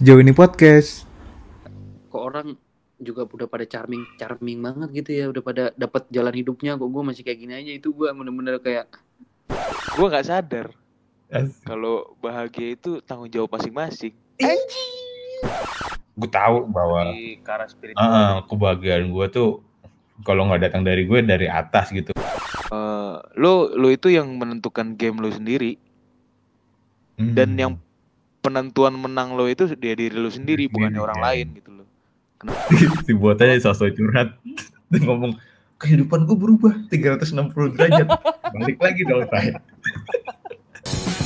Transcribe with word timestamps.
sejauh 0.00 0.24
ini 0.24 0.32
podcast. 0.32 1.04
kok 2.08 2.24
orang 2.24 2.56
juga 2.96 3.28
udah 3.28 3.44
pada 3.44 3.68
charming 3.68 4.08
charming 4.16 4.64
banget 4.64 4.88
gitu 4.96 5.10
ya 5.12 5.24
udah 5.28 5.42
pada 5.44 5.64
dapat 5.76 6.08
jalan 6.08 6.32
hidupnya 6.32 6.80
kok 6.80 6.88
gue 6.88 7.02
masih 7.04 7.20
kayak 7.20 7.36
gini 7.36 7.52
aja 7.52 7.72
itu 7.76 7.92
gue 7.92 8.08
bener-bener 8.08 8.56
kayak 8.64 8.88
gue 9.92 10.06
nggak 10.08 10.24
sadar 10.24 10.72
kalau 11.68 12.16
bahagia 12.16 12.80
itu 12.80 13.04
tanggung 13.04 13.28
jawab 13.28 13.52
masing-masing 13.52 14.16
Gue 16.16 16.28
tahu 16.32 16.64
bahwa 16.64 17.12
di 17.12 17.36
spiritual 17.68 18.00
ah, 18.00 18.40
kebahagiaan 18.48 19.12
gue 19.12 19.26
tuh 19.28 19.60
kalau 20.24 20.48
nggak 20.48 20.72
datang 20.72 20.80
dari 20.80 21.04
gue 21.04 21.20
dari 21.20 21.44
atas 21.44 21.92
gitu. 21.92 22.16
Eh, 22.72 23.14
lo 23.36 23.68
lo 23.76 23.88
itu 23.92 24.08
yang 24.08 24.32
menentukan 24.32 24.96
game 24.96 25.20
lo 25.20 25.28
sendiri 25.28 25.76
dan 27.20 27.52
Hmm. 27.52 27.60
yang 27.60 27.72
penentuan 28.40 28.96
menang 28.96 29.36
lo 29.36 29.46
itu 29.46 29.68
dia 29.76 29.92
diri 29.96 30.16
lo 30.16 30.32
sendiri 30.32 30.68
bukannya 30.68 31.00
orang 31.00 31.20
ya. 31.20 31.24
lain 31.30 31.46
gitu 31.56 31.70
loh. 31.76 31.86
Si 33.06 33.12
botanya 33.12 33.60
sosok 33.60 33.92
curhat. 33.96 34.36
Dia 34.88 35.00
ngomong 35.04 35.36
kehidupan 35.80 36.24
gue 36.24 36.36
berubah 36.36 36.72
360 36.88 37.76
derajat. 37.76 38.08
Balik 38.56 38.78
lagi 38.80 39.02
dong 39.06 39.24
saya 39.28 39.60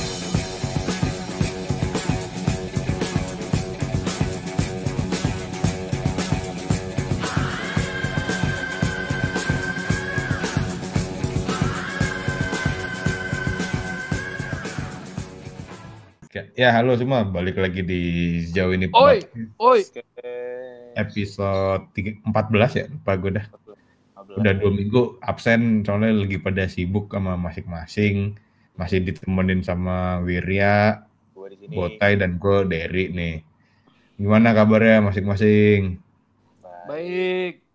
Ya, 16.55 16.71
halo 16.71 16.95
semua, 16.95 17.27
balik 17.27 17.59
lagi 17.59 17.83
di 17.83 17.99
sejauh 18.47 18.71
ini 18.71 18.87
Oi! 18.95 19.19
oi 19.59 19.79
episode 20.95 21.91
tiga- 21.91 22.15
14 22.23 22.71
ya, 22.79 22.85
lupa 22.87 23.11
gue 23.19 23.31
dah. 23.35 23.45
Udah 24.39 24.53
dua 24.55 24.71
minggu 24.71 25.19
absen 25.19 25.83
soalnya 25.83 26.15
lagi 26.15 26.39
pada 26.39 26.63
sibuk 26.71 27.11
sama 27.11 27.35
masing-masing. 27.35 28.39
Masih 28.79 29.03
ditemenin 29.03 29.63
sama 29.67 30.23
Wirya, 30.23 31.03
Gua 31.35 31.47
di 31.51 31.59
sini 31.59 31.75
Botai, 31.75 32.15
dan 32.15 32.39
gue 32.39 32.57
Derry 32.71 33.11
nih. 33.11 33.35
Gimana 34.15 34.55
kabarnya 34.55 35.03
masing-masing? 35.11 35.99
baik 36.85 37.65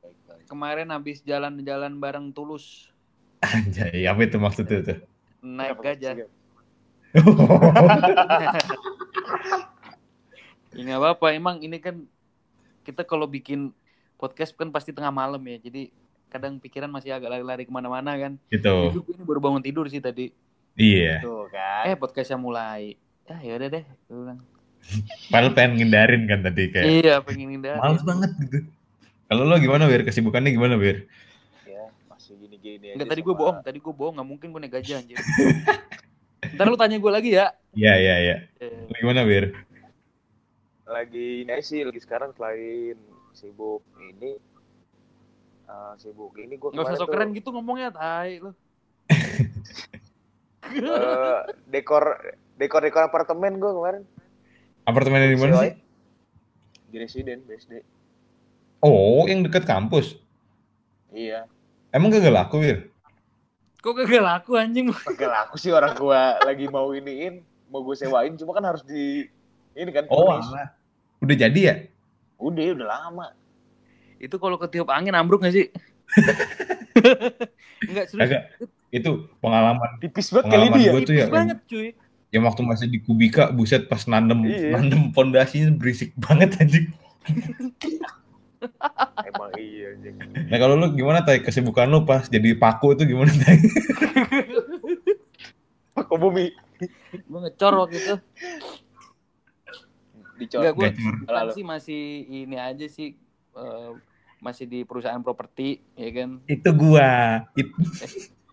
kemarin 0.46 0.94
habis 0.94 1.18
jalan-jalan 1.26 1.98
bareng 1.98 2.30
tulus 2.30 2.86
Anjay, 3.42 4.06
apa 4.06 4.22
itu 4.22 4.38
maksudnya 4.38 4.78
tuh? 4.86 4.98
naik 5.42 5.82
gajah 5.82 6.30
ini 10.70 10.86
nggak 10.86 11.00
apa-apa 11.00 11.26
emang 11.34 11.58
ini 11.58 11.78
kan 11.78 12.06
kita 12.82 13.02
kalau 13.02 13.26
bikin 13.26 13.74
podcast 14.14 14.54
kan 14.54 14.70
pasti 14.70 14.94
tengah 14.94 15.10
malam 15.10 15.42
ya 15.42 15.58
jadi 15.58 15.90
kadang 16.30 16.62
pikiran 16.62 16.86
masih 16.86 17.10
agak 17.10 17.26
lari-lari 17.28 17.66
ke 17.66 17.72
mana-mana 17.74 18.14
kan 18.14 18.38
gitu. 18.48 18.94
Gue 18.94 19.10
ini 19.10 19.24
baru 19.26 19.42
bangun 19.42 19.58
tidur 19.60 19.90
sih 19.90 19.98
tadi 19.98 20.30
Iya. 20.78 21.18
tuh 21.20 21.50
kan 21.50 21.90
eh 21.90 21.98
podcastnya 21.98 22.38
mulai 22.38 22.94
ya 23.26 23.36
ya 23.40 23.58
udah 23.58 23.68
deh 23.68 23.84
Gue 24.06 24.16
bilang, 24.16 24.38
Padahal 25.28 25.52
pengen 25.52 25.76
ngindarin 25.76 26.22
kan 26.24 26.40
tadi 26.40 26.70
kayak 26.70 26.86
iya 26.86 27.14
pengen 27.18 27.50
hindari 27.52 27.76
males 27.76 28.00
banget 28.00 28.30
gitu. 28.38 28.58
Kalau 29.26 29.44
lo 29.44 29.58
gimana 29.58 29.86
Wir? 29.86 30.02
Kesibukannya 30.02 30.50
gimana 30.50 30.74
Wir? 30.74 31.10
ya 31.62 31.90
masih 32.06 32.38
gini-gini 32.38 32.94
Enggak 32.94 33.10
tadi 33.10 33.20
gue 33.20 33.30
bohong, 33.30 33.58
tadi 33.60 33.78
gue 33.78 33.90
bohong, 33.92 34.14
nggak 34.16 34.28
mungkin 34.28 34.46
gue 34.48 34.60
naik 34.60 34.74
gajah 34.78 34.98
anjir. 34.98 35.18
Ntar 36.56 36.66
lu 36.66 36.76
tanya 36.78 36.96
gue 36.96 37.12
lagi 37.12 37.30
ya. 37.34 37.52
Iya, 37.72 37.94
iya, 37.96 38.14
iya. 38.18 38.36
Eh, 38.58 38.90
Gimana 38.98 39.22
Wir? 39.22 39.54
lagi 40.90 41.46
ini 41.46 41.50
aja 41.54 41.62
sih 41.62 41.86
lagi 41.86 42.02
sekarang 42.02 42.34
selain 42.34 42.98
sibuk 43.30 43.86
ini 44.02 44.34
eh, 45.64 45.92
sibuk 45.96 46.34
ini 46.34 46.58
gue 46.58 46.74
Nggak 46.74 46.82
usah 46.82 46.98
sok 46.98 47.14
keren 47.14 47.30
gitu 47.30 47.54
ngomongnya, 47.54 47.94
tai 47.94 48.42
lu. 48.42 48.50
Eh, 50.70 51.38
dekor 51.66 52.14
dekor 52.54 52.78
dekor 52.78 53.02
apartemen 53.02 53.58
gue 53.58 53.70
kemarin 53.74 54.02
Apartemennya 54.86 55.30
di 55.30 55.38
mana 55.38 55.66
sih? 55.66 55.74
di 56.90 56.96
residen 56.98 57.42
BSD 57.42 57.82
Oh, 58.82 59.26
yang 59.26 59.42
dekat 59.42 59.66
kampus. 59.66 60.14
iya 61.10 61.46
Emang 61.90 62.10
gak 62.10 62.22
laku, 62.30 62.62
Wir? 62.62 62.89
Kok 63.80 63.96
kagak 63.96 64.20
laku 64.20 64.60
anjing? 64.60 64.92
Oke 64.92 65.24
lah, 65.24 65.48
aku 65.48 65.56
sih 65.56 65.72
orang 65.72 65.96
gua 65.96 66.36
lagi 66.44 66.68
mau 66.68 66.92
iniin, 66.92 67.40
mau 67.72 67.80
gue 67.80 67.96
sewain, 67.96 68.36
cuma 68.36 68.52
kan 68.52 68.64
harus 68.68 68.84
di 68.84 69.24
ini 69.72 69.88
kan. 69.88 70.04
Oh, 70.12 70.28
alah. 70.28 70.76
Udah 71.20 71.36
jadi 71.36 71.60
ya? 71.60 71.74
udah, 72.36 72.72
udah 72.76 72.88
lama. 72.88 73.26
Itu 74.16 74.36
kalau 74.36 74.56
ketiup 74.56 74.88
angin 74.88 75.16
ambruk 75.16 75.44
gak 75.44 75.52
sih? 75.52 75.68
Enggak 77.88 78.04
serius. 78.08 78.20
Kagak. 78.20 78.42
Itu 78.92 79.28
pengalaman. 79.40 79.96
Tipis 80.00 80.28
banget 80.28 80.52
kali 80.52 80.66
dia. 80.76 80.90
gua 80.92 81.00
tuh 81.00 81.14
Tipis 81.16 81.24
ya. 81.24 81.32
banget 81.32 81.58
cuy. 81.64 81.88
Yang 82.30 82.42
waktu 82.46 82.62
masih 82.62 82.86
di 82.88 82.98
Kubika, 83.00 83.48
buset 83.50 83.88
pas 83.88 84.04
nandem, 84.06 84.44
Iya. 84.44 84.76
nandem 84.76 85.08
pondasinya 85.10 85.72
berisik 85.74 86.12
banget 86.20 86.52
anjing. 86.60 86.92
Emang 89.22 89.50
iya 89.56 89.92
anjing. 89.92 90.16
Nah 90.46 90.58
kalau 90.58 90.74
lu 90.74 90.92
gimana 90.92 91.20
tay 91.20 91.40
kesibukan 91.40 91.86
lu 91.86 92.04
pas 92.04 92.24
jadi 92.24 92.52
paku 92.54 92.92
itu 92.92 93.04
gimana 93.06 93.32
tay? 93.34 93.56
Paku 95.92 96.14
bumi 96.16 96.52
Gue 97.26 97.40
ngecor 97.40 97.72
waktu 97.78 97.96
itu. 97.98 98.14
dicor. 100.36 100.60
Enggak 100.64 100.74
gue 100.74 100.88
Lalu. 101.26 101.52
sih 101.52 101.60
masih 101.62 102.02
ini 102.26 102.56
aja 102.56 102.86
sih 102.86 103.12
eh, 103.52 103.90
masih 104.38 104.64
di 104.64 104.80
perusahaan 104.82 105.20
properti 105.20 105.84
ya 105.92 106.08
kan. 106.14 106.40
itu 106.46 106.70
gua. 106.72 107.44
It- 107.54 107.76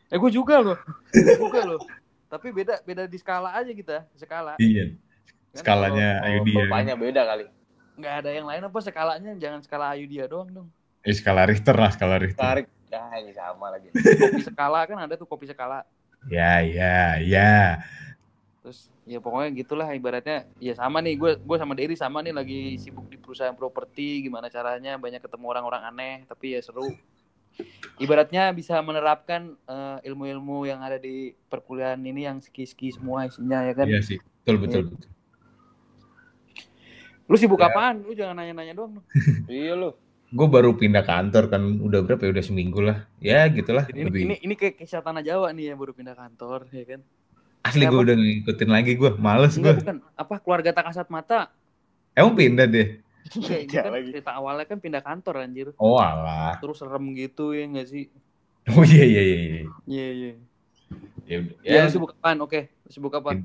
Eh 0.07 0.16
gue 0.16 0.31
juga 0.31 0.59
loh. 0.59 0.75
Gua 1.09 1.35
juga 1.38 1.62
loh. 1.66 1.79
Tapi 2.28 2.51
beda 2.51 2.79
beda 2.81 3.07
di 3.07 3.16
skala 3.16 3.56
aja 3.56 3.72
kita, 3.72 4.03
skala. 4.13 4.56
iya. 4.57 4.91
Kan 5.50 5.63
Skalanya 5.63 6.09
Oh, 6.19 6.28
ayo 6.28 6.38
dia. 6.44 6.56
Bapaknya 6.62 6.96
beda 6.96 7.22
kali. 7.23 7.46
Nggak 7.97 8.13
ada 8.22 8.30
yang 8.30 8.46
lain 8.46 8.62
apa 8.63 8.78
skalanya 8.80 9.31
jangan 9.35 9.59
skala 9.59 9.97
ayu 9.97 10.06
dia 10.06 10.30
doang 10.30 10.47
dong 10.47 10.69
Eh, 11.02 11.16
skala 11.16 11.47
Richter 11.47 11.72
lah, 11.72 11.88
skala 11.88 12.19
Richter. 12.19 12.44
Tarik. 12.44 12.68
Ah, 12.91 13.16
ini 13.16 13.31
sama 13.31 13.72
lagi. 13.72 13.88
kopi 13.96 14.44
skala 14.44 14.84
kan 14.84 14.97
ada 15.00 15.16
tuh 15.16 15.24
kopi 15.24 15.47
skala 15.47 15.84
Ya, 16.28 16.59
ya, 16.59 17.16
ya. 17.19 17.80
terus 18.59 18.91
ya 19.08 19.24
pokoknya 19.24 19.56
gitulah 19.56 19.88
ibaratnya 19.91 20.44
ya 20.59 20.75
sama 20.75 21.00
nih 21.00 21.16
gue 21.16 21.31
gue 21.40 21.58
sama 21.58 21.72
Derry 21.72 21.96
sama 21.96 22.19
nih 22.19 22.35
lagi 22.35 22.75
sibuk 22.75 23.08
di 23.08 23.16
perusahaan 23.16 23.56
properti 23.56 24.28
gimana 24.28 24.52
caranya 24.52 25.00
banyak 25.00 25.24
ketemu 25.24 25.46
orang-orang 25.47 25.88
aneh 25.88 26.16
tapi 26.28 26.52
ya 26.52 26.59
seru 26.59 26.91
ibaratnya 27.96 28.52
bisa 28.52 28.75
menerapkan 28.84 29.56
eh, 29.64 29.97
ilmu-ilmu 30.03 30.68
yang 30.68 30.84
ada 30.84 31.00
di 31.00 31.31
perkuliahan 31.47 32.02
ini 32.02 32.28
yang 32.28 32.44
ski-ski 32.44 32.91
semua 32.91 33.24
isinya 33.24 33.64
ya 33.64 33.72
kan 33.72 33.88
Iya 33.88 34.02
sih. 34.03 34.19
Betul, 34.44 34.56
betul, 34.59 34.81
betul. 34.91 35.09
Lu 37.27 37.35
sibuk 37.35 37.57
Ya. 37.57 37.67
apaan 37.67 38.01
lu 38.01 38.11
jangan 38.11 38.35
nanya-nanya 38.35 38.73
doang 38.73 38.91
dong 38.93 39.05
iya 39.51 39.73
lu. 39.73 39.91
Gue 40.27 40.43
baru 40.45 40.71
pindah 40.73 41.01
kantor 41.01 41.47
kan 41.47 41.63
udah 41.77 41.99
berapa 42.01 42.19
ya? 42.19 42.31
Udah 42.31 42.41
seminggu 42.41 42.79
lah. 42.79 43.07
Ya 43.17 43.47
gitulah. 43.47 43.88
ini 43.89 44.03
Lebih 44.03 44.21
ini 44.21 44.35
ini 44.41 44.53
kayak 44.53 44.75
kisah 44.77 44.99
tanah 44.99 45.19
Jawa 45.21 45.51
nih 45.51 45.71
yang 45.71 45.77
baru 45.77 45.91
pindah 45.91 46.13
kantor 46.13 46.67
ya 46.69 46.83
kan 46.85 47.01
asli 47.61 47.83
gue 47.83 47.95
udah 47.97 48.16
ngikutin 48.16 48.69
lagi 48.69 48.91
gue. 48.93 49.11
Males 49.17 49.55
gue. 49.55 49.71
bukan 49.73 50.03
apa 50.09 50.35
keluarga 50.37 50.71
tak 50.71 50.85
kasat 50.85 51.07
mata 51.07 51.51
Emang 52.11 52.33
pindah 52.33 52.66
deh. 52.66 52.99
Iya, 53.29 53.55
ini 53.61 53.71
kan 53.73 53.87
lagi. 53.89 54.07
cerita 54.09 54.31
awalnya 54.33 54.63
kan 54.66 54.79
pindah 54.79 54.99
kantor 55.01 55.35
anjir 55.41 55.67
Oh 55.75 55.95
alah. 55.95 56.55
terus 56.57 56.75
serem 56.75 57.11
gitu 57.13 57.51
ya 57.51 57.63
enggak 57.66 57.87
sih 57.87 58.07
Oh 58.69 58.83
iya 58.83 59.03
iya 59.05 59.21
iya. 59.21 59.37
iya. 59.37 59.63
iya 59.85 60.07
iya 60.13 60.31
Ya 61.23 61.35
udah. 61.37 61.55
ya, 61.61 61.71
Ya, 61.73 61.81
lu 61.83 61.91
sibuk 61.93 62.11
apaan 62.13 62.39
oke 62.39 62.59
Lu 62.67 62.90
sibuk 62.90 63.11
apa 63.13 63.35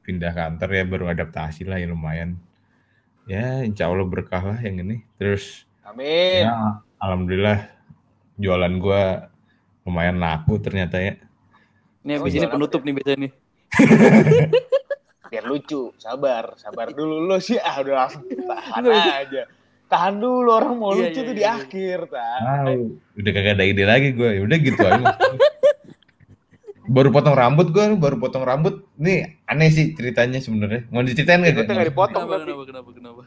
pindah 0.00 0.30
kantor 0.32 0.68
ya 0.68 0.82
baru 0.84 1.04
adaptasi 1.08 1.62
lah 1.64 1.74
ya 1.76 1.86
lumayan. 1.86 2.34
Ya 3.24 3.62
insya 3.62 3.86
Allah 3.86 4.06
berkah 4.06 4.42
lah 4.42 4.58
yang 4.58 4.82
ini. 4.82 5.06
Terus 5.16 5.64
Amin. 5.86 6.42
ya 6.46 6.82
alhamdulillah 6.98 7.70
jualan 8.38 8.72
gue 8.78 9.02
lumayan 9.86 10.18
laku 10.18 10.58
ternyata 10.58 10.98
ya. 10.98 11.14
Nih 12.02 12.18
Oh, 12.18 12.26
habis 12.26 12.34
ini 12.34 12.46
penutup 12.50 12.82
nih 12.82 12.94
biasanya 12.98 13.18
nih. 13.28 13.32
Biar 15.32 15.44
lucu, 15.48 15.94
sabar, 15.96 16.52
sabar 16.60 16.92
dulu 16.92 17.24
lu 17.24 17.40
sih 17.40 17.56
ah 17.56 17.80
udah 17.80 17.94
langsung 18.04 18.26
tahan 18.28 18.82
Enggak, 18.84 19.16
aja. 19.24 19.42
Tahan 19.88 20.14
dulu 20.20 20.48
orang 20.52 20.74
mau 20.76 20.92
Iya, 20.92 21.08
lucu 21.08 21.20
iya, 21.20 21.24
tuh 21.24 21.32
iya, 21.32 21.38
di 21.40 21.44
iya. 21.44 21.52
akhir, 21.56 21.98
tak. 22.12 22.38
Tahu. 22.44 22.80
Udah 23.16 23.30
kagak 23.32 23.54
ada 23.56 23.64
ide 23.64 23.84
lagi 23.88 24.08
gue. 24.12 24.28
Ya 24.28 24.40
udah 24.44 24.58
gitu 24.60 24.82
aja. 24.84 25.04
baru 26.92 27.08
potong 27.08 27.32
rambut 27.32 27.72
gue, 27.72 27.96
baru 27.96 28.20
potong 28.20 28.44
rambut. 28.44 28.84
Nih 29.00 29.40
aneh 29.48 29.72
sih 29.72 29.96
ceritanya 29.96 30.38
sebenarnya. 30.38 30.84
Mau 30.92 31.00
diceritain 31.00 31.40
nggak? 31.40 31.64
nggak 31.64 31.88
dipotong 31.88 32.28
Kenapa, 32.28 32.36
tapi. 32.38 32.52
kenapa, 32.52 32.64
kenapa, 32.68 32.90
kenapa? 32.92 33.22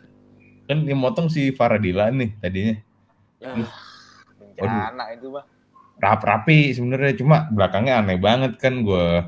Kan 0.66 0.78
yang 0.86 1.00
motong 1.02 1.28
si 1.30 1.50
Faradila 1.54 2.14
nih 2.14 2.30
tadinya. 2.42 2.76
Ya, 3.42 3.50
Ah, 4.64 4.88
bencana 4.88 5.04
itu 5.12 5.28
mah. 5.34 5.46
Rap-rapi 6.00 6.72
sebenarnya 6.72 7.14
cuma 7.20 7.50
belakangnya 7.52 8.00
aneh 8.00 8.18
banget 8.22 8.56
kan 8.62 8.86
gue 8.86 9.26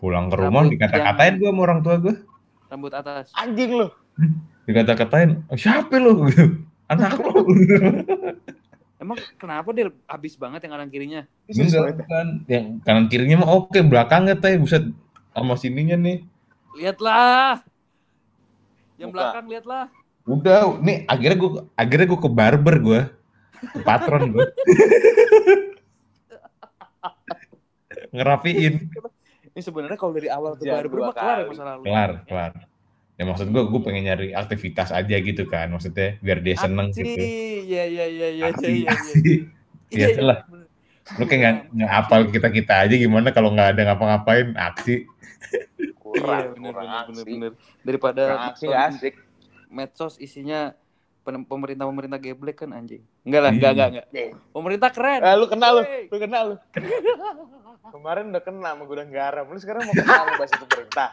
pulang 0.00 0.28
ke 0.32 0.36
rumah 0.36 0.64
Rambut 0.68 0.74
dikata-katain 0.76 1.34
gue 1.40 1.48
sama 1.48 1.60
orang 1.64 1.80
tua 1.80 1.96
gue. 2.02 2.14
Rambut 2.68 2.92
atas. 2.92 3.30
Anjing 3.38 3.70
lu. 3.78 3.88
dikata-katain 4.68 5.42
oh, 5.50 5.58
siapa 5.58 5.98
lu 5.98 6.30
anak 6.92 7.18
lu 7.18 7.42
Emang 9.00 9.16
kenapa 9.34 9.72
dia 9.72 9.88
habis 10.04 10.36
banget 10.36 10.60
yang 10.60 10.72
kanan 10.72 10.88
kirinya? 10.88 11.24
enggak 11.48 11.96
bukan 11.96 12.26
yang 12.46 12.66
kanan 12.80 13.08
kirinya 13.08 13.36
mah 13.38 13.50
oke 13.50 13.78
belakangnya 13.82 14.36
teh 14.36 14.54
buset 14.54 14.84
sama 15.30 15.56
sininya 15.56 15.96
nih 15.96 16.20
Lihatlah. 16.72 17.64
Yang 18.94 19.08
Muka. 19.08 19.16
belakang 19.16 19.44
lihatlah. 19.48 19.84
udah 20.22 20.60
nih 20.78 21.02
akhirnya 21.04 21.36
gue 21.36 21.50
akhirnya 21.74 22.06
gue 22.06 22.20
ke 22.20 22.30
barber 22.30 22.76
gue 22.78 23.00
ke 23.66 23.78
patron 23.80 24.30
gue 24.30 24.44
ngerapiin 28.12 28.74
Ini 29.50 29.60
sebenarnya 29.60 29.96
kalau 29.96 30.12
dari 30.12 30.28
awal 30.28 30.54
ke 30.54 30.62
Jangan 30.62 30.76
barber 30.78 30.98
mah 31.00 31.10
kelar 31.10 31.24
ya 31.32 31.40
kali. 31.40 31.50
masa 31.50 31.64
lalu. 31.66 31.82
kelar 31.82 32.10
kelar 32.24 32.52
ya 33.20 33.28
maksud 33.28 33.46
gue 33.46 33.62
gue 33.62 33.80
pengen 33.82 34.02
nyari 34.06 34.32
aktivitas 34.32 34.88
aja 34.90 35.12
gitu 35.12 35.44
kan 35.44 35.68
maksudnya 35.68 36.16
biar 36.18 36.40
dia 36.40 36.56
seneng 36.56 36.88
Aksi. 36.88 37.04
gitu 37.04 37.20
Iya 37.68 37.84
iya 37.86 38.04
iya 38.08 38.28
iya 38.30 38.44
aksi 38.48 38.64
iya. 38.64 38.74
iya. 38.74 38.88
aksi 38.90 39.18
Iya, 39.90 40.06
Biasalah. 40.08 40.38
bener. 40.46 40.66
lu 41.10 41.24
kayak 41.24 41.38
nggak 41.38 41.54
nggak 41.74 41.90
apal 41.92 42.20
kita 42.26 42.48
kita 42.50 42.74
aja 42.80 42.94
gimana 42.96 43.28
kalau 43.28 43.50
nggak 43.50 43.68
ada 43.70 43.82
ngapa-ngapain 43.84 44.56
aksi 44.56 45.04
Iya 45.76 45.92
kurang 45.94 46.56
bener 46.56 46.72
kurang 46.72 46.72
bener 46.72 46.72
bener 46.72 46.96
aksi 46.96 47.22
bener. 47.28 47.52
Daripada 47.82 48.22
kurang 48.24 48.44
aksi 48.48 48.66
asik 48.70 49.14
medsos 49.68 50.14
isinya 50.16 50.72
pen- 51.20 51.44
pemerintah-pemerintah 51.44 52.18
geblek 52.18 52.56
kan 52.58 52.72
anjing. 52.72 53.04
Enggak 53.22 53.40
lah, 53.40 53.50
enggak 53.50 53.70
Iya. 53.70 53.74
enggak 53.86 53.88
enggak. 54.08 54.28
Pemerintah 54.50 54.90
keren. 54.90 55.20
eh, 55.20 55.34
lu 55.34 55.46
kenal 55.46 55.70
lu 55.72 55.82
lu 56.08 56.16
kenal 56.18 56.44
lu 56.46 56.56
kemarin 57.92 58.30
udah 58.30 58.40
kena 58.40 58.68
sama 58.70 58.84
gudang 58.84 59.10
garam 59.10 59.44
lu 59.44 59.58
sekarang 59.58 59.82
mau 59.82 59.92
kenal 59.92 60.14
sama 60.16 60.32
bahasa 60.36 60.56
pemerintah 60.58 61.08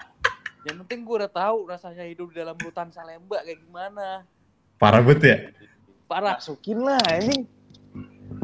Yang 0.66 0.76
penting 0.86 1.00
gue 1.06 1.16
udah 1.22 1.32
tahu 1.32 1.58
rasanya 1.70 2.06
hidup 2.08 2.34
di 2.34 2.42
dalam 2.42 2.58
hutan 2.58 2.90
Salemba 2.90 3.44
kayak 3.46 3.62
gimana. 3.62 4.26
parah 4.78 5.02
bet 5.02 5.22
ya? 5.26 5.38
Parah. 6.06 6.38
masukin 6.38 6.86
lah 6.86 7.02
ini 7.18 7.50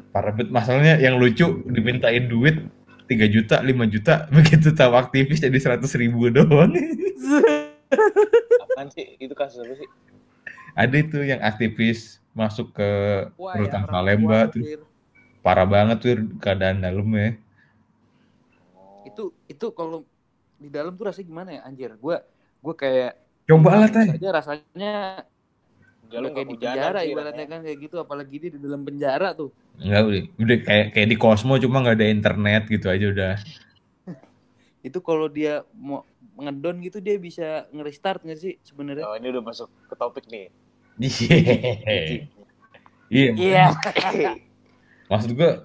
parah 0.10 0.34
bet 0.34 0.50
masalahnya 0.50 0.98
yang 1.02 1.18
lucu 1.18 1.62
dimintain 1.70 2.26
duit 2.30 2.70
3 3.10 3.34
juta 3.34 3.62
5 3.62 3.94
juta 3.94 4.14
begitu 4.36 4.74
tahu 4.74 4.94
aktivis 4.98 5.42
jadi 5.42 5.58
100 5.58 5.84
ribu 6.02 6.30
doang. 6.30 6.74
Apaan 8.62 8.90
sih? 8.90 9.18
Itu 9.22 9.38
kasus 9.38 9.62
apa 9.62 9.74
sih? 9.78 9.90
Ada 10.74 10.96
itu 10.98 11.22
yang 11.22 11.42
aktivis 11.46 12.18
masuk 12.34 12.74
ke 12.74 12.90
Wah, 13.38 13.54
rutan 13.54 13.86
orang 13.86 13.94
Salemba 13.94 14.40
tuh. 14.50 14.64
Parah 15.44 15.68
banget 15.68 15.98
tuh 16.00 16.16
keadaan 16.40 16.80
dalamnya 16.80 17.36
Itu 19.04 19.36
itu 19.52 19.68
kalau 19.76 20.08
di 20.64 20.70
dalam 20.72 20.96
tuh 20.96 21.06
rasanya 21.12 21.28
gimana 21.28 21.50
ya 21.60 21.62
anjir? 21.68 21.92
Gue 22.00 22.18
gue 22.64 22.76
kayak 22.80 23.12
coba 23.44 23.72
lah 23.76 23.90
teh 23.92 24.08
aja 24.08 24.30
rasanya 24.32 24.94
Jalan 26.08 26.30
udah 26.30 26.32
kayak 26.32 26.48
di 26.48 26.56
penjara 26.56 27.00
ibaratnya 27.04 27.44
rasanya. 27.44 27.46
kan 27.52 27.60
kayak 27.68 27.78
gitu 27.84 27.96
apalagi 28.00 28.36
dia 28.40 28.52
di 28.56 28.60
dalam 28.62 28.82
penjara 28.88 29.30
tuh. 29.36 29.50
Enggak 29.82 30.02
udah, 30.08 30.22
udah 30.40 30.58
kayak 30.64 30.86
kayak 30.96 31.08
di 31.12 31.18
Cosmo 31.20 31.54
cuma 31.60 31.84
nggak 31.84 31.98
ada 32.00 32.08
internet 32.08 32.64
gitu 32.72 32.88
aja 32.88 33.06
udah. 33.12 33.34
Itu 34.88 35.00
kalau 35.04 35.28
dia 35.28 35.68
mau 35.76 36.06
ngedon 36.40 36.82
gitu 36.82 36.98
dia 37.04 37.16
bisa 37.22 37.70
nge-restart 37.70 38.26
nggak 38.26 38.40
sih 38.40 38.54
sebenarnya? 38.66 39.06
oh 39.06 39.14
ini 39.18 39.28
udah 39.30 39.44
masuk 39.46 39.70
ke 39.86 39.96
topik 39.98 40.26
nih 40.34 40.50
Iya. 41.02 42.26
Iya. 43.10 43.32
Iya. 43.38 43.66
Maksud 45.12 45.34
gua 45.38 45.62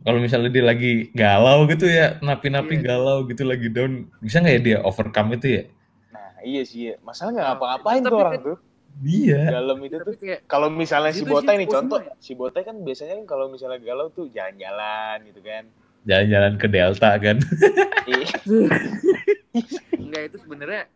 kalau 0.00 0.18
misalnya 0.18 0.48
dia 0.48 0.64
lagi 0.64 0.92
galau 1.12 1.64
gitu 1.64 1.84
ya, 1.84 2.16
napi-napi 2.18 2.74
Iya. 2.74 2.84
galau 2.86 3.18
gitu 3.24 3.44
lagi 3.44 3.68
down, 3.68 4.08
bisa 4.18 4.40
nggak 4.40 4.54
ya 4.54 4.60
dia 4.60 4.78
overcome 4.80 5.36
itu 5.36 5.46
ya? 5.50 5.62
nah 6.10 6.32
iya 6.40 6.62
sih 6.64 6.80
iya. 6.88 6.94
masalah 7.00 7.30
nggak 7.32 7.46
ngapa-ngapain 7.46 8.00
tuh 8.00 8.08
Tapi 8.08 8.16
orang 8.18 8.32
kan- 8.34 8.46
tuh 8.46 8.58
Iya. 9.00 9.40
dalam 9.50 9.78
itu 9.80 9.96
tuh 9.98 10.14
kalau 10.44 10.68
misalnya 10.68 11.12
si 11.12 11.22
Itu 11.22 11.30
Botai 11.30 11.56
nih 11.56 11.68
contoh 11.68 12.00
ya? 12.00 12.12
si 12.16 12.32
Botai 12.34 12.62
kan 12.62 12.76
biasanya 12.78 13.16
kan 13.16 13.26
kalau 13.26 13.48
misalnya 13.48 13.78
galau 13.78 14.08
tuh 14.10 14.28
jalan-jalan 14.28 15.24
gitu 15.24 15.40
kan 15.40 15.64
Jalan-jalan 16.00 16.56
ke 16.56 16.66
Delta 16.66 17.10
kan. 17.16 17.36
Iya. 18.04 18.24
enggak 20.00 20.22
itu 20.26 20.36
sebenarnya 20.38 20.88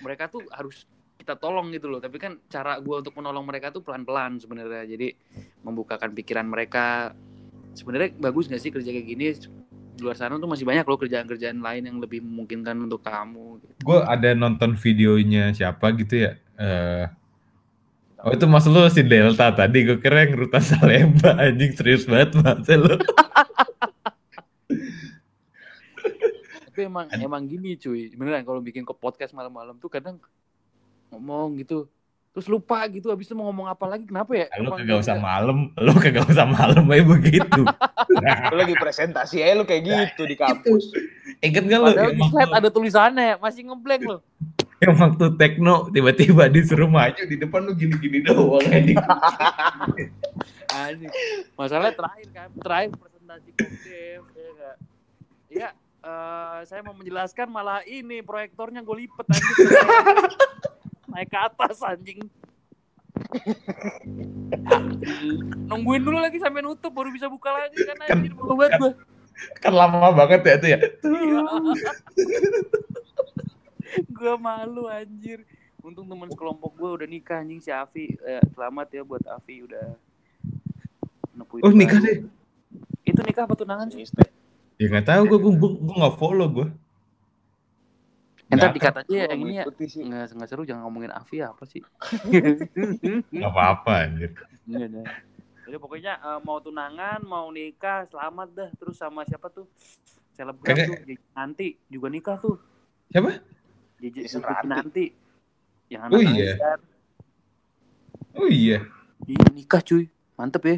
mereka 0.00 0.28
tuh 0.28 0.44
harus 0.48 0.84
kita 1.16 1.38
tolong 1.38 1.70
gitu 1.70 1.86
loh 1.86 1.98
tapi 1.98 2.18
kan 2.18 2.34
cara 2.48 2.76
gua 2.78 2.98
untuk 2.98 3.14
menolong 3.14 3.46
mereka 3.46 3.70
tuh 3.70 3.80
pelan-pelan 3.80 4.36
sebenarnya 4.36 4.84
jadi 4.84 5.14
membukakan 5.62 6.10
pikiran 6.12 6.44
mereka 6.44 7.14
sebenarnya 7.72 8.10
bagus 8.16 8.48
nggak 8.48 8.62
sih 8.62 8.72
kerja 8.72 8.90
kayak 8.92 9.06
gini 9.06 9.24
di 9.92 10.00
luar 10.00 10.16
sana 10.16 10.40
tuh 10.40 10.48
masih 10.48 10.64
banyak 10.64 10.84
loh 10.88 10.98
kerjaan-kerjaan 10.98 11.60
lain 11.60 11.82
yang 11.84 11.98
lebih 12.00 12.24
memungkinkan 12.24 12.76
untuk 12.80 13.04
kamu 13.04 13.60
gitu. 13.60 13.72
Gue 13.84 14.00
ada 14.00 14.32
nonton 14.32 14.74
videonya 14.76 15.52
siapa 15.52 15.92
gitu 15.96 16.28
ya. 16.28 16.32
Eh 16.56 17.06
Oh 18.22 18.30
itu 18.30 18.46
maksud 18.46 18.70
lu 18.70 18.86
si 18.86 19.02
Delta 19.02 19.50
tadi 19.50 19.82
gue 19.82 19.98
kira 19.98 20.22
yang 20.22 20.38
rutan 20.38 20.62
Salemba 20.62 21.34
anjing 21.42 21.74
serius 21.74 22.06
banget 22.06 22.38
maksud 22.38 22.78
lu. 22.78 22.94
tapi 26.72 26.88
emang 26.88 27.10
emang 27.18 27.42
gini 27.44 27.76
cuy 27.76 28.14
beneran 28.14 28.46
kalau 28.46 28.62
bikin 28.62 28.86
ke 28.86 28.94
podcast 28.94 29.34
malam-malam 29.34 29.76
tuh 29.76 29.90
kadang 29.90 30.22
ngomong 31.10 31.60
gitu 31.60 31.90
terus 32.32 32.46
lupa 32.46 32.80
gitu 32.88 33.06
habis 33.06 33.24
itu 33.24 33.34
mau 33.34 33.46
ngomong 33.46 33.68
apa 33.68 33.84
lagi 33.86 34.02
kenapa 34.02 34.32
ya 34.32 34.48
Lu 34.54 34.66
Emang 34.66 34.80
kagak 34.80 34.98
usah 34.98 35.12
nggak- 35.12 35.20
malam, 35.22 35.58
lu 35.74 35.92
kagak 35.94 36.24
usah 36.26 36.46
malam 36.46 36.84
aja 36.86 37.04
begitu. 37.06 37.60
lu 38.50 38.56
lagi 38.56 38.74
presentasi 38.74 39.36
aja 39.38 39.52
lu 39.52 39.62
kayak 39.62 39.82
gitu 39.84 40.24
di 40.24 40.34
kampus 40.34 40.96
Ingat 41.38 41.62
gak 41.62 41.78
lu 41.78 41.86
padahal 41.86 42.10
di 42.10 42.22
slide 42.24 42.52
ada 42.54 42.68
tulisannya 42.68 43.36
masih 43.36 43.62
ngeblank 43.66 44.02
loh 44.02 44.20
yang 44.82 44.96
waktu 44.96 45.26
tekno 45.36 45.74
tiba-tiba 45.88 46.48
disuruh 46.48 46.88
maju 46.88 47.22
di 47.22 47.36
depan 47.36 47.62
lu 47.62 47.72
gini-gini 47.72 48.18
doang 48.20 48.66
anjing. 48.66 48.98
Anjing. 50.74 51.12
Masalahnya 51.54 51.94
terakhir 51.94 52.28
kan, 52.32 52.48
terakhir 52.56 52.90
presentasi 52.92 53.48
Komdev 53.52 53.86
ya 54.26 54.48
enggak. 54.48 54.76
Ya, 55.46 55.68
eh, 56.00 56.58
saya 56.64 56.80
mau 56.80 56.96
menjelaskan 56.96 57.46
malah 57.46 57.84
ini 57.84 58.20
proyektornya 58.20 58.80
gue 58.80 58.96
lipet 58.98 59.26
anjing. 59.28 59.68
Naik 61.12 61.28
ke 61.28 61.38
atas 61.38 61.76
anjing. 61.84 62.20
Nungguin 65.68 66.00
dulu 66.00 66.16
lagi 66.16 66.40
sampai 66.40 66.64
nutup 66.64 66.92
baru 66.92 67.12
bisa 67.12 67.28
buka 67.28 67.52
lagi 67.52 67.76
kan 67.84 67.96
anjir 68.08 68.32
malu 68.32 68.56
banget 68.56 68.80
gue. 68.80 68.92
Kan 69.60 69.76
lama 69.76 70.08
banget 70.16 70.40
ya 70.40 70.56
itu 70.56 70.66
ya. 70.72 70.78
gue 74.16 74.34
malu 74.40 74.88
anjir. 74.88 75.44
Untung 75.82 76.06
teman 76.06 76.30
sekelompok 76.30 76.72
gue 76.78 76.90
udah 77.02 77.08
nikah 77.10 77.44
anjing 77.44 77.60
si 77.60 77.68
Afi. 77.68 78.16
Eh, 78.24 78.40
selamat 78.56 78.88
ya 78.94 79.02
buat 79.04 79.20
Afi 79.28 79.66
udah 79.66 79.92
nepuin 81.36 81.62
Oh 81.66 81.74
nikah 81.74 82.00
deh. 82.00 82.24
Itu 83.04 83.20
nikah 83.26 83.44
apa 83.44 83.58
tunangan 83.58 83.92
sih? 83.92 84.08
Ya 84.80 84.88
nggak 84.88 85.04
tahu 85.04 85.22
gue, 85.28 85.38
gue, 85.38 85.52
gue 85.84 85.96
nggak 86.00 86.16
follow 86.16 86.48
gue. 86.48 86.68
Entar 88.52 88.68
Nggak 88.68 88.76
dikat 88.76 88.94
aja 89.00 89.08
ya 89.08 89.24
Gua 89.24 89.32
yang 89.32 89.40
ini 89.40 89.54
ya. 89.56 89.64
Nggak, 89.64 90.24
nggak 90.36 90.48
seru 90.52 90.62
jangan 90.68 90.82
ngomongin 90.84 91.12
Afi 91.16 91.40
apa 91.40 91.64
sih. 91.64 91.80
Nggak 93.32 93.48
apa-apa 93.48 93.92
anjir. 94.04 94.30
Iya 94.68 94.86
dah. 94.92 95.06
Jadi 95.64 95.76
pokoknya 95.80 96.12
eh, 96.20 96.40
mau 96.44 96.60
tunangan, 96.60 97.24
mau 97.24 97.48
nikah, 97.48 98.04
selamat 98.12 98.48
dah. 98.52 98.68
Terus 98.76 99.00
sama 99.00 99.24
siapa 99.24 99.48
tuh? 99.48 99.64
Selebgram 100.36 100.76
tuh, 100.76 101.16
nanti 101.32 101.80
juga 101.88 102.12
nikah 102.12 102.36
tuh. 102.36 102.60
Siapa? 103.08 103.40
Jeje 104.04 104.28
nanti. 104.68 105.16
Yang 105.88 106.02
Oh 106.08 106.20
anak 106.20 106.32
iya. 106.36 106.52
Aisyah. 106.52 106.78
Oh 108.32 108.48
iya. 108.48 108.78
Iya 109.28 109.46
nikah 109.56 109.80
cuy. 109.80 110.04
Mantep 110.36 110.62
ya. 110.68 110.76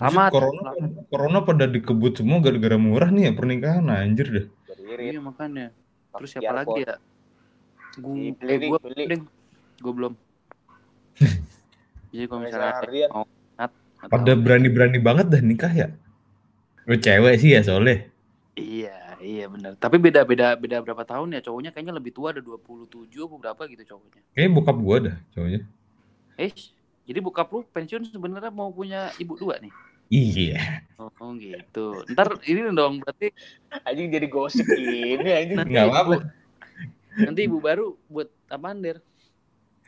Selamat. 0.00 0.30
Corona, 0.32 0.70
Selamat. 0.72 1.04
corona 1.12 1.38
pada 1.44 1.64
dikebut 1.68 2.12
semua 2.16 2.40
gara-gara 2.40 2.76
murah 2.80 3.12
nih 3.12 3.28
ya 3.28 3.32
pernikahan 3.36 3.84
anjir 3.92 4.28
deh. 4.32 4.46
Iya 4.92 5.20
makanya. 5.20 5.72
Terus 6.12 6.28
siapa 6.36 6.52
lagi 6.52 6.80
ya? 6.84 6.96
Gue, 8.00 8.32
Beli, 8.36 8.54
eh, 8.56 8.68
gue, 8.72 8.78
beli. 8.80 9.04
gue 9.80 9.92
belum. 9.92 10.12
Jadi 12.12 12.24
kalau 12.28 12.40
misalnya 12.44 13.08
mau 13.12 13.24
Pada 14.02 14.32
berani-berani 14.34 14.98
banget 14.98 15.26
dah 15.30 15.42
nikah 15.44 15.72
ya. 15.72 15.88
Lu 16.90 16.98
cewek 16.98 17.38
sih 17.38 17.54
ya 17.54 17.62
soalnya. 17.62 18.10
Iya, 18.58 19.16
iya 19.22 19.44
benar. 19.48 19.78
Tapi 19.78 19.96
beda 19.96 20.26
beda 20.26 20.58
beda 20.58 20.82
berapa 20.82 21.06
tahun 21.06 21.38
ya? 21.38 21.40
Cowoknya 21.40 21.70
kayaknya 21.70 21.94
lebih 21.96 22.12
tua 22.12 22.34
ada 22.34 22.42
27 22.42 23.08
apa 23.24 23.36
berapa 23.38 23.62
gitu 23.70 23.82
cowoknya. 23.94 24.20
Kayaknya 24.34 24.52
bokap 24.52 24.76
gua 24.82 24.96
dah 24.98 25.16
cowoknya. 25.32 25.60
Eh, 26.36 26.52
jadi 27.06 27.18
bokap 27.22 27.48
lu 27.54 27.62
pensiun 27.70 28.10
sebenarnya 28.10 28.50
mau 28.50 28.68
punya 28.74 29.14
ibu 29.22 29.38
dua 29.38 29.62
nih. 29.62 29.72
Iya. 30.12 30.84
Oh 31.00 31.08
gitu. 31.40 32.04
Ntar 32.12 32.36
ini 32.44 32.60
dong 32.70 33.00
berarti 33.00 33.32
Anjing 33.82 34.12
jadi 34.12 34.26
gosip 34.28 34.68
ini 34.68 35.28
anjing. 35.32 35.56
nanti 35.56 35.72
Nggak 35.72 35.86
apa-apa. 35.88 36.14
nanti 37.12 37.40
ibu 37.44 37.58
baru 37.58 37.96
buat 38.06 38.28
apaan 38.46 38.78
der? 38.80 39.00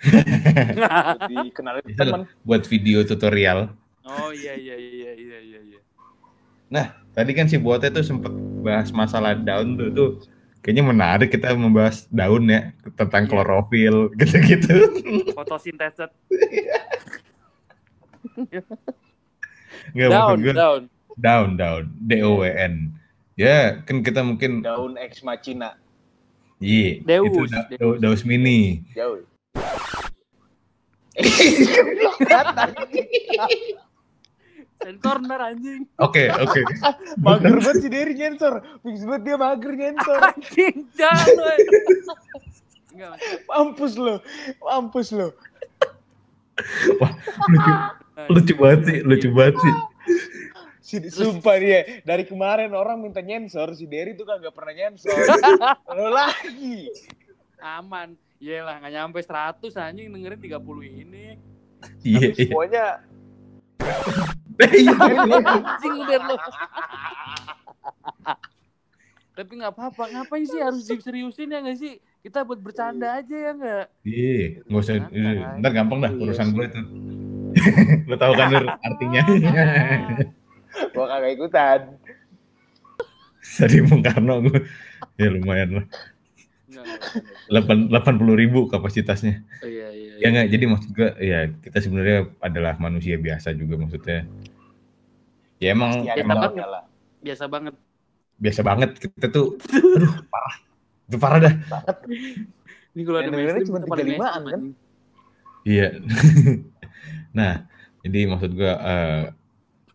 Dikenalin 1.28 1.84
Itu 1.84 2.00
teman. 2.00 2.24
Buat 2.40 2.64
video 2.66 3.04
tutorial. 3.04 3.68
oh 4.04 4.28
iya 4.32 4.52
iya 4.52 4.76
iya 4.76 5.12
iya 5.12 5.38
iya 5.40 5.58
iya. 5.62 5.80
Tadi 7.14 7.30
kan 7.30 7.46
si 7.46 7.56
Bote 7.56 7.88
tuh 7.88 8.02
sempet 8.02 8.32
bahas 8.60 8.90
masalah 8.90 9.32
down 9.32 9.76
tuh 9.76 9.88
tuh 9.88 10.08
kayaknya 10.60 10.82
menarik 10.82 11.28
kita 11.30 11.52
membahas 11.54 12.04
daun 12.08 12.48
ya 12.48 12.72
tentang 12.96 13.24
Iya. 13.24 13.30
klorofil 13.30 13.96
gitu-gitu. 14.20 14.72
Fotosintesis 15.32 16.08
Nggak 19.92 20.08
down, 20.08 20.18
maksud 20.24 20.40
gue 20.40 20.54
down. 20.54 20.82
daun 21.20 21.50
daun 21.60 21.84
D 22.00 22.10
O 22.24 22.40
W 22.40 22.48
N. 22.48 22.74
Ya 23.34 23.82
kan 23.82 24.00
kita 24.00 24.22
mungkin 24.22 24.62
Daun 24.62 24.94
ex 24.96 25.20
machina. 25.20 25.76
iya 26.62 27.02
Deus, 27.04 27.28
itu 27.28 27.40
da- 27.50 27.68
Deus. 27.68 27.96
daus 28.00 28.22
mini. 28.22 28.80
Jauh. 28.94 29.20
Sensor 34.84 35.16
ntar 35.24 35.40
anjing. 35.40 35.88
Oke 35.96 36.28
oke. 36.28 36.60
mager 37.16 37.56
banget 37.56 37.76
si 37.80 37.88
Derry 37.88 38.12
nyensor. 38.12 38.60
Fix 38.84 39.00
banget 39.06 39.22
dia 39.24 39.36
mager 39.40 39.72
nyensor. 39.72 40.20
Anjing, 40.20 40.76
jangan 40.92 41.28
maksudnya, 41.34 43.08
Mampus 43.48 43.94
lo. 43.96 44.14
Mampus 44.60 45.08
lo. 45.10 45.28
lucu, 47.50 47.72
lucu 48.30 48.54
banget 48.54 48.80
sih, 48.86 48.98
lucu 49.02 49.28
banget 49.34 49.56
sih. 49.58 49.74
Si, 50.84 50.96
sumpah 51.08 51.56
dia 51.56 52.04
dari 52.04 52.28
kemarin 52.28 52.70
orang 52.76 53.00
minta 53.00 53.24
nyensor 53.24 53.72
si 53.72 53.88
Derry 53.88 54.12
tuh 54.12 54.28
kagak 54.28 54.52
pernah 54.52 54.74
nyensor. 54.76 55.16
Lo 55.96 56.12
lagi. 56.12 56.92
aman. 57.64 58.12
Iyalah, 58.44 58.76
nggak 58.84 58.92
nyampe 58.92 59.20
100 59.24 59.72
anjing 59.80 60.12
dengerin 60.12 60.36
30 60.36 61.02
ini. 61.06 61.26
Iya 62.04 62.28
Tapi 62.28 62.36
iya. 62.36 62.44
semuanya 62.44 62.84
Iya. 64.60 64.92
Anjing 65.54 65.94
udah 65.98 66.18
lo. 66.30 66.36
Tapi 69.34 69.50
nggak 69.58 69.72
apa-apa, 69.74 70.04
ngapain 70.14 70.46
sih 70.46 70.62
harus 70.62 70.86
diseriusin 70.86 71.50
ya 71.50 71.58
nggak 71.58 71.78
sih? 71.78 71.98
Kita 72.22 72.46
buat 72.46 72.62
bercanda 72.62 73.18
aja 73.18 73.34
ya 73.34 73.50
nggak? 73.50 73.86
Iya, 74.06 74.62
nggak 74.70 74.80
usah. 74.80 74.94
Ntar 75.58 75.72
gampang 75.74 75.98
dah 76.06 76.12
Iya 76.14 76.22
urusan 76.22 76.54
gue 76.54 76.64
itu. 76.70 76.80
Lo 78.10 78.14
tau 78.18 78.32
kan 78.34 78.48
Nur 78.50 78.64
artinya? 78.88 79.22
gua 80.94 81.06
kagak 81.06 81.30
ikutan. 81.38 81.80
Dari 83.60 83.78
Bung 83.86 84.02
Karno 84.02 84.40
gue. 84.42 84.60
Ya 85.20 85.28
lumayan 85.30 85.70
lah. 85.78 85.86
Delapan 87.46 87.86
delapan 87.92 88.14
puluh 88.18 88.34
ribu 88.34 88.66
kapasitasnya. 88.66 89.44
Oh, 89.62 89.68
iya, 89.68 89.88
iya, 89.94 90.12
Ya 90.18 90.18
iya. 90.18 90.26
nggak. 90.32 90.46
Jadi 90.50 90.64
maksud 90.66 90.90
gue, 90.90 91.10
ya 91.22 91.38
kita 91.62 91.78
sebenarnya 91.78 92.18
adalah 92.42 92.74
manusia 92.80 93.14
biasa 93.20 93.54
juga 93.54 93.78
maksudnya. 93.78 94.26
Ya 95.62 95.72
emang, 95.72 96.02
ada 96.04 96.18
emang 96.18 96.38
banget. 96.40 96.66
lah. 96.66 96.84
Biasa 97.22 97.44
banget. 97.48 97.74
biasa 98.34 98.60
banget 98.66 98.90
kita 98.98 99.26
tuh. 99.30 99.54
Aduh 99.96 100.12
parah. 100.26 100.54
Itu 101.06 101.16
parah 101.20 101.38
dah. 101.40 101.54
Ini 102.94 103.02
kalau 103.06 103.18
ada 103.22 103.30
mainstream 103.30 103.66
cuma 103.66 103.78
35-an 103.80 104.42
mainstream, 104.42 104.44
kan? 104.50 104.62
Iya. 105.64 105.88
Nah, 107.34 107.66
jadi 108.06 108.30
maksud 108.30 108.54
gue, 108.54 108.72
uh, 108.72 109.28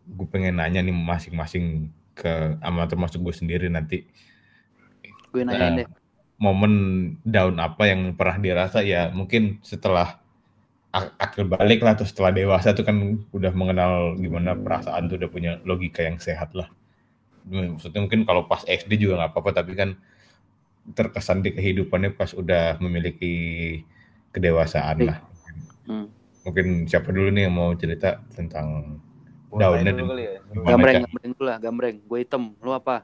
gue 0.04 0.26
pengen 0.28 0.60
nanya 0.60 0.84
nih 0.84 0.92
masing-masing 0.92 1.88
ke 2.12 2.60
sama 2.60 2.84
termasuk 2.84 3.22
gue 3.24 3.34
sendiri 3.34 3.66
nanti 3.72 4.04
Gue 5.32 5.46
nanyain 5.46 5.82
deh. 5.82 5.88
momen 6.36 6.74
down 7.22 7.56
apa 7.62 7.88
yang 7.88 8.12
pernah 8.18 8.36
dirasa 8.36 8.82
ya 8.84 9.08
mungkin 9.14 9.62
setelah 9.62 10.18
ak- 10.90 11.14
akil 11.16 11.46
balik 11.46 11.80
lah 11.80 11.94
atau 11.94 12.04
setelah 12.04 12.34
dewasa 12.34 12.74
tuh 12.74 12.82
kan 12.82 12.96
udah 13.30 13.52
mengenal 13.54 14.18
gimana 14.18 14.58
perasaan 14.58 15.06
tuh 15.06 15.16
udah 15.22 15.30
punya 15.30 15.52
logika 15.62 16.02
yang 16.02 16.18
sehat 16.18 16.50
lah. 16.52 16.66
Maksudnya 17.46 18.04
mungkin 18.04 18.26
kalau 18.26 18.44
pas 18.50 18.66
SD 18.66 18.98
juga 19.00 19.22
nggak 19.22 19.30
apa-apa 19.32 19.62
tapi 19.62 19.72
kan 19.78 19.94
terkesan 20.98 21.46
di 21.46 21.54
kehidupannya 21.54 22.10
pas 22.18 22.34
udah 22.34 22.76
memiliki 22.82 23.32
kedewasaan 24.34 24.98
lah. 25.06 25.18
Hmm. 25.86 26.10
Mungkin 26.40 26.66
siapa 26.84 27.08
dulu 27.08 27.28
nih 27.28 27.46
yang 27.46 27.54
mau 27.54 27.70
cerita 27.74 28.20
tentang 28.32 28.96
Gua 29.46 29.58
Daunnya 29.60 29.90
dulu 29.90 29.98
dan- 29.98 30.08
kali 30.08 30.22
ya. 30.22 30.32
Gambreng, 30.62 30.96
gambreng 31.02 31.30
dulu 31.34 31.44
lah, 31.44 31.56
gambreng. 31.58 31.96
Gue 32.06 32.18
hitam, 32.22 32.42
lu 32.56 32.70
apa? 32.70 33.02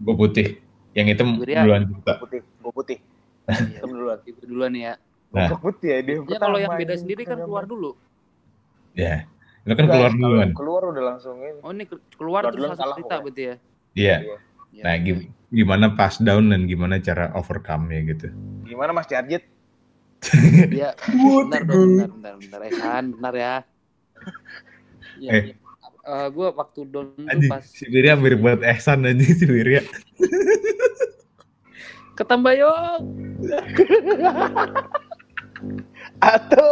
gue 0.00 0.14
putih, 0.16 0.46
yang 0.92 1.06
hitam 1.06 1.36
Wirya. 1.36 1.60
duluan 1.62 1.82
cerita. 1.86 2.12
Putih, 2.18 2.40
gua 2.58 2.72
putih. 2.72 2.98
Hitam 3.70 3.90
duluan. 3.92 4.18
Itu 4.24 4.42
duluan 4.42 4.72
ya. 4.72 4.92
Nah. 5.30 5.46
Gua 5.46 5.60
putih 5.62 5.88
ya 5.88 5.98
dia. 6.00 6.16
Ya 6.24 6.38
kalau 6.38 6.58
yang 6.58 6.74
beda 6.74 6.94
sendiri 6.96 7.22
kan 7.22 7.38
keluar 7.38 7.64
dulu. 7.64 7.94
Ya, 8.90 9.30
itu 9.60 9.70
kan 9.70 9.84
Enggak, 9.86 9.94
keluar 9.94 10.12
duluan. 10.12 10.48
Keluar 10.50 10.82
udah 10.90 11.02
langsung 11.06 11.36
ini. 11.38 11.60
Oh 11.60 11.70
ini 11.70 11.84
ke- 11.84 12.02
keluar 12.16 12.42
Keluar 12.42 12.42
terus 12.42 12.56
duluan 12.56 12.68
langsung 12.68 12.82
kalah 12.82 12.96
cerita 12.96 13.06
pokoknya. 13.12 13.22
berarti 13.22 13.42
ya. 13.42 13.54
Iya. 13.94 14.16
Ya. 14.70 14.82
Nah, 14.82 14.94
gim- 14.98 15.26
gimana 15.48 15.86
pas 15.92 16.14
down 16.16 16.44
dan 16.48 16.60
gimana 16.64 16.94
cara 16.98 17.30
overcome-nya 17.32 18.00
gitu. 18.08 18.26
Gimana 18.64 18.90
Mas 18.90 19.06
Jarjit? 19.06 19.46
Iya. 20.76 20.90
Bentar 21.00 21.62
dong, 21.64 21.96
bentar, 21.96 22.10
bentar, 22.12 22.34
bentar. 22.36 22.60
Eh, 22.62 22.72
San, 22.76 23.04
bentar 23.16 23.34
ya. 23.34 23.54
Ya, 25.16 25.30
Eh. 25.32 25.42
eh, 26.06 26.26
gue 26.28 26.46
waktu 26.52 26.80
down 26.86 27.12
tuh 27.16 27.24
Anjing, 27.28 27.50
pas 27.50 27.64
si 27.64 27.84
Wirya 27.88 28.16
mirip 28.16 28.40
buat 28.40 28.60
Ehsan 28.60 29.04
anjing 29.04 29.32
si 29.32 29.44
Wirya. 29.48 29.80
ketambayong. 32.14 33.02
Atau 36.20 36.68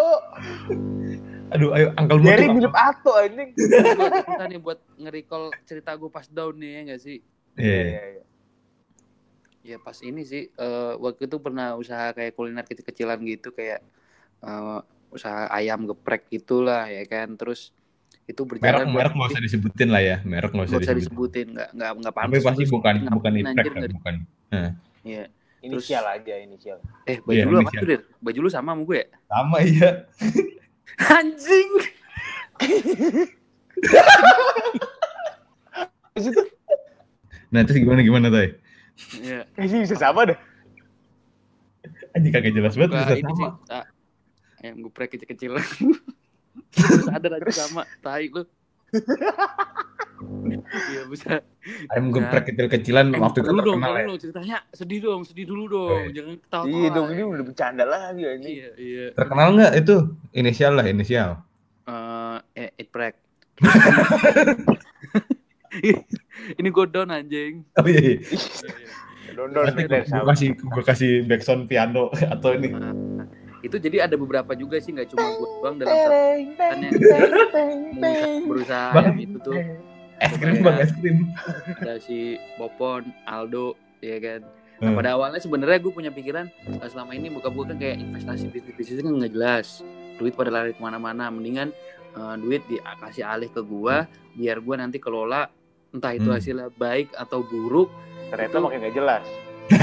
Aduh, 1.49 1.73
ayo 1.73 1.97
Uncle 1.97 2.21
Mo 2.21 2.29
Jerry 2.29 2.53
mirip 2.53 2.77
Ato 2.77 3.17
anjing. 3.17 3.57
Cerita 3.57 4.45
nih 4.45 4.61
buat 4.61 4.81
nge-recall 5.01 5.49
cerita 5.65 5.97
gue 5.97 6.11
pas 6.13 6.29
down 6.29 6.53
nih 6.61 6.69
ya 6.69 6.81
nggak 6.93 7.01
sih? 7.01 7.19
Iya. 7.57 7.81
iya. 7.81 8.23
Ya 9.69 9.77
pas 9.77 10.01
ini 10.01 10.25
sih 10.25 10.49
eh, 10.49 10.93
waktu 10.97 11.29
itu 11.29 11.37
pernah 11.45 11.77
usaha 11.77 12.17
kayak 12.17 12.33
kuliner 12.33 12.65
kecil-kecilan 12.65 13.21
gitu 13.29 13.53
kayak 13.53 13.85
eh, 14.41 14.81
usaha 15.13 15.53
ayam 15.53 15.85
geprek 15.85 16.33
gitulah 16.33 16.89
ya 16.89 17.05
kan. 17.05 17.37
Terus 17.37 17.77
itu 18.25 18.45
Merek 18.45 18.61
berjalan 18.65 18.89
merek 18.93 19.13
nggak 19.13 19.31
usah 19.33 19.43
disebutin 19.45 19.89
lah 19.93 20.03
ya, 20.05 20.17
merek 20.25 20.53
nggak 20.53 20.69
usah 20.73 20.81
usah 20.81 20.97
disebutin. 20.97 21.47
nggak 21.53 21.69
nggak 21.77 21.91
nggak 22.01 22.13
Tapi 22.17 22.25
pantas 22.33 22.45
pasti 22.45 22.65
bukan 22.69 22.95
bukan 23.13 23.33
Iprek 23.41 23.67
kan, 23.73 23.91
bukan. 23.93 24.15
Iya. 25.05 25.25
Inisial 25.59 26.05
aja, 26.07 26.35
inisial. 26.39 26.79
Eh 27.03 27.19
baju 27.21 27.35
Iya, 27.35 27.45
lu 27.51 27.57
apa 27.59 27.71
tuh? 27.75 28.01
Baju 28.23 28.39
lu 28.47 28.51
sama 28.53 28.73
sama 28.73 28.83
gue 28.87 28.99
ya? 29.05 29.07
Sama 29.29 29.57
iya. 29.61 29.91
Anjing. 31.19 31.73
Nah, 37.49 37.65
terus 37.65 37.79
gimana 37.81 38.01
gimana 38.05 38.27
Tay? 38.29 38.61
Iya. 39.15 39.39
kayaknya 39.55 39.79
bisa 39.85 39.97
sama 39.97 40.21
dah. 40.27 40.39
Anjing 42.13 42.31
kagak 42.31 42.53
jelas 42.53 42.75
banget 42.75 42.91
Buka 42.91 43.01
bisa 43.01 43.15
ini 43.15 43.23
sama. 43.25 43.39
sih. 43.39 43.49
ah, 43.71 43.87
ayam 44.61 44.77
geprek 44.83 45.09
kecil-kecil. 45.13 45.53
Sadar 47.07 47.33
aja 47.35 47.53
sama, 47.55 47.83
tai 48.01 48.27
lu. 48.27 48.43
Iya 50.89 51.03
bisa. 51.07 51.31
Ayam 51.89 52.11
geprek 52.11 52.45
kecil-kecilan 52.49 53.07
Eh, 53.13 53.19
waktu 53.19 53.39
itu 53.39 53.47
dulu 53.47 53.61
dong, 53.63 53.79
terkenal 53.79 53.95
ya. 53.95 54.05
dulu 54.05 54.17
ceritanya 54.19 54.59
sedih 54.73 54.99
dong, 55.01 55.21
sedih 55.23 55.47
dulu 55.47 55.65
dong. 55.69 56.01
Eh. 56.05 56.13
Jangan 56.13 56.35
ketawa. 56.39 56.65
Iya 56.67 56.89
dong, 56.91 57.07
ini 57.09 57.23
udah 57.23 57.45
bercanda 57.47 57.85
lagi 57.85 58.23
anjing. 58.25 58.55
Iya, 58.57 58.71
iya. 58.77 59.05
Terkenal 59.15 59.47
nggak 59.55 59.73
itu? 59.79 59.97
Inisial 60.33 60.73
lah, 60.75 60.85
inisial. 60.85 61.31
Eh, 61.87 62.39
eh, 62.57 62.71
itprek. 62.77 63.15
ini 66.59 66.69
gue 66.69 66.87
down 66.89 67.11
anjing. 67.11 67.65
Oh 67.77 67.85
iya. 67.85 68.01
iya. 68.01 68.17
Gue 69.39 70.27
kasih 70.27 70.49
gue 70.53 70.83
kasih 70.85 71.11
backsound 71.25 71.63
piano 71.65 72.11
atau 72.35 72.51
ini. 72.53 72.69
Nah, 72.69 72.93
itu 73.61 73.77
jadi 73.77 74.05
ada 74.05 74.15
beberapa 74.15 74.53
juga 74.53 74.79
sih 74.79 74.91
nggak 74.91 75.09
cuma 75.09 75.27
gue 75.29 75.49
doang 75.57 75.77
dalam 75.77 75.95
satu 75.95 76.15
kan 76.57 76.77
yang 76.79 76.93
berusaha, 76.95 77.27
berusaha 78.45 78.87
Bang. 78.93 79.17
itu 79.17 79.39
tuh 79.41 79.55
Es 80.19 80.35
krim 80.35 80.59
bang, 80.59 80.77
es 80.81 80.91
krim. 80.93 81.31
ada 81.79 81.95
si 81.97 82.35
Popon, 82.55 83.07
Aldo, 83.23 83.73
ya 84.01 84.19
kan. 84.19 84.43
Nah, 84.77 84.83
Hmm. 84.85 84.95
pada 84.95 85.15
awalnya 85.15 85.39
sebenarnya 85.39 85.79
gue 85.81 85.91
punya 85.91 86.11
pikiran 86.11 86.51
eh, 86.73 86.89
selama 86.89 87.11
ini 87.13 87.31
buka 87.31 87.47
buka 87.49 87.71
kan 87.71 87.79
kayak 87.81 87.99
investasi 88.01 88.47
bisnis 88.49 88.75
bisnis 88.75 88.99
kan 89.01 89.11
nggak 89.13 89.31
jelas, 89.33 89.83
duit 90.17 90.35
pada 90.35 90.51
lari 90.51 90.71
ke 90.71 90.79
mana-mana. 90.79 91.27
Mendingan 91.29 91.71
eh, 92.13 92.35
duit 92.37 92.63
dikasih 92.65 93.23
alih 93.23 93.47
ke 93.49 93.59
gua 93.61 94.07
biar 94.33 94.59
gua 94.59 94.75
nanti 94.77 94.99
kelola 94.99 95.47
entah 95.89 96.11
itu 96.13 96.27
Hmm. 96.27 96.35
hasilnya 96.35 96.69
baik 96.73 97.11
atau 97.13 97.41
buruk 97.41 97.87
Ternyata 98.29 98.57
makin 98.59 98.79
gak 98.83 98.97
jelas. 98.97 99.25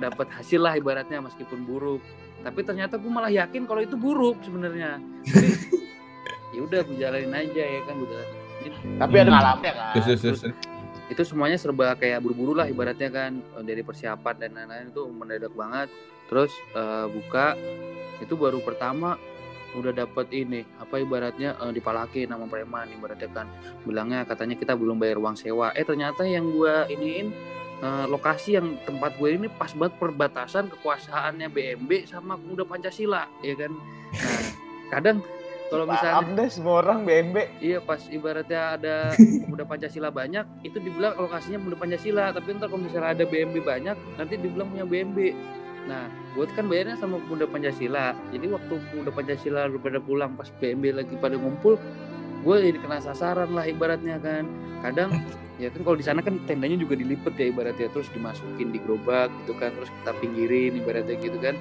dapat 0.00 0.28
hasil 0.32 0.60
lah 0.60 0.74
ibaratnya 0.74 1.20
meskipun 1.20 1.64
buruk. 1.64 2.00
Tapi 2.40 2.64
ternyata 2.64 2.96
gue 2.96 3.10
malah 3.10 3.28
yakin 3.28 3.68
kalau 3.68 3.80
itu 3.80 3.94
buruk 3.94 4.40
sebenarnya. 4.40 4.96
Jadi 5.24 5.50
ya 6.56 6.60
udah 6.62 6.80
gue 6.82 6.96
jalanin 6.96 7.32
aja 7.32 7.62
ya 7.62 7.80
kan 7.84 7.94
gue 7.94 8.08
jalanin. 8.08 8.38
Tapi 8.96 9.14
ada 9.16 9.30
Hmm. 9.30 9.40
alamnya 9.40 9.72
kan. 9.72 9.92
Terus 9.94 10.06
terus 10.06 10.40
terus. 10.40 10.56
itu 11.10 11.22
semuanya 11.26 11.58
serba 11.58 11.98
kayak 11.98 12.22
buru-buru 12.22 12.54
lah 12.54 12.70
ibaratnya 12.70 13.10
kan 13.10 13.42
eh, 13.42 13.64
dari 13.66 13.82
persiapan 13.82 14.34
dan 14.38 14.50
lain-lain 14.54 14.94
itu 14.94 15.02
mendadak 15.10 15.50
banget 15.52 15.90
terus 16.30 16.54
eh, 16.70 17.06
buka 17.10 17.58
itu 18.22 18.38
baru 18.38 18.62
pertama 18.62 19.18
udah 19.78 19.92
dapat 19.94 20.26
ini 20.34 20.66
apa 20.82 20.98
ibaratnya 20.98 21.54
eh, 21.58 21.72
dipalakin 21.74 22.30
sama 22.30 22.46
preman 22.50 22.90
ibaratnya 22.90 23.28
kan. 23.30 23.46
Bilangnya 23.86 24.26
katanya 24.26 24.56
kita 24.58 24.74
belum 24.74 24.98
bayar 24.98 25.18
uang 25.22 25.38
sewa. 25.38 25.70
Eh 25.74 25.86
ternyata 25.86 26.26
yang 26.26 26.50
gua 26.50 26.86
iniin 26.90 27.30
eh, 27.80 28.06
lokasi 28.10 28.58
yang 28.58 28.76
tempat 28.84 29.16
gue 29.16 29.30
ini 29.30 29.46
pas 29.48 29.72
banget 29.72 29.94
perbatasan 29.96 30.68
kekuasaannya 30.74 31.48
BMB 31.48 32.10
sama 32.10 32.36
pemuda 32.36 32.66
Pancasila 32.66 33.24
ya 33.40 33.54
kan? 33.56 33.72
Nah 34.10 34.42
kadang 34.90 35.18
kalau 35.70 35.86
misalnya 35.86 36.18
Paham 36.18 36.34
deh 36.34 36.48
semua 36.50 36.74
orang 36.82 37.06
BMB. 37.06 37.36
Iya 37.62 37.78
pas 37.78 38.02
ibaratnya 38.10 38.60
ada 38.74 38.94
pemuda 39.46 39.62
Pancasila 39.62 40.10
banyak 40.10 40.66
itu 40.66 40.82
dibilang 40.82 41.14
lokasinya 41.14 41.62
pemuda 41.62 41.78
Pancasila. 41.78 42.34
Tapi 42.34 42.58
ntar 42.58 42.66
kalau 42.68 42.82
misalnya 42.82 43.14
ada 43.14 43.24
BMB 43.24 43.56
banyak 43.62 43.96
nanti 44.18 44.34
dibilang 44.34 44.66
punya 44.74 44.84
BMB 44.84 45.18
nah 45.88 46.06
gue 46.36 46.44
kan 46.54 46.66
bayarnya 46.70 46.96
sama 47.00 47.18
pemuda 47.26 47.48
Pancasila. 47.50 48.14
Jadi 48.30 48.46
waktu 48.52 48.74
pemuda 48.92 49.10
Pancasila 49.10 49.66
udah 49.66 49.80
pada 49.82 49.98
pulang 49.98 50.32
pas 50.38 50.48
BMB 50.60 50.84
lagi 50.94 51.14
pada 51.18 51.34
ngumpul 51.34 51.80
gue 52.40 52.56
jadi 52.56 52.78
kena 52.80 52.98
sasaran 53.02 53.50
lah 53.52 53.66
ibaratnya 53.66 54.16
kan. 54.22 54.46
Kadang 54.80 55.10
ya 55.60 55.68
kan 55.68 55.80
kalau 55.84 55.96
di 55.98 56.04
sana 56.06 56.24
kan 56.24 56.40
tendanya 56.48 56.78
juga 56.80 56.94
dilipet 56.96 57.34
ya 57.36 57.50
ibaratnya. 57.50 57.90
Terus 57.90 58.08
dimasukin 58.14 58.70
di 58.70 58.78
gerobak 58.80 59.32
gitu 59.44 59.52
kan 59.58 59.74
terus 59.74 59.90
kita 59.90 60.12
pinggirin 60.22 60.78
ibaratnya 60.78 61.16
gitu 61.18 61.38
kan. 61.42 61.58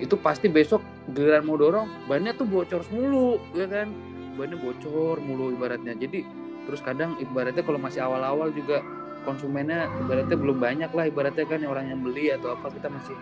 Itu 0.00 0.18
pasti 0.18 0.48
besok 0.48 0.82
giliran 1.12 1.44
mau 1.46 1.60
dorong 1.60 2.08
bannya 2.08 2.32
tuh 2.34 2.48
bocor 2.48 2.82
mulu 2.90 3.38
ya 3.52 3.68
kan. 3.68 3.92
Bannya 4.34 4.56
bocor 4.58 5.20
mulu 5.20 5.52
ibaratnya. 5.52 5.92
Jadi 5.94 6.24
terus 6.64 6.80
kadang 6.80 7.20
ibaratnya 7.20 7.60
kalau 7.60 7.76
masih 7.76 8.00
awal-awal 8.00 8.48
juga 8.50 8.80
konsumennya 9.24 9.88
ibaratnya 9.98 10.36
belum 10.36 10.56
banyak 10.56 10.90
lah 10.90 11.04
ibaratnya 11.04 11.44
kan 11.44 11.60
orang 11.64 11.86
yang 11.88 12.00
beli 12.00 12.30
atau 12.30 12.52
apa 12.52 12.68
kita 12.68 12.86
masih 12.86 13.16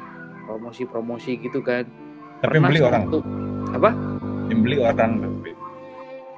promosi-promosi 0.45 1.39
gitu 1.39 1.63
kan. 1.63 1.87
Tapi 2.39 2.59
Pernah 2.59 2.69
beli 2.69 2.81
orang, 2.83 3.03
satu- 3.07 3.27
apa? 3.73 3.91
Yang 4.47 4.61
beli 4.61 4.77
orang. 4.79 5.13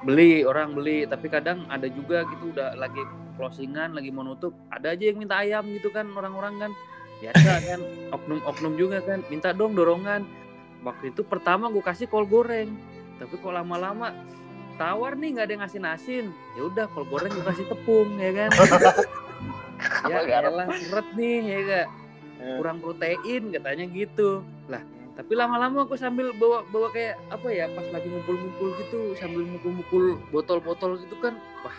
beli 0.05 0.45
orang 0.45 0.69
beli 0.71 0.97
tapi 1.03 1.27
kadang 1.27 1.65
ada 1.65 1.89
juga 1.89 2.21
gitu 2.29 2.53
udah 2.53 2.77
lagi 2.77 3.01
closingan 3.33 3.89
lagi 3.91 4.13
mau 4.13 4.21
nutup 4.21 4.53
ada 4.69 4.93
aja 4.93 5.01
yang 5.01 5.17
minta 5.17 5.41
ayam 5.41 5.65
gitu 5.67 5.89
kan 5.89 6.05
orang-orang 6.07 6.55
kan. 6.59 6.71
Biasa 7.17 7.49
kan 7.67 7.79
oknum-oknum 8.13 8.73
juga 8.75 9.01
kan 9.01 9.25
minta 9.27 9.49
dong 9.49 9.73
dorongan. 9.73 10.21
Waktu 10.81 11.09
itu 11.09 11.25
pertama 11.25 11.67
gue 11.67 11.81
kasih 11.81 12.05
kol 12.05 12.23
goreng 12.23 12.69
tapi 13.15 13.33
kok 13.33 13.49
lama-lama 13.49 14.11
tawar 14.75 15.15
nih 15.15 15.33
nggak 15.33 15.45
ada 15.47 15.53
yang 15.55 15.63
ngasih 15.63 15.81
nasin 15.81 16.25
ya 16.53 16.61
udah 16.61 16.85
kol 16.91 17.07
goreng 17.07 17.31
gue 17.31 17.41
kasih 17.41 17.65
tepung 17.65 18.19
ya 18.19 18.29
kan 18.35 18.49
ya 20.05 20.39
elah 20.41 20.67
seret 20.71 21.07
nih 21.13 21.37
ya 21.43 21.59
gak 21.63 21.87
Eh. 22.35 22.59
kurang 22.59 22.83
protein 22.83 23.47
katanya 23.47 23.85
gitu. 23.87 24.43
Lah 24.67 24.83
tapi 25.15 25.31
lama-lama 25.31 25.87
aku 25.87 25.95
sambil 25.95 26.35
bawa 26.35 26.67
bawa 26.67 26.91
kayak 26.91 27.15
apa 27.31 27.47
ya 27.47 27.71
pas 27.71 27.87
lagi 27.87 28.11
ngumpul-ngumpul 28.11 28.75
gitu 28.75 29.15
sambil 29.15 29.47
mukul-mukul 29.47 30.19
botol-botol 30.27 30.99
gitu 30.99 31.15
kan 31.23 31.39
wah 31.63 31.71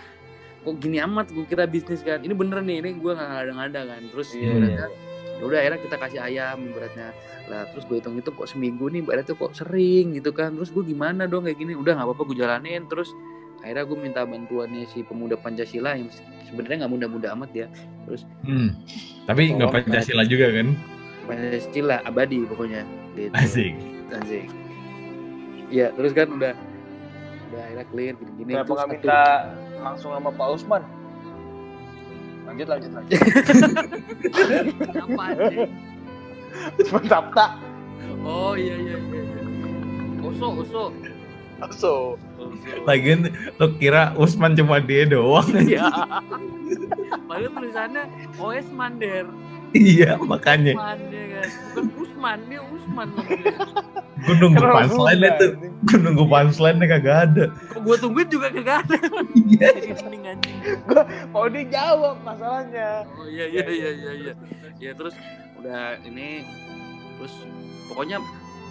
kok 0.65 0.81
gini 0.81 0.97
amat 0.99 1.29
gue 1.31 1.45
kira 1.45 1.69
bisnis 1.69 2.01
kan. 2.01 2.25
Ini 2.25 2.33
bener 2.33 2.65
nih 2.65 2.81
ini 2.81 2.91
gue 2.97 3.13
nggak 3.13 3.29
ngada-ngada 3.29 3.81
kan. 3.85 4.03
Terus 4.09 4.29
Iya. 4.33 4.49
ibaratnya 4.49 4.89
ya 5.37 5.43
udah 5.45 5.59
akhirnya 5.61 5.81
kita 5.85 5.97
kasih 6.01 6.21
ayam 6.25 6.59
ibaratnya. 6.65 7.09
Lah 7.53 7.61
terus 7.71 7.85
gue 7.85 7.97
hitung 8.01 8.17
itu 8.17 8.31
kok 8.33 8.49
seminggu 8.49 8.89
nih 8.89 9.05
ibaratnya 9.05 9.37
kok 9.37 9.53
sering 9.53 10.17
gitu 10.17 10.33
kan. 10.33 10.57
Terus 10.57 10.73
gue 10.73 10.85
gimana 10.89 11.29
dong 11.29 11.45
kayak 11.45 11.61
gini? 11.61 11.77
Udah 11.77 12.01
nggak 12.01 12.09
apa-apa 12.09 12.23
gue 12.33 12.37
jalanin 12.41 12.89
terus 12.89 13.13
akhirnya 13.65 13.85
gue 13.89 13.99
minta 13.99 14.21
bantuannya 14.23 14.85
si 14.91 15.03
pemuda 15.03 15.37
Pancasila 15.39 15.97
yang 15.97 16.09
sebenarnya 16.49 16.87
nggak 16.87 16.93
muda-muda 16.93 17.29
amat 17.37 17.51
ya 17.55 17.69
Hmm. 18.47 18.71
Tapi 19.27 19.59
nggak 19.59 19.71
Pancasila 19.75 20.23
juga 20.23 20.55
kan? 20.55 20.79
Pancasila 21.27 21.99
abadi 22.07 22.47
pokoknya 22.47 22.87
gitu. 23.19 23.35
Asik. 23.35 23.75
Anjing. 24.15 24.47
Iya, 25.67 25.91
terus 25.99 26.15
kan 26.15 26.31
udah 26.31 26.55
udah 27.51 27.61
akhirnya 27.63 27.87
clear 27.91 28.15
gini-gini 28.15 28.51
Kenapa 28.55 28.67
Terus 28.67 28.79
nggak 28.79 28.91
minta 28.95 29.21
langsung 29.83 30.11
sama 30.15 30.31
Pak 30.31 30.49
Usman? 30.55 30.83
Lanjut 32.47 32.67
lanjut 32.71 32.91
lanjut. 32.95 33.21
apa 35.03 35.23
anjing? 35.35 35.71
Usman 36.79 37.05
Sabta. 37.11 37.47
Oh 38.23 38.55
iya 38.55 38.79
iya 38.79 38.97
iya. 39.03 39.23
iya. 39.23 39.43
Oso, 40.23 40.47
oso. 40.63 40.85
Lagian 42.87 43.31
lo 43.59 43.67
kira 43.79 44.13
Usman 44.17 44.55
cuma 44.55 44.79
dia 44.83 45.07
doang? 45.09 45.47
Iya. 45.67 45.87
Padahal 47.27 47.51
tulisannya 47.55 48.03
OS 48.39 48.69
Mander. 48.75 49.27
iya, 49.75 50.15
makanya. 50.23 50.75
Usman 50.79 50.99
ya 51.11 51.25
kan. 51.27 51.49
Bukan 51.75 51.87
Usman, 52.01 52.39
dia 52.49 52.61
Usman. 52.65 53.09
Gue 54.25 54.35
nunggu 54.41 54.63
punchline 54.63 55.23
itu. 55.27 55.47
Gue 55.85 55.99
nunggu 56.01 56.25
punchline 56.27 56.79
kagak 56.87 57.17
ada. 57.31 57.45
Kok 57.75 57.81
gua 57.85 57.97
tungguin 58.01 58.29
juga 58.31 58.49
kagak 58.51 58.87
ada. 58.87 58.97
Iya. 59.37 59.69
Anjing. 60.27 60.59
Mau 61.31 61.47
dijawab 61.47 62.17
masalahnya. 62.27 63.07
Oh 63.15 63.27
iya 63.31 63.47
iya 63.47 63.65
iya 63.69 63.91
iya 63.95 64.13
iya. 64.13 64.33
Ya 64.81 64.91
terus 64.97 65.15
udah 65.61 65.99
ini 66.05 66.45
terus 67.17 67.35
pokoknya 67.89 68.21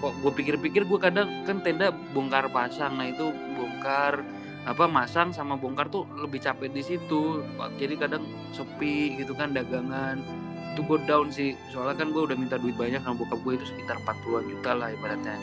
kok 0.02 0.14
gue 0.22 0.32
pikir-pikir 0.32 0.84
gue 0.88 1.00
kadang 1.00 1.44
kan 1.48 1.64
tenda 1.64 1.92
bongkar 2.12 2.52
pasang. 2.52 3.00
Nah 3.00 3.10
itu 3.10 3.32
bongkar 3.56 4.22
apa 4.66 4.86
masang 4.90 5.30
sama 5.30 5.54
bongkar 5.56 5.88
tuh 5.94 6.10
lebih 6.18 6.42
capek 6.42 6.74
di 6.74 6.84
situ. 6.84 7.46
Jadi 7.78 7.96
kadang 8.00 8.24
sepi 8.52 9.20
gitu 9.20 9.38
kan 9.38 9.56
dagangan. 9.56 10.20
Itu 10.74 10.84
gue 10.84 11.00
down 11.08 11.32
sih. 11.32 11.56
Soalnya 11.72 12.04
kan 12.04 12.12
gue 12.12 12.22
udah 12.28 12.38
minta 12.38 12.60
duit 12.60 12.76
banyak 12.76 13.00
sama 13.04 13.24
bokap 13.24 13.40
gue 13.46 13.54
itu 13.62 13.66
sekitar 13.72 13.98
40-an 14.04 14.46
juta 14.50 14.72
lah 14.76 14.90
ibaratnya. 14.92 15.38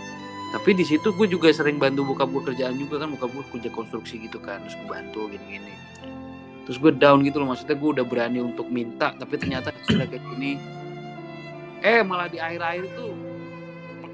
Tapi 0.52 0.70
di 0.76 0.84
situ 0.84 1.16
gue 1.16 1.26
juga 1.30 1.48
sering 1.48 1.80
bantu 1.80 2.04
bokap 2.12 2.28
gue 2.28 2.42
kerjaan 2.52 2.76
juga 2.76 3.00
kan. 3.00 3.14
Bokap 3.16 3.30
gue 3.32 3.44
kerja 3.56 3.68
konstruksi 3.72 4.28
gitu 4.28 4.36
kan 4.42 4.60
terus 4.68 4.76
gue 4.76 4.88
bantu 4.88 5.32
gini-gini. 5.32 5.74
Terus 6.68 6.78
gue 6.78 6.92
down 6.94 7.24
gitu 7.24 7.40
loh. 7.40 7.50
Maksudnya 7.50 7.76
gue 7.80 7.90
udah 8.00 8.04
berani 8.04 8.38
untuk 8.44 8.68
minta 8.68 9.16
tapi 9.16 9.40
ternyata 9.40 9.72
sudah 9.88 10.04
kayak 10.06 10.22
gini 10.36 10.60
eh 11.82 11.98
malah 12.06 12.30
di 12.30 12.38
akhir-akhir 12.38 12.94
tuh 12.94 13.10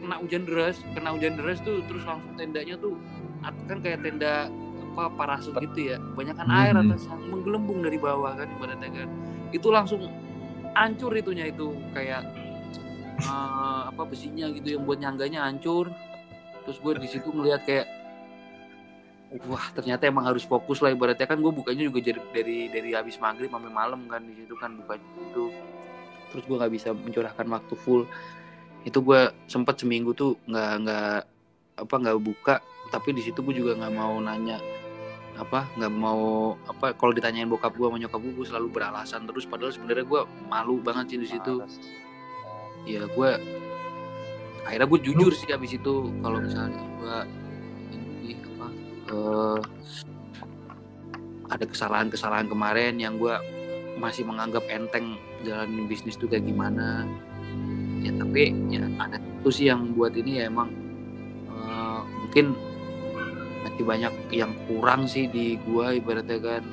kena 0.08 0.24
hujan 0.24 0.42
deras 0.48 0.80
kena 0.96 1.12
hujan 1.12 1.36
deras 1.36 1.60
tuh 1.60 1.84
terus 1.84 2.00
langsung 2.08 2.32
tendanya 2.40 2.80
tuh 2.80 2.96
kan 3.68 3.78
kayak 3.84 4.00
tenda 4.00 4.48
apa 4.96 5.14
parasut 5.14 5.54
gitu 5.62 5.94
ya. 5.94 5.96
Banyakan 6.16 6.48
air 6.48 6.74
Mhm. 6.74 6.90
atas 6.90 7.06
yang 7.06 7.22
menggelembung 7.30 7.84
dari 7.84 8.00
bawah 8.00 8.34
kan 8.34 8.48
ibaratnya 8.50 8.90
kan. 9.04 9.08
Itu 9.54 9.70
langsung 9.70 10.10
hancur 10.74 11.12
itunya 11.14 11.52
itu 11.52 11.76
kayak 11.92 12.24
eh, 13.20 13.82
apa 13.92 14.02
besinya 14.08 14.50
gitu 14.50 14.74
yang 14.74 14.82
buat 14.88 14.98
nyangganya 14.98 15.46
hancur. 15.46 15.92
Terus 16.66 16.78
gue 16.82 16.92
di 16.98 17.08
situ 17.12 17.28
ngelihat 17.30 17.62
kayak 17.68 17.86
wah 19.44 19.70
ternyata 19.76 20.08
emang 20.08 20.24
harus 20.24 20.42
fokus 20.42 20.82
lah 20.82 20.90
ibaratnya. 20.90 21.30
Kan 21.30 21.44
gue 21.44 21.52
bukanya 21.54 21.86
juga 21.86 22.00
dari 22.02 22.18
dari, 22.34 22.56
dari 22.72 22.90
habis 22.96 23.20
maghrib 23.22 23.52
sampai 23.52 23.70
malam 23.70 24.02
kan 24.10 24.24
di 24.24 24.34
situ 24.34 24.56
kan 24.58 24.74
buka 24.82 24.98
itu. 24.98 25.54
Terus 26.34 26.42
gue 26.42 26.56
nggak 26.58 26.72
bisa 26.74 26.90
mencurahkan 26.90 27.46
waktu 27.46 27.74
full 27.78 28.02
itu 28.86 28.98
gue 29.02 29.20
sempat 29.50 29.80
seminggu 29.80 30.14
tuh 30.14 30.38
nggak 30.46 30.72
nggak 30.84 31.18
apa 31.82 31.94
nggak 31.98 32.18
buka. 32.22 32.54
Tapi 32.88 33.12
di 33.12 33.22
situ 33.24 33.44
gue 33.44 33.54
juga 33.54 33.76
nggak 33.78 33.94
mau 33.94 34.16
nanya 34.22 34.58
apa 35.38 35.70
nggak 35.78 35.92
mau 35.94 36.58
apa 36.66 36.98
kalau 36.98 37.14
ditanyain 37.14 37.46
bokap 37.46 37.70
gue 37.78 37.86
sama 37.86 37.98
nyokap 38.02 38.18
gue 38.18 38.32
gue 38.34 38.46
selalu 38.46 38.68
beralasan 38.74 39.26
terus. 39.26 39.46
Padahal 39.46 39.74
sebenarnya 39.74 40.06
gue 40.06 40.20
malu 40.50 40.82
banget 40.82 41.14
sih 41.14 41.18
di 41.18 41.28
situ. 41.28 41.62
Ya 42.86 43.04
gue 43.06 43.30
akhirnya 44.68 44.88
gue 44.88 45.00
jujur 45.00 45.32
sih 45.32 45.48
abis 45.48 45.80
itu 45.80 46.12
kalau 46.20 46.38
misalnya 46.44 46.82
gue 47.00 47.16
ini 47.96 48.36
apa 48.36 48.66
eh, 49.08 49.60
ada 51.48 51.64
kesalahan-kesalahan 51.64 52.46
kemarin 52.52 53.00
yang 53.00 53.16
gue 53.16 53.32
masih 53.98 54.28
menganggap 54.28 54.62
enteng 54.70 55.18
jalanin 55.42 55.88
bisnis 55.90 56.14
tuh 56.20 56.30
kayak 56.30 56.46
gimana 56.46 57.08
ya 58.02 58.12
tapi 58.14 58.54
ya 58.70 58.84
ada 58.98 59.18
itu 59.18 59.50
sih 59.50 59.66
yang 59.70 59.94
buat 59.94 60.14
ini 60.14 60.42
ya 60.42 60.44
emang 60.50 60.70
eh, 61.50 62.00
mungkin 62.24 62.54
masih 63.66 63.84
banyak 63.84 64.14
yang 64.34 64.52
kurang 64.66 65.06
sih 65.06 65.30
di 65.30 65.58
gua 65.66 65.94
ibaratnya 65.94 66.38
kan 66.38 66.64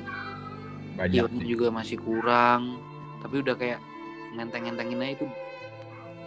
Banyak. 0.96 1.28
juga 1.44 1.68
masih 1.68 2.00
kurang 2.00 2.80
tapi 3.20 3.44
udah 3.44 3.54
kayak 3.58 3.80
ngenteng-ngentengin 4.36 5.02
aja 5.02 5.12
itu 5.20 5.26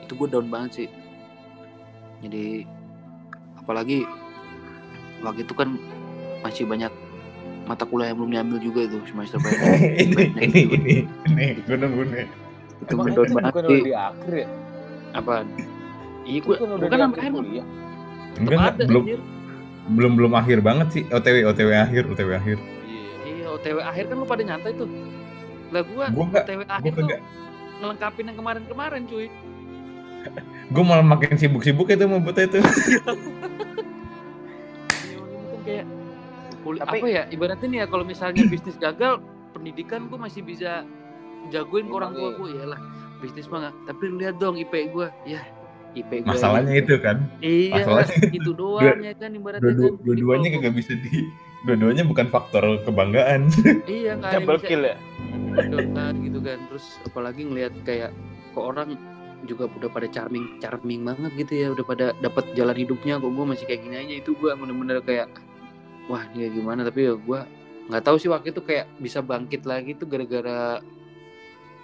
itu 0.06 0.12
gue 0.18 0.28
down 0.30 0.48
banget 0.50 0.72
sih 0.74 0.90
jadi 2.26 2.66
apalagi 3.62 4.04
waktu 5.22 5.46
itu 5.46 5.54
kan 5.54 5.78
masih 6.42 6.66
banyak 6.66 6.90
mata 7.70 7.86
kuliah 7.86 8.10
yang 8.10 8.18
belum 8.18 8.32
diambil 8.34 8.58
juga 8.58 8.80
itu 8.90 8.98
semester 9.06 9.38
banyak 9.46 10.02
ini, 10.02 10.24
ini, 10.42 10.62
ini, 10.74 10.96
ini, 11.30 11.46
gue 11.62 11.78
nunggu 11.78 12.04
nih. 12.10 12.26
itu 12.80 12.94
down 12.96 13.10
itu 13.12 13.34
banget 13.38 13.54
bukan 13.54 13.64
sih 13.70 13.78
udah 13.78 13.86
di 13.86 13.94
akhir 13.94 14.34
ya? 14.34 14.48
Apaan 15.12 15.48
iya 16.24 16.40
gue 16.40 16.52
Bukan 16.52 16.70
udah 16.70 16.78
bukan 16.84 16.98
sampai 17.02 17.20
akhir 17.20 17.32
kuliah. 17.34 17.66
Enggak, 18.32 18.54
enggak, 18.54 18.72
ada 18.72 18.84
belum, 18.86 19.04
anjir. 19.04 19.20
belum, 19.90 20.12
belum 20.14 20.34
akhir 20.34 20.58
banget 20.62 20.88
sih. 20.92 21.04
OTW, 21.08 21.36
OTW 21.46 21.70
akhir, 21.74 22.04
OTW 22.08 22.30
akhir. 22.32 22.58
Iya. 22.86 23.12
iya 23.26 23.46
OTW 23.50 23.78
akhir 23.82 24.04
kan 24.06 24.16
lu 24.16 24.26
pada 24.26 24.44
nyantai 24.44 24.72
tuh 24.74 24.90
lah 25.70 25.82
gua 25.84 26.06
Gue 26.08 26.24
enggak, 26.26 26.44
OTW 26.46 26.62
akhir 26.64 26.92
tuh 26.94 27.06
ngelengkapin 27.80 28.24
yang 28.26 28.38
kemarin-kemarin 28.38 29.02
cuy 29.06 29.28
Gue 30.74 30.84
malah 30.84 31.02
makin 31.04 31.34
sibuk-sibuk 31.34 31.88
itu 31.88 32.06
mau 32.06 32.20
buat 32.20 32.38
itu. 32.38 32.60
Iya, 32.60 33.00
kan 35.48 35.60
kayak 35.64 35.86
kul- 36.62 36.78
Tapi- 36.78 37.02
apa 37.02 37.08
ya 37.08 37.24
ibaratnya 37.28 37.68
nih 37.68 37.80
ya 37.80 37.88
kalau 37.88 38.04
misalnya 38.04 38.44
bisnis 38.46 38.78
gagal 38.78 39.18
pendidikan 39.52 40.06
gue 40.06 40.18
masih 40.18 40.42
bisa 40.42 40.86
jagoin 41.50 41.88
ke 41.88 41.94
orang 41.94 42.12
tua 42.12 42.30
Emang 42.30 42.38
gue 42.38 42.50
ya 42.54 42.66
lah 42.68 42.80
bisnis 43.20 43.48
mah 43.52 43.72
tapi 43.86 44.10
lihat 44.16 44.40
dong 44.40 44.56
IP 44.56 44.92
gue 44.96 45.08
ya 45.28 45.44
IP 45.98 46.24
gue 46.24 46.30
Masalahnya 46.30 46.74
itu 46.80 46.96
kan. 47.02 47.18
iya 47.44 47.84
masalahnya 47.84 48.16
itu 48.40 48.52
doang 48.62 49.00
ya 49.04 49.14
kan 49.18 49.30
ibaratnya 49.36 49.72
Dua, 49.74 49.90
kan. 49.92 50.04
dua-duanya 50.06 50.48
kagak 50.58 50.74
bisa 50.78 50.94
di 50.96 51.28
dua-duanya 51.68 52.08
bukan 52.08 52.32
faktor 52.32 52.64
kebanggaan. 52.88 53.52
iya 53.92 54.16
yang 54.16 54.24
Double 54.24 54.56
bisa 54.64 54.68
kill 54.72 54.84
ya. 54.88 54.96
kan 55.92 56.14
gitu 56.24 56.40
kan. 56.40 56.58
Terus 56.72 56.86
apalagi 57.04 57.42
ngelihat 57.44 57.74
kayak 57.84 58.12
kok 58.56 58.64
orang 58.64 58.96
juga 59.48 59.68
udah 59.68 59.90
pada 59.92 60.08
charming 60.08 60.60
charming 60.64 61.04
banget 61.04 61.32
gitu 61.36 61.54
ya. 61.60 61.68
Udah 61.76 61.84
pada 61.84 62.06
dapat 62.24 62.48
jalan 62.56 62.80
hidupnya. 62.80 63.20
Kok 63.20 63.32
gue 63.36 63.46
masih 63.46 63.66
kayak 63.68 63.82
gini 63.84 63.96
aja? 64.00 64.14
Itu 64.24 64.40
gue 64.40 64.52
bener-bener 64.56 65.04
kayak 65.04 65.28
wah 66.08 66.24
dia 66.32 66.48
gimana? 66.48 66.88
Tapi 66.88 67.12
ya 67.12 67.14
gue 67.20 67.40
nggak 67.92 68.04
tahu 68.08 68.16
sih 68.22 68.30
waktu 68.32 68.56
itu 68.56 68.62
kayak 68.64 68.86
bisa 69.02 69.20
bangkit 69.20 69.66
lagi 69.68 69.98
tuh 70.00 70.08
gara-gara 70.08 70.80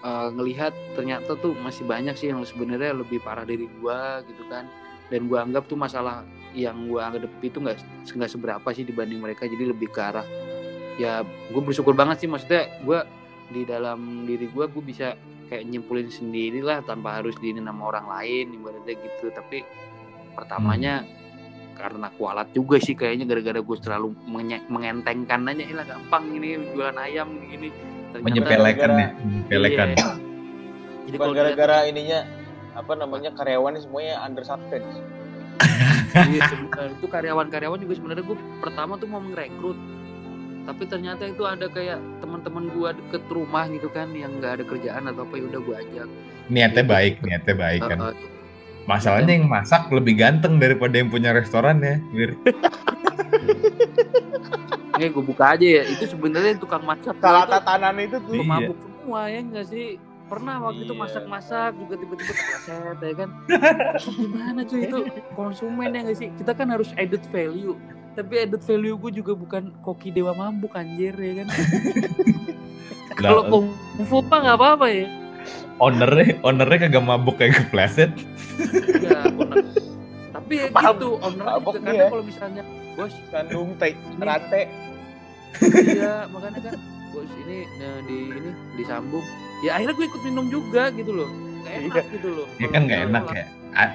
uh, 0.06 0.30
ngelihat 0.38 0.72
ternyata 0.94 1.34
tuh 1.42 1.58
masih 1.58 1.84
banyak 1.90 2.14
sih 2.14 2.30
yang 2.30 2.46
sebenarnya 2.46 2.94
lebih 2.94 3.18
parah 3.26 3.44
dari 3.44 3.66
gue 3.66 4.00
gitu 4.30 4.44
kan. 4.48 4.70
Dan 5.10 5.30
gue 5.30 5.38
anggap 5.38 5.66
tuh 5.66 5.78
masalah 5.78 6.22
yang 6.54 6.88
gue 6.88 7.02
anggap 7.02 7.30
itu 7.42 7.58
nggak 7.58 7.78
nggak 8.14 8.30
seberapa 8.30 8.68
sih 8.72 8.86
dibanding 8.86 9.20
mereka. 9.20 9.50
Jadi 9.50 9.66
lebih 9.66 9.90
ke 9.90 10.02
arah 10.02 10.26
ya 11.02 11.26
gue 11.26 11.62
bersyukur 11.62 11.98
banget 11.98 12.26
sih. 12.26 12.30
Maksudnya 12.30 12.70
gue 12.86 13.00
di 13.50 13.62
dalam 13.66 14.30
diri 14.30 14.46
gue 14.50 14.66
gue 14.70 14.84
bisa 14.86 15.18
kayak 15.46 15.66
nyimpulin 15.70 16.10
sendiri 16.10 16.66
lah 16.66 16.82
tanpa 16.82 17.22
harus 17.22 17.38
diinin 17.38 17.70
sama 17.70 17.90
orang 17.90 18.06
lain 18.10 18.46
ibaratnya 18.62 18.94
gitu. 18.98 19.34
Tapi 19.34 19.66
pertamanya 20.34 21.06
karena 21.76 22.08
kualat 22.16 22.56
juga 22.56 22.80
sih 22.80 22.96
kayaknya 22.96 23.28
gara-gara 23.28 23.60
gue 23.60 23.78
menye- 24.26 24.66
mengentengkan 24.72 25.44
aja. 25.52 25.64
"Ilah 25.70 25.86
gampang 25.86 26.34
ini 26.34 26.56
jualan 26.72 26.98
ayam 26.98 27.36
gini 27.46 27.95
Menyepelekan 28.22 28.90
ya, 28.96 29.08
menyepelekan. 29.20 29.88
Iya. 29.96 30.08
jadi 31.06 31.16
kalau 31.22 31.34
gara-gara 31.38 31.78
ininya 31.86 32.20
apa 32.76 32.94
namanya 32.98 33.30
karyawannya 33.36 33.82
semuanya 33.84 34.22
under 34.24 34.44
substance. 34.46 34.88
Iya, 36.16 36.48
sebenarnya 36.48 36.96
itu 36.96 37.08
karyawan-karyawan 37.12 37.76
juga 37.84 37.94
sebenarnya 38.00 38.24
gue 38.24 38.40
pertama 38.64 38.96
tuh 38.96 39.04
mau 39.12 39.20
merekrut 39.20 39.76
tapi 40.66 40.84
ternyata 40.90 41.30
itu 41.30 41.44
ada 41.46 41.70
kayak 41.70 42.02
teman-teman 42.24 42.74
gue 42.74 42.90
deket 43.04 43.24
rumah 43.30 43.70
gitu 43.70 43.92
kan 43.94 44.10
yang 44.18 44.34
nggak 44.42 44.60
ada 44.60 44.64
kerjaan 44.66 45.06
atau 45.12 45.28
apa 45.28 45.34
ya 45.38 45.44
udah 45.46 45.60
gue 45.62 45.76
ajak 45.76 46.10
Niatnya 46.46 46.86
baik, 46.86 47.26
niatnya 47.26 47.56
baik 47.58 47.82
kan. 47.82 47.98
Uh, 47.98 48.06
uh, 48.14 48.16
Masalahnya 48.86 49.34
yang 49.34 49.50
masak 49.50 49.90
lebih 49.90 50.14
ganteng 50.14 50.62
daripada 50.62 50.94
yang 50.94 51.10
punya 51.10 51.34
restoran 51.34 51.82
ya, 51.82 51.98
Wir. 52.14 52.38
Oke, 54.96 55.08
gue 55.12 55.24
buka 55.26 55.46
aja 55.54 55.68
ya. 55.68 55.84
Itu 55.86 56.04
sebenarnya 56.08 56.56
tukang 56.56 56.84
masak 56.84 57.16
Salah 57.20 57.44
itu 57.44 57.52
tatanan 57.52 57.96
itu 58.00 58.18
tuh. 58.18 58.32
Iya. 58.32 58.42
pemabuk 58.42 58.78
semua 58.80 59.22
ya 59.28 59.40
enggak 59.40 59.66
sih? 59.68 59.88
Pernah 60.26 60.56
waktu 60.58 60.82
itu 60.82 60.92
Iya. 60.92 61.02
masak-masak 61.04 61.72
juga 61.78 61.94
tiba-tiba 61.96 62.34
kepleset 62.40 62.98
ya 62.98 63.14
kan. 63.16 63.30
Gimana 64.16 64.60
cuy 64.64 64.80
itu 64.84 64.98
konsumen 65.34 65.90
ya 65.90 66.00
enggak 66.02 66.18
sih? 66.18 66.30
Kita 66.34 66.52
kan 66.52 66.68
harus 66.70 66.90
added 66.96 67.22
value. 67.30 67.76
Tapi 68.16 68.34
added 68.42 68.64
value 68.64 68.96
gue 68.98 69.12
juga 69.14 69.36
bukan 69.36 69.76
koki 69.80 70.10
dewa 70.10 70.32
mabuk 70.32 70.74
anjir 70.74 71.14
ya 71.14 71.44
kan. 71.44 71.48
Kalau 73.16 73.44
Lah, 73.44 73.52
kungfu 73.52 74.18
mah 74.24 74.40
nggak 74.42 74.58
apa-apa 74.58 74.88
ya. 74.90 75.08
ownernya, 75.78 76.40
ownernya 76.42 76.88
kagak 76.88 77.04
mabuk 77.04 77.36
kayak 77.36 77.56
kepleset. 77.62 78.12
Iya, 78.96 79.28
owner. 79.36 79.60
Tapi 80.46 80.54
ya 80.56 80.66
Mabuk- 80.70 80.94
gitu, 80.94 81.10
owner 81.18 81.46
juga 81.58 81.80
kadang 81.82 82.08
kalau 82.08 82.24
misalnya 82.24 82.64
bos 82.94 83.14
Kandung 83.28 83.70
teh 83.76 83.94
rate. 84.16 84.62
iya 85.82 86.30
makanya 86.30 86.60
kan 86.62 86.76
bos 87.10 87.32
ini 87.40 87.58
nah, 87.76 87.98
di 88.04 88.18
ini 88.30 88.50
disambung 88.76 89.26
ya 89.62 89.72
akhirnya 89.74 89.96
gue 89.96 90.06
ikut 90.06 90.22
minum 90.22 90.46
juga 90.48 90.92
gitu 90.92 91.12
loh 91.12 91.30
gak 91.62 91.74
enak 91.82 92.06
gitu 92.12 92.30
loh 92.32 92.48
Ya 92.56 92.68
kan 92.68 92.82
nggak 92.84 93.02
enak 93.06 93.24
ya. 93.32 93.46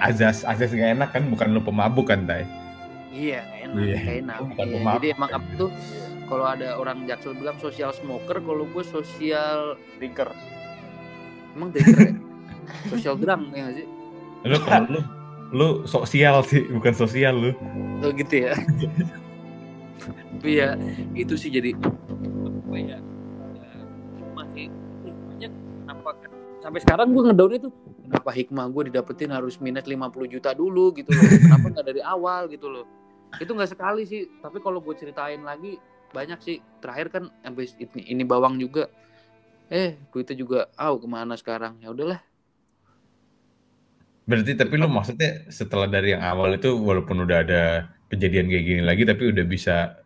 Azas 0.02 0.42
azas 0.42 0.70
nggak 0.70 0.90
enak 0.92 1.08
kan 1.10 1.22
bukan 1.26 1.48
lu 1.50 1.60
pemabuk 1.60 2.06
kan, 2.06 2.24
Tai. 2.24 2.42
iya 3.10 3.40
gak 3.40 3.60
enak 3.64 3.78
Iya. 3.80 3.96
gak 3.96 4.16
enak 4.20 4.38
bukan 4.44 4.66
Iya, 4.66 4.74
pemabuk, 4.74 4.94
jadi 4.96 5.06
emang 5.14 5.28
kan. 5.28 5.38
apa 5.38 5.50
tuh 5.56 5.70
kalau 6.26 6.44
ada 6.46 6.68
orang 6.74 6.98
jaksel 7.04 7.32
bilang 7.32 7.56
social 7.56 7.90
smoker 7.90 8.36
kalau 8.38 8.64
gue 8.64 8.82
social 8.82 9.58
Drinker. 9.96 10.28
emang 11.52 11.70
drinker 11.70 11.98
ya 12.00 12.12
social 12.88 13.14
drunk 13.14 13.50
ya 13.50 13.64
gak 13.64 13.74
sih 13.76 13.86
Lu 14.42 14.56
kalau 14.58 14.88
lu 14.88 15.00
lu 15.50 15.82
sosial 15.86 16.46
sih, 16.46 16.62
bukan 16.70 16.94
sosial 16.94 17.34
lu. 17.34 17.50
oh 18.00 18.10
gitu 18.14 18.46
ya? 18.46 18.54
Tapi 20.38 20.50
ya 20.60 20.78
itu 21.18 21.34
sih 21.34 21.50
jadi 21.50 21.74
apa 21.74 22.76
ya 22.78 22.98
ya, 23.58 23.68
masih 24.32 24.66
hikmahnya 25.04 25.48
kenapa 25.50 26.10
kan? 26.22 26.30
Sampai 26.60 26.80
sekarang 26.86 27.10
gue 27.10 27.22
ngedown 27.26 27.52
itu 27.58 27.68
kenapa 28.06 28.30
hikmah 28.30 28.66
gue 28.70 28.82
didapetin 28.94 29.30
harus 29.34 29.58
minus 29.58 29.84
50 29.84 30.30
juta 30.30 30.50
dulu 30.54 30.94
gitu 30.94 31.10
loh? 31.10 31.24
Kenapa 31.50 31.66
nggak 31.72 31.86
dari 31.86 32.02
awal 32.04 32.46
gitu 32.46 32.70
loh? 32.70 32.86
Itu 33.42 33.56
nggak 33.56 33.74
sekali 33.74 34.06
sih 34.06 34.28
tapi 34.38 34.62
kalau 34.62 34.78
gue 34.78 34.94
ceritain 34.94 35.42
lagi 35.42 35.82
banyak 36.14 36.38
sih. 36.42 36.58
Terakhir 36.78 37.06
kan 37.10 37.24
habis 37.42 37.74
ini, 37.74 38.06
ini 38.06 38.22
bawang 38.22 38.54
juga. 38.60 38.86
Eh 39.70 39.98
duitnya 40.14 40.36
juga 40.38 40.60
au 40.78 40.98
ke 40.98 41.06
mana 41.10 41.34
sekarang? 41.34 41.78
Ya 41.82 41.90
udahlah 41.90 42.29
Berarti 44.28 44.52
tapi 44.54 44.74
lu 44.76 44.86
maksudnya 44.86 45.48
setelah 45.48 45.88
dari 45.88 46.12
yang 46.14 46.22
awal 46.22 46.54
itu 46.54 46.72
walaupun 46.76 47.24
udah 47.24 47.38
ada 47.44 47.62
kejadian 48.10 48.50
kayak 48.50 48.64
gini 48.66 48.82
lagi 48.82 49.02
tapi 49.06 49.30
udah 49.30 49.44
bisa 49.46 49.96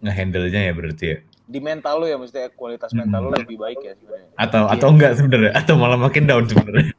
ngehandle-nya 0.00 0.70
ya 0.70 0.72
berarti 0.74 1.04
ya. 1.06 1.18
Di 1.44 1.60
mental 1.60 2.00
lu 2.00 2.06
ya 2.08 2.16
maksudnya 2.16 2.48
kualitas 2.56 2.90
mental 2.96 3.28
lu 3.28 3.30
lebih 3.36 3.60
baik 3.60 3.78
ya 3.84 3.92
sebenarnya. 4.00 4.28
Atau 4.40 4.62
Iya. 4.64 4.72
atau 4.76 4.88
enggak 4.90 5.12
sebenarnya 5.18 5.52
atau 5.52 5.74
malah 5.76 5.98
makin 6.00 6.24
down 6.24 6.44
sebenarnya. 6.48 6.92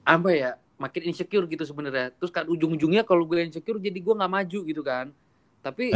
apa 0.00 0.30
ya 0.34 0.50
makin 0.80 1.12
insecure 1.12 1.46
gitu 1.46 1.62
sebenarnya 1.62 2.10
terus 2.16 2.32
kan 2.34 2.48
ujung-ujungnya 2.48 3.06
kalau 3.06 3.22
gue 3.28 3.46
insecure 3.46 3.78
jadi 3.78 3.94
gue 3.94 4.14
nggak 4.16 4.32
maju 4.32 4.60
gitu 4.66 4.82
kan 4.82 5.12
tapi 5.60 5.92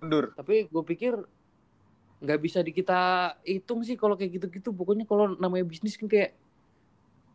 Mundur. 0.00 0.32
tapi 0.38 0.70
gue 0.70 0.82
pikir 0.88 1.12
nggak 2.22 2.38
bisa 2.38 2.62
di 2.62 2.70
kita 2.70 3.34
hitung 3.42 3.82
sih 3.82 3.98
kalau 3.98 4.14
kayak 4.14 4.38
gitu-gitu 4.38 4.70
pokoknya 4.70 5.04
kalau 5.04 5.34
namanya 5.36 5.66
bisnis 5.66 5.98
kan 5.98 6.06
kayak 6.06 6.38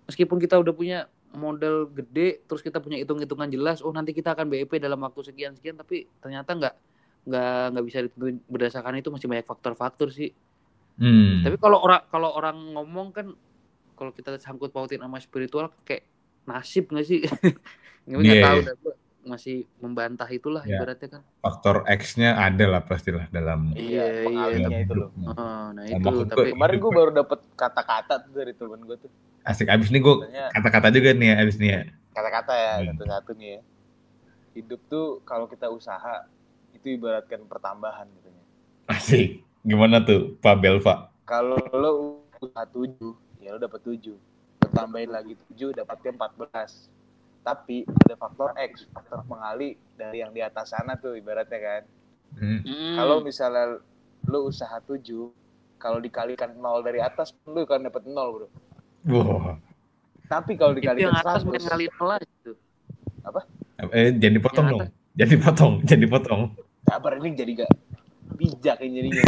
meskipun 0.07 0.37
kita 0.39 0.55
udah 0.57 0.73
punya 0.73 0.99
modal 1.35 1.91
gede 1.91 2.41
terus 2.47 2.63
kita 2.63 2.79
punya 2.79 2.97
hitung-hitungan 2.97 3.51
jelas 3.51 3.83
oh 3.83 3.91
nanti 3.91 4.15
kita 4.15 4.33
akan 4.33 4.47
BEP 4.47 4.79
dalam 4.79 5.03
waktu 5.03 5.27
sekian 5.27 5.53
sekian 5.59 5.75
tapi 5.75 6.07
ternyata 6.23 6.55
nggak 6.55 6.75
nggak 7.27 7.61
nggak 7.75 7.85
bisa 7.85 7.97
ditentuin 8.07 8.37
berdasarkan 8.47 8.97
itu 9.03 9.11
masih 9.11 9.27
banyak 9.27 9.45
faktor-faktor 9.45 10.07
sih 10.09 10.31
hmm. 10.97 11.43
tapi 11.43 11.55
kalau 11.59 11.83
orang 11.83 12.01
kalau 12.07 12.29
orang 12.31 12.57
ngomong 12.73 13.11
kan 13.11 13.27
kalau 13.99 14.15
kita 14.15 14.39
sangkut 14.39 14.71
pautin 14.71 15.03
sama 15.03 15.19
spiritual 15.19 15.67
kayak 15.83 16.07
nasib 16.47 16.87
nggak 16.87 17.05
sih 17.05 17.27
nggak 18.07 18.23
Iya, 18.23 18.43
tahu 18.47 18.59
iya. 18.63 18.67
dah 18.71 18.95
masih 19.27 19.67
membantah 19.83 20.29
itulah 20.31 20.63
Iya. 20.63 20.79
ibaratnya 20.79 21.19
kan 21.19 21.21
faktor 21.43 21.83
X-nya 21.83 22.39
ada 22.39 22.65
lah 22.71 22.81
pastilah 22.87 23.27
dalam 23.27 23.75
Iya, 23.75 24.23
iya. 24.23 24.23
pengalinya 24.23 24.77
itu 24.79 24.93
loh. 24.95 25.09
oh, 25.11 25.67
nah 25.75 25.83
itu 25.83 26.09
tapi 26.31 26.55
Kemarin 26.55 26.77
gue 26.79 26.91
baru 26.95 27.11
dapet 27.11 27.39
kata-kata 27.59 28.23
tuh 28.23 28.31
dari 28.31 28.55
temen 28.55 28.79
gue 28.87 28.95
tuh. 28.95 29.11
Asik 29.47 29.67
abis 29.67 29.88
ini 29.89 29.99
gue 29.99 30.15
kata-kata 30.51 30.88
juga 30.91 31.15
nih 31.15 31.27
ya 31.31 31.36
abis 31.39 31.55
ini 31.57 31.67
ya. 31.71 31.81
kata-kata 32.12 32.53
ya 32.53 32.71
Hmm. 32.77 32.88
satu-satu 32.93 33.31
nih 33.38 33.49
ya. 33.55 33.60
Hidup 34.53 34.81
tuh 34.89 35.21
kalau 35.21 35.45
kita 35.45 35.69
usaha 35.69 36.25
itu 36.73 36.97
ibaratkan 36.97 37.45
pertambahan 37.45 38.10
katanya. 38.10 38.43
Asik. 38.89 39.45
Gimana 39.62 40.01
tuh 40.01 40.33
Pak 40.41 40.57
Belva? 40.57 41.13
Kalau 41.23 41.60
lo 41.75 41.91
usaha 42.39 42.65
tujuh, 42.65 43.13
ya 43.38 43.53
lo 43.53 43.60
dapet 43.60 43.83
tujuh. 43.83 44.17
Tambahin 44.73 45.10
lagi 45.10 45.38
tujuh, 45.49 45.77
dapatnya 45.77 46.17
empat 46.17 46.31
belas. 46.36 46.89
Tapi 47.45 47.86
ada 47.86 48.15
faktor 48.17 48.51
X, 48.57 48.89
faktor 48.89 49.21
pengali 49.23 49.77
dari 49.93 50.19
yang 50.19 50.33
di 50.33 50.41
atas 50.41 50.73
sana 50.73 50.97
tuh 50.97 51.13
ibaratnya 51.15 51.60
kan. 51.62 51.83
Hmm. 52.41 52.60
mm, 52.65 52.95
Kalau 52.97 53.21
misalnya 53.21 53.77
lo 54.25 54.39
usaha 54.49 54.81
tujuh, 54.83 55.29
kalau 55.77 56.01
dikalikan 56.01 56.57
nol 56.57 56.81
dari 56.81 56.97
atas, 56.97 57.29
lo 57.45 57.62
akan 57.62 57.88
dapet 57.88 58.03
nol 58.10 58.29
bro. 58.33 58.47
Wah. 59.07 59.55
Tapi 60.27 60.59
kalau 60.59 60.75
itu 60.75 60.83
dikalikan 60.83 61.07
yang 61.07 61.15
atas 61.15 61.47
main 61.47 61.63
100, 61.63 61.71
kali 61.71 61.85
nol 61.87 62.11
aja 62.11 62.27
gitu 62.27 62.51
Eh 63.95 64.11
jangan 64.19 64.35
dipotong 64.35 64.65
Yang 64.67 64.73
dong. 64.75 64.91
Jangan 65.17 65.31
dipotong, 65.33 65.73
jangan 65.87 66.03
dipotong. 66.03 66.41
sabar 66.87 67.19
ini 67.19 67.35
jadi 67.35 67.51
gak 67.63 67.71
bijak 68.39 68.79
ini 68.79 69.03
jadinya. 69.03 69.23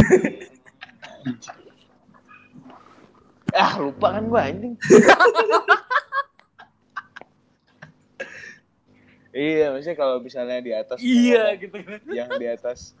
ah 3.60 3.76
lupa 3.76 4.16
kan 4.16 4.24
gua 4.32 4.48
anjing. 4.48 4.80
iya, 9.36 9.76
maksudnya 9.76 9.96
kalau 10.00 10.24
misalnya 10.24 10.64
di 10.64 10.72
atas 10.72 10.96
iya 11.04 11.52
gitu 11.60 11.76
yang 12.16 12.32
di 12.40 12.48
atas 12.48 12.96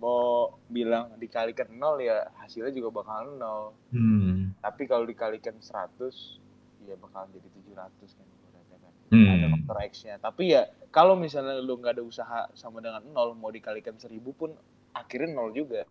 mau 0.00 0.56
bilang 0.72 1.12
dikalikan 1.20 1.68
nol 1.76 2.00
ya 2.00 2.24
hasilnya 2.40 2.72
juga 2.72 3.04
bakal 3.04 3.36
nol. 3.36 3.76
Hmm. 3.92 4.39
Tapi 4.60 4.82
kalau 4.84 5.04
dikalikan 5.04 5.56
100 5.56 6.40
ya 6.84 6.96
bakal 6.96 7.28
jadi 7.32 7.48
700 7.48 8.16
kan 8.16 8.26
ibaratnya 8.28 8.76
kan. 8.76 8.92
Hmm. 9.10 9.28
Ada 9.32 9.46
faktor 9.56 9.76
X-nya. 9.88 10.14
Tapi 10.20 10.42
ya 10.52 10.62
kalau 10.92 11.16
misalnya 11.16 11.56
lu 11.58 11.80
nggak 11.80 11.96
ada 11.96 12.04
usaha 12.04 12.40
sama 12.52 12.80
dengan 12.80 13.00
nol 13.08 13.32
mau 13.34 13.48
dikalikan 13.48 13.96
1000 13.96 14.20
pun 14.36 14.52
akhirnya 14.92 15.32
nol 15.32 15.52
juga. 15.52 15.84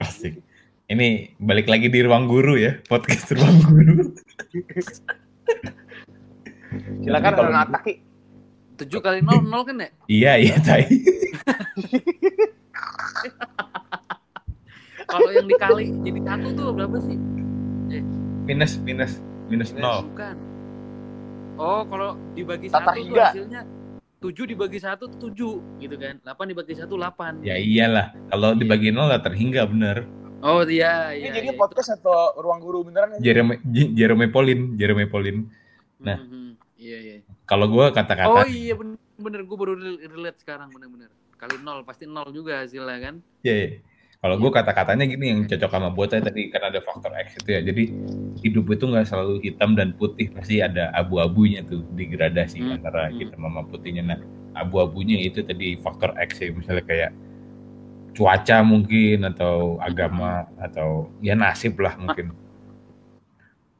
Asik. 0.00 0.40
Ini 0.86 1.34
balik 1.42 1.66
lagi 1.66 1.90
di 1.90 1.98
ruang 1.98 2.30
guru 2.30 2.54
ya, 2.54 2.78
podcast 2.86 3.34
ruang 3.34 3.58
guru. 3.58 4.06
Silakan 7.02 7.32
Kalau- 7.34 7.50
Kang 7.50 7.66
Ataki. 7.68 7.94
Tujuh 8.76 9.00
kali 9.00 9.24
nol 9.24 9.40
nol 9.42 9.64
kan 9.64 9.80
ya? 9.80 9.88
Iya, 10.06 10.32
iya, 10.36 10.56
Tai. 10.60 10.84
Kalau 15.06 15.30
yang 15.32 15.48
dikali 15.48 15.84
jadi 16.04 16.20
satu 16.22 16.48
tuh 16.52 16.66
berapa 16.76 16.98
sih? 17.00 17.16
Minus, 18.46 18.78
minus, 18.78 19.18
minus 19.50 19.74
nol. 19.74 20.06
Bukan. 20.06 20.36
Oh, 21.58 21.82
kalau 21.90 22.14
dibagi 22.38 22.70
Tata 22.70 22.94
satu 22.94 23.02
tuh 23.02 23.18
hasilnya 23.18 23.60
tujuh 24.22 24.44
dibagi 24.46 24.78
satu 24.78 25.10
tujuh 25.18 25.82
gitu 25.82 25.96
kan. 25.98 26.22
Delapan 26.22 26.44
dibagi 26.54 26.74
satu 26.78 26.94
delapan. 26.94 27.32
Ya 27.42 27.58
iyalah, 27.58 28.14
kalau 28.30 28.54
dibagi 28.54 28.94
nol 28.94 29.10
gak 29.10 29.26
terhingga 29.26 29.66
bener. 29.66 30.06
Oh 30.46 30.62
iya 30.62 31.10
Ini 31.10 31.26
iya. 31.26 31.42
jadi 31.42 31.48
iya. 31.50 31.58
podcast 31.58 31.96
atau 31.98 32.38
ruang 32.38 32.62
guru 32.62 32.86
beneran 32.86 33.18
ya? 33.18 33.32
Jeremy, 33.34 33.58
Jeremy 33.98 34.28
Pauline, 34.30 34.78
Jeremy 34.78 35.06
Pauline. 35.10 35.50
nah. 35.98 36.20
Mhm. 36.22 36.54
Iya 36.76 36.98
iya. 37.02 37.16
Kalau 37.48 37.66
gue 37.66 37.82
Oh 37.82 37.90
kata-kata, 37.90 38.46
iya 38.46 38.76
bener, 38.76 39.00
bener. 39.16 39.40
gue 39.42 39.56
baru 39.58 39.74
rel- 39.74 40.02
relate 40.06 40.38
sekarang 40.38 40.68
bener-bener. 40.70 41.08
Kali 41.34 41.56
nol 41.64 41.82
pasti 41.82 42.06
nol 42.06 42.30
juga 42.30 42.62
hasilnya 42.62 42.98
kan. 43.00 43.14
ya, 43.42 43.54
ya. 43.58 43.68
Kalau 44.26 44.42
gue 44.42 44.50
kata-katanya 44.50 45.06
gini 45.06 45.30
yang 45.30 45.40
cocok 45.46 45.70
sama 45.70 45.94
buat 45.94 46.10
saya 46.10 46.26
tadi 46.26 46.50
karena 46.50 46.74
ada 46.74 46.82
faktor 46.82 47.14
X 47.14 47.38
itu 47.38 47.48
ya. 47.54 47.62
Jadi 47.62 47.94
hidup 48.42 48.66
itu 48.74 48.90
nggak 48.90 49.06
selalu 49.06 49.38
hitam 49.38 49.78
dan 49.78 49.94
putih, 49.94 50.34
pasti 50.34 50.58
ada 50.58 50.90
abu-abunya 50.98 51.62
tuh 51.62 51.86
degradasi 51.94 52.58
Hmm, 52.58 52.74
antara 52.74 53.06
hmm. 53.06 53.22
hitam 53.22 53.46
sama 53.46 53.62
putihnya. 53.70 54.02
Nah, 54.02 54.18
abu-abunya 54.58 55.22
itu 55.22 55.46
tadi 55.46 55.78
faktor 55.78 56.10
X 56.18 56.42
ya, 56.42 56.50
misalnya 56.50 56.82
kayak 56.82 57.10
cuaca 58.18 58.66
mungkin 58.66 59.30
atau 59.30 59.78
agama 59.78 60.50
atau 60.58 61.06
ya 61.22 61.38
nasib 61.38 61.78
lah 61.78 61.94
mungkin. 61.94 62.34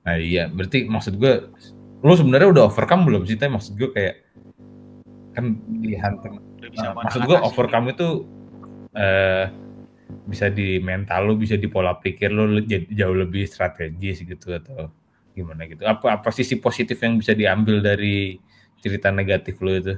Nah 0.06 0.14
iya, 0.14 0.46
berarti 0.46 0.86
maksud 0.86 1.18
gue, 1.18 1.50
lo 2.06 2.14
sebenarnya 2.14 2.54
udah 2.54 2.62
overcome 2.70 3.02
belum 3.02 3.26
sih? 3.26 3.34
Tapi 3.34 3.50
maksud 3.50 3.74
gue 3.74 3.90
kayak 3.90 4.14
kan 5.34 5.58
dihantam 5.82 6.38
Nah, 6.76 6.92
maksud 6.94 7.26
gue 7.26 7.38
overcome 7.42 7.90
itu 7.90 8.08
eh 8.94 9.65
bisa 10.26 10.46
di 10.46 10.78
mental 10.78 11.30
lu, 11.30 11.34
bisa 11.34 11.58
di 11.58 11.66
pola 11.66 11.98
pikir 11.98 12.30
lu 12.30 12.62
jauh 12.68 13.16
lebih 13.16 13.46
strategis 13.46 14.22
gitu 14.22 14.54
atau 14.54 14.90
gimana 15.34 15.66
gitu. 15.66 15.82
Apa 15.84 16.18
apa 16.18 16.28
sisi 16.30 16.56
positif 16.56 16.96
yang 17.02 17.18
bisa 17.18 17.34
diambil 17.34 17.82
dari 17.82 18.38
cerita 18.80 19.10
negatif 19.10 19.58
lu 19.58 19.72
itu? 19.74 19.94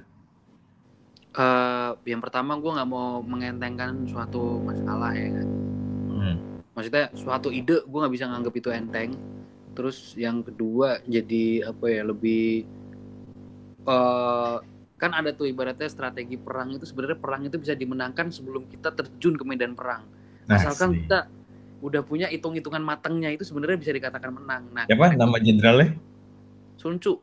Eh, 1.39 1.91
yang 2.09 2.19
pertama 2.19 2.59
gue 2.59 2.73
nggak 2.73 2.89
mau 2.89 3.23
mengentengkan 3.23 4.09
suatu 4.09 4.59
masalah 4.65 5.15
ya 5.15 5.29
kan. 5.39 5.49
Hmm. 6.09 6.37
Maksudnya 6.75 7.05
suatu 7.15 7.49
ide 7.55 7.85
gue 7.85 7.99
nggak 8.01 8.15
bisa 8.17 8.27
nganggap 8.27 8.55
itu 8.59 8.69
enteng. 8.73 9.15
Terus 9.77 10.19
yang 10.19 10.43
kedua 10.43 10.99
jadi 11.07 11.71
apa 11.71 11.87
ya 11.87 12.03
lebih 12.09 12.67
eh 13.87 14.57
kan 14.99 15.11
ada 15.13 15.31
tuh 15.31 15.47
ibaratnya 15.47 15.87
strategi 15.87 16.35
perang 16.35 16.75
itu 16.75 16.83
sebenarnya 16.83 17.17
perang 17.17 17.47
itu 17.47 17.55
bisa 17.55 17.73
dimenangkan 17.73 18.29
sebelum 18.29 18.67
kita 18.67 18.91
terjun 18.91 19.33
ke 19.33 19.45
medan 19.45 19.73
perang. 19.73 20.03
Asalkan 20.45 20.91
Asli. 20.91 21.01
kita 21.01 21.19
udah 21.79 22.03
punya 22.03 22.27
hitung-hitungan 22.27 22.83
matangnya 22.83 23.31
itu 23.31 23.43
sebenarnya 23.43 23.79
bisa 23.79 23.93
dikatakan 23.93 24.35
menang. 24.35 24.67
Nah, 24.69 24.85
Siapa 24.85 25.15
nama 25.15 25.39
jenderalnya? 25.39 25.95
Sun 26.75 26.99
Tzu. 26.99 27.15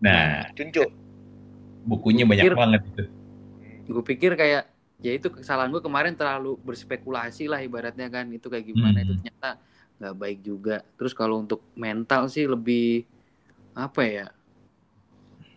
Nah, 0.00 0.50
Cuncu. 0.52 0.82
bukunya 1.84 2.24
banyak 2.24 2.44
Pikir- 2.44 2.56
banget 2.56 2.82
itu. 2.86 3.04
gue 3.84 4.00
pikir 4.02 4.32
kayak 4.32 4.64
ya 4.98 5.12
itu 5.12 5.28
kesalahan 5.28 5.68
gue 5.68 5.78
kemarin 5.78 6.12
terlalu 6.12 6.56
berspekulasi 6.58 7.44
lah 7.44 7.60
ibaratnya 7.60 8.08
kan 8.08 8.24
itu 8.26 8.48
kayak 8.48 8.64
gimana 8.64 8.96
Hmm. 8.96 9.04
itu 9.04 9.12
ternyata 9.18 9.50
nggak 9.94 10.14
baik 10.16 10.38
juga 10.40 10.76
terus 10.96 11.12
kalau 11.12 11.38
untuk 11.38 11.60
mental 11.74 12.26
sih 12.26 12.48
lebih 12.48 13.04
apa 13.72 14.00
ya 14.02 14.26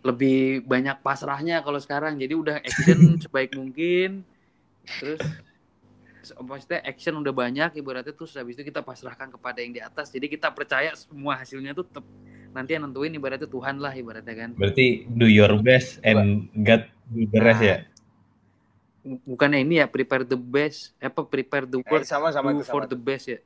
lebih 0.00 0.38
banyak 0.62 0.98
pasrahnya 0.98 1.60
kalau 1.60 1.76
sekarang 1.76 2.14
jadi 2.14 2.32
udah 2.32 2.56
action 2.58 2.98
sebaik 3.20 3.52
mungkin 3.52 4.22
terus 4.88 5.20
maksudnya 6.38 6.80
action 6.82 7.16
udah 7.16 7.32
banyak 7.32 7.70
ibaratnya 7.74 8.12
terus 8.12 8.32
habis 8.32 8.52
itu 8.52 8.64
kita 8.64 8.80
pasrahkan 8.80 9.28
kepada 9.30 9.58
yang 9.58 9.72
di 9.72 9.80
atas 9.80 10.08
jadi 10.08 10.26
kita 10.26 10.48
percaya 10.48 10.92
semua 10.92 11.34
hasilnya 11.36 11.72
tuh 11.72 11.84
tetap 11.84 12.04
nanti 12.48 12.72
yang 12.72 12.84
nentuin 12.84 13.10
ibaratnya 13.10 13.46
Tuhan 13.46 13.76
lah 13.76 13.92
ibaratnya 13.92 14.34
kan 14.36 14.50
Berarti 14.52 14.86
do 15.10 15.24
your 15.24 15.56
best 15.58 16.00
and 16.02 16.46
God 16.58 16.84
do 17.08 17.24
the 17.26 17.38
rest 17.38 17.60
Nah, 17.60 17.66
ya. 17.66 17.76
bukannya 19.24 19.60
ini 19.62 19.74
ya 19.76 19.86
prepare 19.86 20.22
the 20.22 20.36
best 20.36 20.92
apa 20.98 21.22
prepare 21.22 21.64
the 21.64 21.78
Eh, 21.78 21.86
worst 21.86 22.06
sama 22.06 22.28
sama 22.28 22.50
do 22.50 22.60
itu 22.60 22.64
for 22.66 22.82
sama. 22.82 22.90
the 22.90 22.98
best 22.98 23.26
ya 23.26 23.38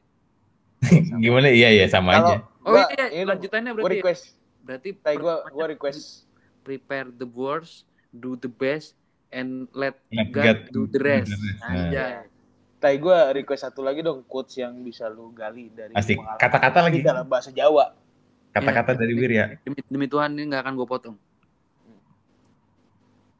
Gimana? 1.22 1.46
Iya 1.48 1.68
iya 1.72 1.86
sama 1.86 2.10
Kalau 2.12 2.26
aja. 2.26 2.36
oh 2.60 2.74
iya 2.90 3.06
ini 3.08 3.20
dong, 3.20 3.28
lanjutannya 3.30 3.70
gua 3.70 3.78
berarti 3.78 3.92
ya. 3.92 4.02
request. 4.02 4.24
berarti 4.60 4.88
Tai 4.96 5.14
gua 5.14 5.34
pertamanya 5.38 5.54
gua 5.54 5.66
request. 5.68 6.00
Prepare 6.62 7.10
the 7.10 7.26
worst 7.26 7.82
do 8.08 8.34
the 8.34 8.48
best 8.48 8.94
and 9.28 9.66
let 9.72 9.98
God, 10.08 10.30
God 10.32 10.58
do 10.68 10.86
the 10.86 10.98
rest, 10.98 11.32
Nah, 11.58 11.88
Anjay. 11.88 12.12
Tai 12.78 12.94
gua 12.96 13.30
request 13.30 13.62
satu 13.64 13.80
lagi 13.80 14.00
dong 14.00 14.22
quotes 14.22 14.54
yang 14.54 14.74
bisa 14.78 15.06
lu 15.06 15.30
gali 15.30 15.68
dari 15.68 15.92
Asik. 15.92 16.18
Kata-kata 16.18 16.82
tapi 16.82 16.88
lagi. 16.92 16.98
dalam 17.00 17.24
bahasa 17.24 17.48
Jawa. 17.48 17.94
Kata-kata 18.50 18.92
Ya, 18.92 18.98
dari 18.98 19.12
ini- 19.12 19.20
Wir 19.20 19.32
ya. 19.32 19.46
demi, 19.60 19.78
demi 19.82 20.06
Tuhan 20.06 20.30
ini 20.32 20.46
nggak 20.46 20.62
akan 20.62 20.74
gue 20.74 20.84
potong 20.86 21.16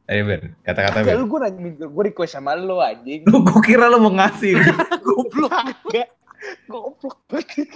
Ayo 0.03 0.23
Bir, 0.25 0.41
kata-kata 0.61 0.99
Bir. 1.01 1.15
lu 1.15 1.27
gua 1.27 1.47
nanya 1.47 1.87
gua 1.87 2.03
request 2.03 2.33
sama 2.33 2.55
lu 2.55 2.75
anjing. 2.77 3.23
Lu 3.23 3.39
gua 3.39 3.59
kira 3.59 3.87
lu 3.87 3.99
mau 3.99 4.11
ngasih. 4.11 4.51
goblok. 5.05 5.53
Goblok 6.65 7.17
banget. 7.25 7.71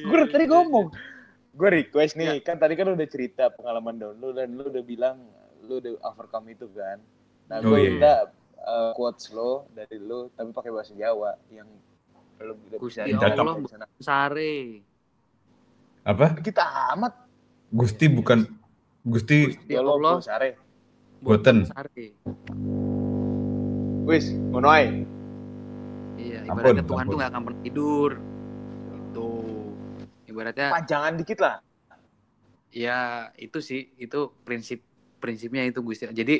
Gue 0.00 0.26
tadi 0.28 0.44
ngomong. 0.44 0.90
Gue 1.54 1.68
request 1.72 2.14
nih, 2.14 2.40
kan 2.40 2.56
tadi 2.56 2.74
kan 2.74 2.88
udah 2.88 3.06
cerita 3.06 3.46
pengalaman 3.48 3.94
down 3.94 4.16
lu 4.16 4.30
dan 4.30 4.50
lu 4.50 4.66
udah 4.66 4.82
bilang 4.82 5.22
lu 5.62 5.78
udah 5.78 5.94
overcome 6.04 6.50
itu 6.50 6.66
kan. 6.68 6.98
Nah, 7.46 7.58
Oh, 7.58 7.70
gue 7.70 7.78
iya. 7.78 7.90
minta 7.90 8.12
uh, 8.60 8.90
quotes 8.92 9.30
lo 9.30 9.70
dari 9.70 9.96
lu 9.96 10.26
tapi 10.30 10.50
pakai 10.50 10.70
bahasa 10.70 10.92
Jawa 10.92 11.38
yang 11.48 11.68
lu 12.36 12.58
udah 12.58 12.78
bisa 12.80 13.06
Gusti 13.06 13.14
Allah, 13.14 13.54
sare 13.98 14.82
Apa? 16.02 16.26
Kita 16.36 16.62
amat. 16.92 17.14
Gusti 17.70 18.06
bukan 18.08 18.44
Gusti 19.00 19.54
Ya 19.64 19.78
Ya 19.78 19.80
Allah. 19.80 19.94
Allah, 19.96 20.14
sare. 20.20 20.50
Boten. 21.18 21.64
sare 21.64 22.06
Wis, 24.04 24.28
ngono 24.30 24.68
ae. 24.68 25.06
iya 26.14 26.44
Ampun, 26.44 26.60
ibaratnya 26.76 26.84
Tuhan 26.84 26.98
ampun. 27.00 27.08
tuh 27.08 27.16
nggak 27.16 27.30
akan 27.30 27.42
pernah 27.42 27.60
tidur 27.62 28.10
ibaratnya 30.34 30.68
Panjangan 30.70 31.14
dikit 31.20 31.38
lah. 31.44 31.56
ya 32.82 32.90
itu 33.44 33.58
sih 33.68 33.80
itu 34.02 34.16
prinsip 34.46 34.78
prinsipnya 35.22 35.62
itu 35.68 35.80
Gusti 35.86 36.04
jadi 36.20 36.34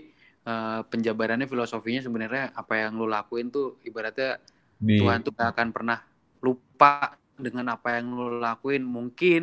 eh, 0.48 0.80
penjabarannya 0.90 1.46
filosofinya 1.52 2.00
sebenarnya 2.06 2.42
apa 2.60 2.74
yang 2.82 2.92
lu 3.00 3.06
lakuin 3.14 3.46
tuh 3.54 3.64
ibaratnya 3.88 4.42
di 4.80 4.98
Tuhan 4.98 5.18
tuh 5.26 5.30
gak 5.38 5.48
akan 5.58 5.68
pernah 5.76 5.98
lupa 6.44 7.14
dengan 7.38 7.66
apa 7.74 7.88
yang 7.98 8.06
lu 8.18 8.38
lakuin 8.42 8.82
mungkin 8.96 9.40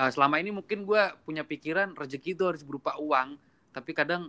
eh, 0.00 0.10
selama 0.14 0.36
ini 0.42 0.50
mungkin 0.58 0.78
gue 0.88 1.02
punya 1.26 1.42
pikiran 1.50 1.88
rezeki 2.00 2.28
itu 2.36 2.44
harus 2.48 2.62
berupa 2.68 2.96
uang 3.00 3.36
tapi 3.74 3.90
kadang 3.98 4.22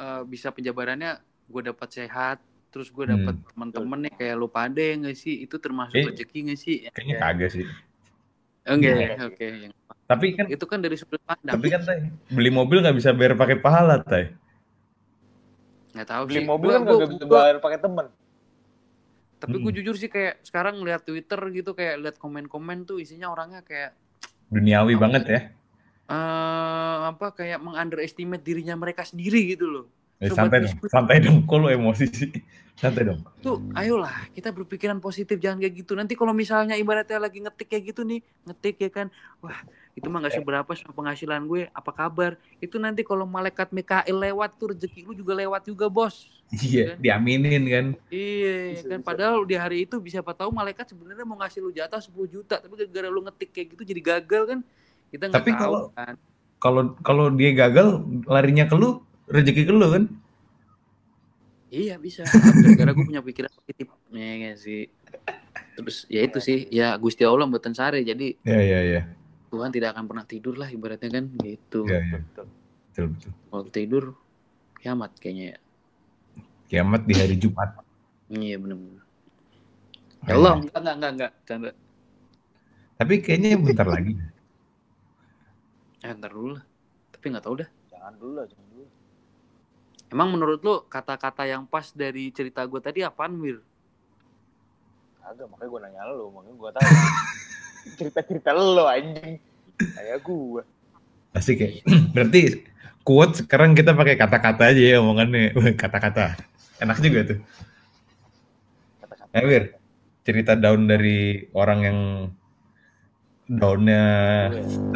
eh, 0.00 0.22
bisa 0.32 0.48
penjabarannya 0.56 1.20
gue 1.50 1.62
dapat 1.70 1.88
sehat 1.92 2.38
terus 2.72 2.88
gue 2.94 3.04
dapat 3.14 3.34
Hmm. 3.34 3.44
teman-teman 3.52 3.98
nih 4.08 4.12
kayak 4.18 4.34
lu 4.40 4.46
pade 4.48 4.82
nggak 5.00 5.16
sih 5.18 5.34
itu 5.44 5.56
termasuk 5.64 5.98
Eh, 5.98 6.08
rezeki 6.08 6.38
nggak 6.50 6.58
sih 6.64 6.74
kayaknya 6.94 7.14
Ya. 7.14 7.22
kagak 7.22 7.50
sih. 7.54 7.66
Enggak 8.62 8.92
Iya 8.92 9.00
ya 9.00 9.08
sih. 9.10 9.26
oke 9.26 9.46
Tapi 10.04 10.26
kan 10.34 10.46
itu 10.48 10.64
kan 10.64 10.78
dari 10.78 10.96
sudut 10.96 11.22
pandang 11.22 11.54
tapi 11.54 11.66
kan 11.68 11.80
Tay, 11.80 11.98
beli 12.28 12.50
mobil 12.50 12.80
nggak 12.80 12.94
bisa 12.94 13.10
bayar 13.10 13.34
pakai 13.34 13.56
pahala, 13.56 14.00
Tay. 14.00 14.34
nggak 15.90 16.06
tahu 16.06 16.22
Beli 16.26 16.36
sih 16.36 16.44
mobil 16.44 16.68
Gua- 16.68 16.74
kan 16.74 16.82
gua- 16.84 16.98
gak 16.98 17.10
bisa 17.10 17.24
bayar 17.26 17.56
pakai 17.58 17.78
temen. 17.78 18.06
tapi 19.36 19.56
gue 19.56 19.66
Hmm. 19.66 19.78
jujur 19.80 19.96
sih 19.96 20.06
kayak 20.06 20.44
sekarang 20.44 20.76
lihat 20.80 21.00
Twitter 21.00 21.40
gitu 21.50 21.72
kayak 21.72 21.96
lihat 21.98 22.16
komen-komen 22.16 22.84
tuh 22.84 23.00
isinya 23.00 23.26
orangnya 23.26 23.62
kayak 23.62 23.96
Duniawi 24.46 24.92
Apa 24.92 25.00
banget 25.00 25.22
ya. 25.24 25.40
eh 26.06 26.96
apa 27.06 27.32
kayak 27.32 27.56
mengunderestimate 27.58 28.42
dirinya 28.42 28.74
mereka 28.74 29.00
sendiri 29.00 29.48
gitu 29.48 29.66
loh 29.66 29.86
Eh, 30.18 30.28
Sobat 30.28 30.52
santai 30.52 30.58
dong, 30.60 30.76
santai 30.84 31.16
dong. 31.18 31.36
Kok 31.42 31.56
lu 31.56 31.68
emosi 31.70 32.04
sih? 32.04 32.28
Santai 32.80 33.04
dong. 33.04 33.20
tuh 33.38 33.60
ayolah 33.74 34.32
kita 34.32 34.48
berpikiran 34.50 34.96
positif 34.98 35.36
jangan 35.36 35.60
kayak 35.60 35.74
gitu 35.76 35.92
nanti 35.92 36.12
kalau 36.12 36.32
misalnya 36.32 36.72
ibaratnya 36.74 37.20
lagi 37.20 37.36
ngetik 37.38 37.68
kayak 37.68 37.84
gitu 37.86 38.00
nih 38.02 38.18
ngetik 38.42 38.76
ya 38.78 38.88
kan 38.90 39.06
wah 39.38 39.60
itu 39.92 40.08
mah 40.08 40.18
nggak 40.18 40.34
seberapa 40.34 40.70
sama 40.72 40.92
penghasilan 40.94 41.44
gue 41.44 41.68
apa 41.68 41.90
kabar 41.90 42.32
itu 42.56 42.76
nanti 42.76 43.00
kalau 43.00 43.24
malaikat 43.24 43.68
Mikael 43.68 44.16
lewat 44.16 44.56
tuh 44.56 44.72
rezeki 44.72 45.04
lu 45.04 45.12
juga 45.12 45.36
lewat 45.36 45.68
juga 45.68 45.86
bos 45.86 46.24
Iya, 46.50 46.96
diaminin 46.96 47.62
kan. 47.62 47.86
iya 48.08 48.74
Bisa, 48.74 48.88
kan 48.88 48.98
bisa. 48.98 49.06
padahal 49.06 49.44
di 49.44 49.54
hari 49.54 49.84
itu 49.84 50.00
bisa 50.00 50.18
apa 50.18 50.32
tahu 50.32 50.50
malaikat 50.50 50.88
sebenarnya 50.88 51.22
mau 51.22 51.36
ngasih 51.36 51.60
lu 51.60 51.70
jatah 51.70 52.00
10 52.00 52.10
juta 52.26 52.58
tapi 52.58 52.74
gara-gara 52.74 53.06
lu 53.06 53.20
ngetik 53.22 53.52
kayak 53.52 53.66
gitu 53.72 53.82
jadi 53.86 54.00
gagal 54.02 54.42
kan 54.46 54.58
kita 55.08 55.24
nggak 55.28 55.36
Tapi 55.36 55.50
tahu 55.52 55.60
kalau- 55.60 55.88
kan 55.92 56.14
Kalau 56.56 56.82
kalau 57.00 57.24
dia 57.30 57.52
gagal, 57.52 57.88
larinya 58.24 58.64
ke 58.64 58.76
lu, 58.76 59.00
rezeki 59.26 59.64
ke 59.64 59.72
lu 59.72 59.80
kan. 59.88 60.04
Iya 61.70 61.94
bisa 61.96 62.26
gara-gara 62.26 62.90
gue 62.92 63.04
punya 63.04 63.22
pikiran 63.22 63.50
positif 63.52 63.86
ya 64.10 64.30
nggak 64.36 64.56
sih 64.56 64.90
terus 65.72 66.04
ya 66.06 66.20
itu 66.20 66.38
sih 66.38 66.66
ya 66.68 66.92
Gusti 66.94 67.22
Allah 67.22 67.46
mboten 67.46 67.72
sare 67.72 68.02
jadi 68.02 68.36
Ya 68.42 68.58
ya 68.58 68.80
ya. 68.84 69.02
Tuhan 69.48 69.68
tidak 69.68 69.94
akan 69.94 70.04
pernah 70.04 70.24
tidur 70.24 70.54
lah 70.54 70.68
ibaratnya 70.68 71.10
kan 71.10 71.24
gitu 71.36 71.82
Ya 71.84 71.98
ya. 72.00 72.18
Betul. 72.20 72.46
Betul 72.86 73.04
betul. 73.08 73.30
kalau 73.46 73.64
tidur 73.66 74.04
kiamat 74.76 75.10
kayaknya 75.16 75.46
ya 75.48 75.58
Kiamat 76.66 77.02
di 77.02 77.14
hari 77.14 77.34
Jumat. 77.34 77.82
iya 78.28 78.54
benar-benar 78.54 79.02
ya 80.20 80.32
Allah 80.32 80.52
enggak 80.56 80.76
enggak 80.76 80.94
enggak 80.94 81.10
enggak 81.12 81.32
canda 81.44 81.70
Tapi 82.94 83.14
kayaknya 83.18 83.56
bentar 83.56 83.88
lagi. 83.88 84.12
eh 85.98 86.12
ntar 86.12 86.30
dulu 86.30 86.54
lah 86.54 86.64
tapi 87.10 87.24
nggak 87.28 87.42
tahu 87.42 87.54
dah 87.56 87.68
Jangan 87.90 88.12
dulu 88.16 88.32
lah, 88.34 88.46
jangan. 88.46 88.69
Emang 90.10 90.34
menurut 90.34 90.60
lu 90.60 90.74
kata-kata 90.90 91.46
yang 91.46 91.64
pas 91.64 91.90
dari 91.94 92.34
cerita 92.34 92.66
gue 92.66 92.80
tadi 92.82 93.00
apaan 93.06 93.38
Wir 93.38 93.62
Agak, 95.30 95.46
makanya 95.46 95.70
gue 95.70 95.80
nanya 95.86 96.02
lo, 96.10 96.26
makanya 96.34 96.54
gue 96.58 96.70
tahu. 96.74 96.90
Cerita-cerita 98.02 98.50
lo 98.50 98.84
anjing. 98.90 99.38
Kayak 99.78 100.18
gue. 100.26 100.62
Asik 101.38 101.58
ya. 101.62 101.70
Berarti 102.18 102.66
quote 103.06 103.46
sekarang 103.46 103.78
kita 103.78 103.94
pakai 103.94 104.18
kata-kata 104.18 104.74
aja 104.74 104.82
ya 104.82 104.96
omongannya. 104.98 105.54
Kata-kata. 105.82 106.34
Enak 106.82 106.98
juga 106.98 107.20
tuh. 107.30 107.38
Kata-kata. 109.06 109.32
Eh, 109.38 109.44
Wir. 109.46 109.64
Cerita 110.26 110.52
down 110.58 110.90
dari 110.90 111.46
orang 111.54 111.80
yang 111.80 111.98
downnya 113.46 114.04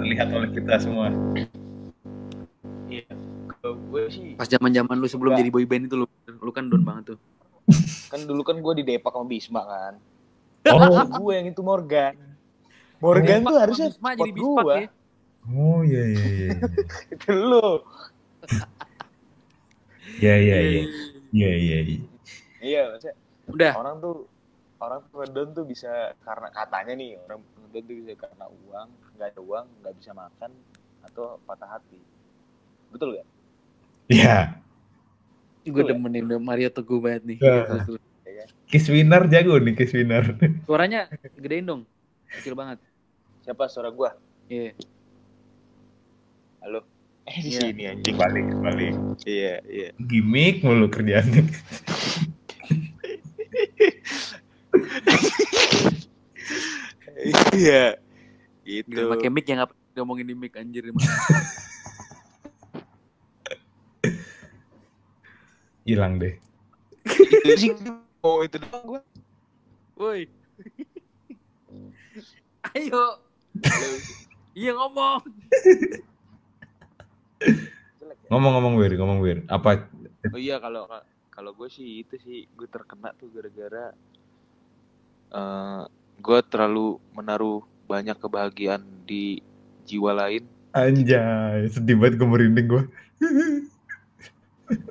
terlihat 0.03 0.29
oleh 0.35 0.50
kita 0.50 0.83
semua. 0.83 1.14
Iya. 3.94 4.07
Gue 4.11 4.11
sih, 4.11 4.28
pas 4.35 4.48
zaman 4.50 4.70
zaman 4.74 4.96
lu 4.98 5.07
sebelum 5.07 5.30
Enggak. 5.33 5.40
jadi 5.46 5.50
boyband 5.54 5.83
itu 5.87 5.96
lu 6.02 6.07
lu 6.26 6.50
kan 6.50 6.66
down 6.66 6.83
banget 6.83 7.14
tuh 7.14 7.18
kan 8.11 8.20
dulu 8.28 8.42
kan 8.44 8.57
gue 8.61 8.72
di 8.76 8.85
Depak 8.85 9.11
sama 9.11 9.26
Bisma 9.26 9.62
kan. 9.64 9.94
Oh, 10.64 10.80
gue 11.28 11.33
yang 11.37 11.44
itu 11.52 11.61
Morgan. 11.61 12.16
Morgan 12.96 13.44
tuh 13.44 13.57
harusnya 13.61 13.88
Bisma 13.92 14.16
jadi 14.16 14.33
gue. 14.33 14.74
ya 14.80 14.88
oh 15.44 15.80
iya 15.85 16.02
iya 16.09 16.24
iya. 16.24 16.50
Itu 17.12 17.30
lo. 17.37 17.85
Iya 20.20 20.35
iya 20.40 20.59
iya. 20.61 20.83
Iya 21.37 21.52
iya 21.52 21.78
iya. 21.85 22.00
Iya, 22.64 22.80
maksudnya 22.96 23.16
udah 23.44 23.72
orang 23.76 23.96
tuh 24.00 24.24
orang 24.80 24.98
tuh 25.04 25.16
ngedon 25.20 25.48
tuh 25.52 25.64
bisa 25.68 25.92
karena 26.24 26.48
katanya 26.48 26.92
nih 26.96 27.11
orang 27.28 27.40
ngedon 27.44 27.83
tuh 27.85 27.94
bisa 28.00 28.12
karena 28.16 28.46
uang 28.48 28.88
nggak 29.20 29.28
ada 29.37 29.40
uang 29.44 29.66
nggak 29.85 29.94
bisa 30.00 30.11
makan 30.16 30.50
atau 31.04 31.37
patah 31.44 31.76
hati 31.76 32.00
betul 32.88 33.20
gak? 33.20 33.28
Iya. 34.14 34.38
gue 35.64 35.81
ya? 35.81 35.88
demenin 35.90 36.22
udah 36.24 36.38
Mario 36.38 36.68
Teguh 36.68 36.98
banget 36.98 37.22
nih 37.24 37.38
Ya. 37.38 37.64
Terus. 37.81 38.00
Kiss 38.66 38.87
winner 38.87 39.24
jago 39.27 39.57
nih 39.57 39.74
Kiss 39.74 39.92
winner. 39.92 40.24
suaranya 40.62 41.07
gedein 41.35 41.64
dong 41.64 41.83
kecil 42.31 42.53
banget 42.53 42.79
siapa 43.40 43.66
suara 43.66 43.88
gua 43.88 44.16
iya 44.46 44.72
halo 46.61 46.81
eh 47.24 47.38
di 47.38 47.50
Iya. 47.50 47.61
sini 47.62 47.83
anjing 47.87 48.14
Balik 48.14 48.46
balik. 48.59 48.94
iya 49.24 49.59
iya 49.64 49.88
Gimik 49.96 50.61
mulu 50.61 50.87
kerjaannya. 50.87 51.44
iya 57.55 57.96
gitu 58.64 58.88
Gila, 58.90 59.12
pakai 59.12 59.29
mic 59.29 59.46
yang 59.46 59.61
ngomongin 59.94 60.27
di 60.27 60.35
mic 60.35 60.55
anjir 60.55 60.88
Hilang 65.85 66.16
deh. 66.16 66.35
itu 67.05 67.55
sih 67.61 67.70
oh 68.27 68.40
itu 68.40 68.57
doang 68.57 68.85
gua 68.88 69.01
woi 70.01 70.25
ayo 72.73 73.20
iya 74.57 74.73
ngomong? 74.73 75.20
Ngomong-ngomong 78.33 78.75
Wir, 78.81 78.97
ngomong 78.97 79.20
Wir. 79.20 79.44
Apa 79.53 79.85
oh 80.33 80.40
iya 80.40 80.57
kalau 80.57 80.88
kalau 81.29 81.53
gue 81.53 81.68
sih 81.68 82.01
itu 82.01 82.16
sih 82.25 82.49
gue 82.57 82.66
terkena 82.70 83.12
tuh 83.20 83.29
gara-gara 83.29 83.92
eh 85.35 85.83
gue 86.18 86.38
terlalu 86.49 86.97
menaruh 87.12 87.61
banyak 87.85 88.16
kebahagiaan 88.16 88.81
di 89.05 89.44
jiwa 89.85 90.16
lain 90.16 90.49
anjay, 90.75 91.70
sedih 91.70 91.94
banget 91.94 92.18
gue 92.18 92.29
merinding 92.29 92.66
gue. 92.66 92.83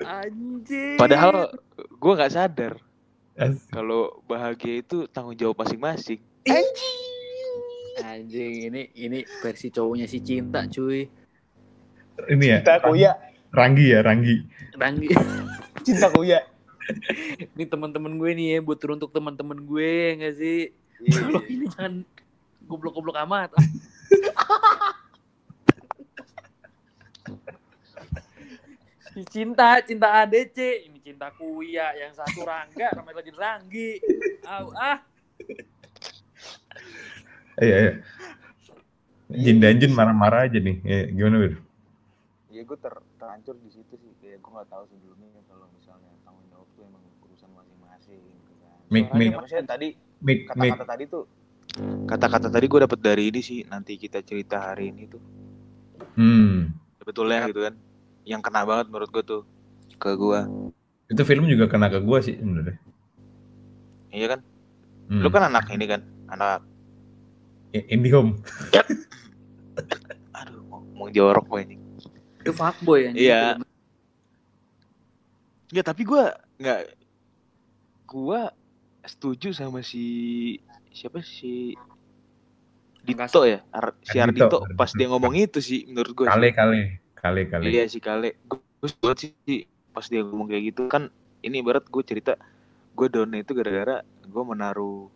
anjir 0.06 0.98
padahal 1.02 1.50
gue 1.78 2.14
nggak 2.14 2.34
sadar 2.34 2.74
kalau 3.74 4.22
bahagia 4.30 4.86
itu 4.86 5.10
tanggung 5.10 5.34
jawab 5.34 5.66
masing-masing. 5.66 6.22
Anjing. 7.98 8.70
Ini 8.70 8.94
ini 8.94 9.26
versi 9.42 9.74
cowoknya 9.74 10.06
si 10.06 10.22
cinta 10.22 10.70
cuy. 10.70 11.10
Ini 12.30 12.46
ya. 12.46 12.58
cinta 12.62 12.78
kuya. 12.86 13.12
Ranggi 13.54 13.86
ya, 13.90 14.06
Ranggi. 14.06 14.38
Ranggi. 14.78 15.10
Cinta 15.86 16.10
kuya. 16.14 16.42
Ini 17.58 17.70
teman-teman 17.70 18.18
gue 18.18 18.32
nih 18.34 18.48
ya 18.58 18.60
buat 18.66 18.82
untuk 18.86 19.14
teman-teman 19.14 19.62
gue 19.62 19.94
nggak 20.18 20.34
sih? 20.38 20.74
Iya, 21.06 21.18
kalau 21.26 21.42
ini 21.50 21.66
jangan 21.70 21.94
goblok-goblok 22.70 23.18
amat 23.28 23.50
cinta 29.28 29.78
cinta 29.82 30.08
ADC 30.20 30.58
ini 30.86 30.98
cinta 31.00 31.30
kuya 31.32 31.94
yang 31.94 32.12
satu 32.12 32.42
Rangga 32.42 32.90
namanya 32.94 33.22
lagi 33.22 33.32
Ranggi 33.32 33.90
Au, 34.44 34.74
ah 34.74 34.98
Iya, 37.56 37.76
iya. 37.80 37.92
Jin 39.30 39.58
dan 39.58 39.78
Jin 39.78 39.94
marah-marah 39.94 40.46
aja 40.46 40.58
nih. 40.58 40.78
Eh, 40.82 41.06
gimana 41.10 41.38
Wir? 41.38 41.54
Iya 42.50 42.62
gue 42.64 42.78
ter 42.78 42.94
terhancur 43.18 43.56
di 43.58 43.70
situ 43.70 43.94
sih 43.94 44.12
kayak 44.18 44.42
gue 44.42 44.52
nggak 44.52 44.70
tahu 44.70 44.84
sebelumnya 44.90 45.42
kalau 45.46 45.66
misalnya 45.74 46.10
tanggung 46.22 46.46
jawab 46.50 46.66
tuh 46.74 46.82
emang 46.82 47.02
urusan 47.22 47.50
masing-masing 47.50 48.22
gitu 48.22 48.54
kan. 48.58 48.74
Mik, 48.90 49.06
Soalnya 49.06 49.18
mik. 49.22 49.32
maksudnya 49.38 49.66
tadi 49.66 49.88
Mik, 50.22 50.40
Mik. 50.50 50.50
kata-kata 50.50 50.86
tadi 50.88 51.04
tuh 51.06 51.24
kata-kata 52.06 52.48
tadi 52.50 52.66
gue 52.70 52.80
dapet 52.86 53.00
dari 53.02 53.24
ini 53.30 53.42
sih 53.42 53.60
nanti 53.66 53.98
kita 53.98 54.22
cerita 54.22 54.74
hari 54.74 54.90
ini 54.90 55.04
tuh 55.10 55.22
Hmm. 56.14 56.70
sebetulnya 56.98 57.50
gitu 57.50 57.66
kan 57.66 57.74
yang 58.24 58.40
kena 58.40 58.64
banget 58.64 58.88
menurut 58.88 59.10
gue 59.10 59.24
tuh 59.24 59.42
ke 59.96 60.12
gue 60.14 60.40
Itu 61.06 61.24
film 61.24 61.46
juga 61.46 61.68
kena 61.68 61.88
ke 61.88 62.00
gue 62.00 62.20
sih 62.22 62.36
sebenarnya. 62.36 62.78
iya 64.10 64.28
kan 64.30 64.42
Hmm. 65.04 65.20
lu 65.20 65.28
kan 65.28 65.44
anak 65.46 65.68
ini 65.68 65.84
kan 65.84 66.00
anak 66.28 66.64
Indihome. 67.74 68.40
aduh 70.32 70.64
mau, 70.64 70.80
mau 70.96 71.08
jorok 71.10 71.44
gue 71.46 71.60
ini 71.62 71.76
itu 72.40 72.52
fuckboy 72.52 73.12
anjing 73.12 73.20
Iya. 73.20 73.60
ya 75.70 75.82
tapi 75.82 76.04
gue 76.04 76.24
nggak 76.56 76.80
gue 78.06 78.40
setuju 79.04 79.52
sama 79.52 79.82
si 79.82 80.06
siapa 80.90 81.20
si 81.20 81.76
Dito 83.04 83.44
ya 83.44 83.60
Ar- 83.70 84.00
si 84.00 84.16
Ardito, 84.16 84.48
Ardito 84.48 84.58
pas 84.74 84.88
Ardito. 84.88 84.96
dia 84.96 85.08
ngomong 85.10 85.34
itu 85.36 85.60
sih 85.60 85.84
menurut 85.84 86.16
gue 86.16 86.26
Kale 86.26 86.50
kale. 86.54 87.03
Kale 87.24 87.48
kale. 87.48 87.64
Iya 87.66 87.88
si 87.88 88.04
Kale. 88.04 88.36
Gue 88.46 88.60
banget 89.00 89.32
sih 89.32 89.64
pas 89.96 90.04
dia 90.04 90.20
ngomong 90.22 90.52
kayak 90.52 90.64
gitu 90.76 90.92
kan 90.92 91.08
ini 91.40 91.64
ibarat 91.64 91.88
gue 91.88 92.04
cerita 92.04 92.36
gue 92.94 93.08
down 93.08 93.32
itu 93.32 93.56
gara-gara 93.56 94.02
gue 94.04 94.44
menaruh 94.44 95.08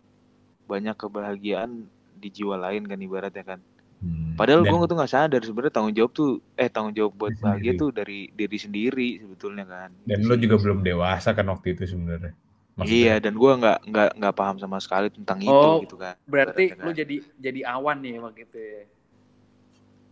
banyak 0.65 0.96
kebahagiaan 0.96 1.84
di 2.15 2.30
jiwa 2.32 2.56
lain 2.56 2.88
kan 2.88 2.96
ibaratnya 2.96 3.43
kan. 3.43 3.60
Hmm. 4.00 4.38
Padahal 4.39 4.63
Dan- 4.63 4.72
gue 4.72 4.88
tuh 4.88 4.96
nggak 4.96 5.12
sadar 5.12 5.41
sebenarnya 5.43 5.74
tanggung 5.74 5.96
jawab 5.98 6.12
tuh 6.15 6.30
eh 6.56 6.70
tanggung 6.72 6.96
jawab 6.96 7.12
buat 7.12 7.34
bahagia 7.38 7.76
sendiri. 7.76 7.82
tuh 7.82 7.89
dari 7.91 8.20
diri 8.32 8.58
sendiri 8.58 9.08
sebetulnya 9.20 9.65
kan. 9.67 9.89
Dan 10.08 10.24
lo 10.24 10.39
juga 10.39 10.56
belum 10.56 10.86
dewasa 10.86 11.36
kan 11.36 11.43
waktu 11.50 11.76
itu 11.76 11.84
sebenarnya. 11.89 12.32
Iya 12.78 13.17
dan 13.17 13.34
gue 13.34 13.52
nggak 13.58 13.89
nggak 13.89 14.10
nggak 14.22 14.36
paham 14.38 14.62
sama 14.62 14.78
sekali 14.78 15.10
tentang 15.10 15.41
itu 15.41 15.50
Oh, 15.50 15.82
gitu 15.82 15.97
kan. 15.97 16.14
berarti 16.30 16.78
lu 16.78 16.93
kan. 16.93 16.95
jadi 16.95 17.16
jadi 17.41 17.60
awan 17.74 17.97
nih 17.99 18.22
waktu 18.22 18.45
itu 18.45 18.58
ya. 18.58 18.84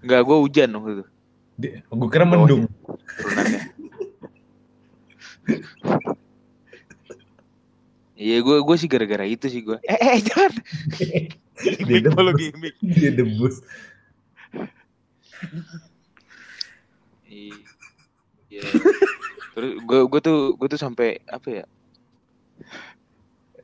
nggak 0.01 0.21
gue 0.21 0.37
hujan 0.41 0.69
waktu 0.73 0.91
itu 0.97 1.05
Gue 1.61 2.09
kira 2.11 2.27
mendung. 2.27 2.67
turunannya. 2.67 3.75
Iya 8.15 8.39
gue 8.39 8.57
gue 8.63 8.75
sih 8.79 8.87
gara-gara 8.87 9.27
itu 9.27 9.45
sih 9.51 9.61
gue. 9.61 9.75
Eh 9.83 9.99
eh 9.99 10.17
jangan. 10.23 10.53
Dia 11.87 11.99
debus. 11.99 12.35
gimik. 12.39 12.75
Dia 12.79 13.11
debus. 13.11 13.55
Iya. 17.27 18.63
Terus 19.51 19.71
gue 19.83 19.99
gue 20.07 20.21
tuh 20.23 20.39
gue 20.55 20.67
tuh 20.71 20.79
sampai 20.79 21.19
apa 21.27 21.47
ya? 21.51 21.65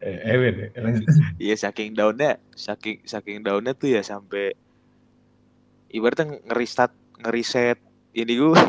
Eh, 0.03 0.19
eh, 0.35 0.71
lanjut. 0.83 1.07
Iya 1.39 1.55
saking 1.55 1.95
downnya, 1.95 2.35
saking 2.51 3.07
saking 3.07 3.47
downnya 3.47 3.71
tuh 3.71 3.95
ya 3.95 4.03
sampai 4.03 4.51
ibaratnya 5.95 6.43
ngereset 6.47 6.91
ngeriset 7.22 7.78
ini 8.11 8.34
gue 8.36 8.53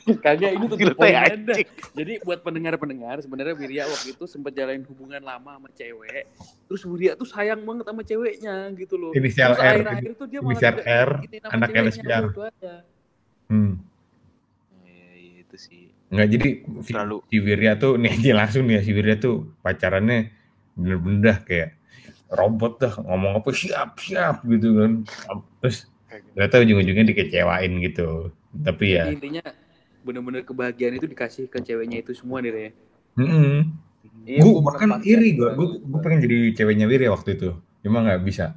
Kagak 0.00 0.50
ini 0.58 0.64
tuh 0.66 0.78
ada. 0.98 1.54
Jadi 1.94 2.12
buat 2.26 2.42
pendengar-pendengar 2.42 3.22
sebenarnya 3.22 3.54
Wirya 3.54 3.84
waktu 3.86 4.10
itu 4.10 4.24
sempat 4.26 4.58
jalanin 4.58 4.82
hubungan 4.90 5.22
lama 5.22 5.54
sama 5.54 5.68
cewek. 5.70 6.26
Terus 6.66 6.82
Wirya 6.82 7.14
tuh 7.14 7.28
sayang 7.28 7.62
banget 7.62 7.86
sama 7.86 8.02
ceweknya 8.02 8.74
gitu 8.74 8.98
loh. 8.98 9.12
Inisial 9.14 9.54
Terus 9.54 9.62
R, 9.62 9.70
akhir-akhir 9.70 10.12
tuh 10.18 10.26
dia 10.26 10.40
inisial 10.42 10.76
R, 10.82 11.10
ini 11.22 11.36
nama 11.38 11.52
anaknya 11.54 11.70
ceweknya, 11.70 11.82
lesbian. 11.86 12.20
udah 12.20 12.30
itu 12.34 12.42
aja. 12.42 12.74
Hmm. 13.50 13.72
Iya, 14.82 15.06
iya, 15.14 15.36
itu 15.46 15.56
sih. 15.58 15.82
Enggak 16.10 16.28
jadi 16.34 16.48
si, 16.82 16.90
Terlalu- 16.90 17.22
si 17.30 17.36
Wirya 17.38 17.72
tuh 17.78 17.92
nih 17.94 18.10
aja 18.10 18.32
langsung 18.42 18.62
nih 18.66 18.74
ya 18.74 18.82
si 18.82 18.90
Wirya 18.90 19.16
tuh 19.22 19.34
pacarannya 19.62 20.18
bener-bener 20.74 21.20
dah 21.22 21.38
kayak 21.46 21.70
robot 22.30 22.72
dah 22.82 22.94
ngomong 22.98 23.42
apa 23.42 23.50
siap 23.54 23.98
siap 23.98 24.42
gitu 24.46 24.74
kan 24.78 24.92
terus 25.58 25.90
ternyata 26.34 26.56
ujung-ujungnya 26.60 27.04
dikecewain 27.06 27.72
gitu. 27.80 28.08
Tapi 28.52 28.86
ya. 28.98 29.06
Jadi 29.06 29.14
intinya 29.16 29.44
bener-bener 30.00 30.42
kebahagiaan 30.42 30.96
itu 30.96 31.06
dikasih 31.06 31.46
ke 31.46 31.60
ceweknya 31.60 32.00
itu 32.00 32.12
semua 32.12 32.40
nih 32.40 32.50
ya. 32.50 32.70
mm 33.16 33.58
Iya, 34.20 34.40
gue 34.44 34.52
gua 34.52 34.64
bahkan 34.64 35.00
iri 35.00 35.36
gue 35.36 35.48
gue 35.56 35.66
gitu. 35.76 35.96
pengen 36.00 36.20
jadi 36.24 36.36
ceweknya 36.56 36.86
Wirya 36.88 37.12
waktu 37.12 37.36
itu. 37.36 37.56
Cuma 37.80 38.00
nggak 38.00 38.20
bisa. 38.24 38.56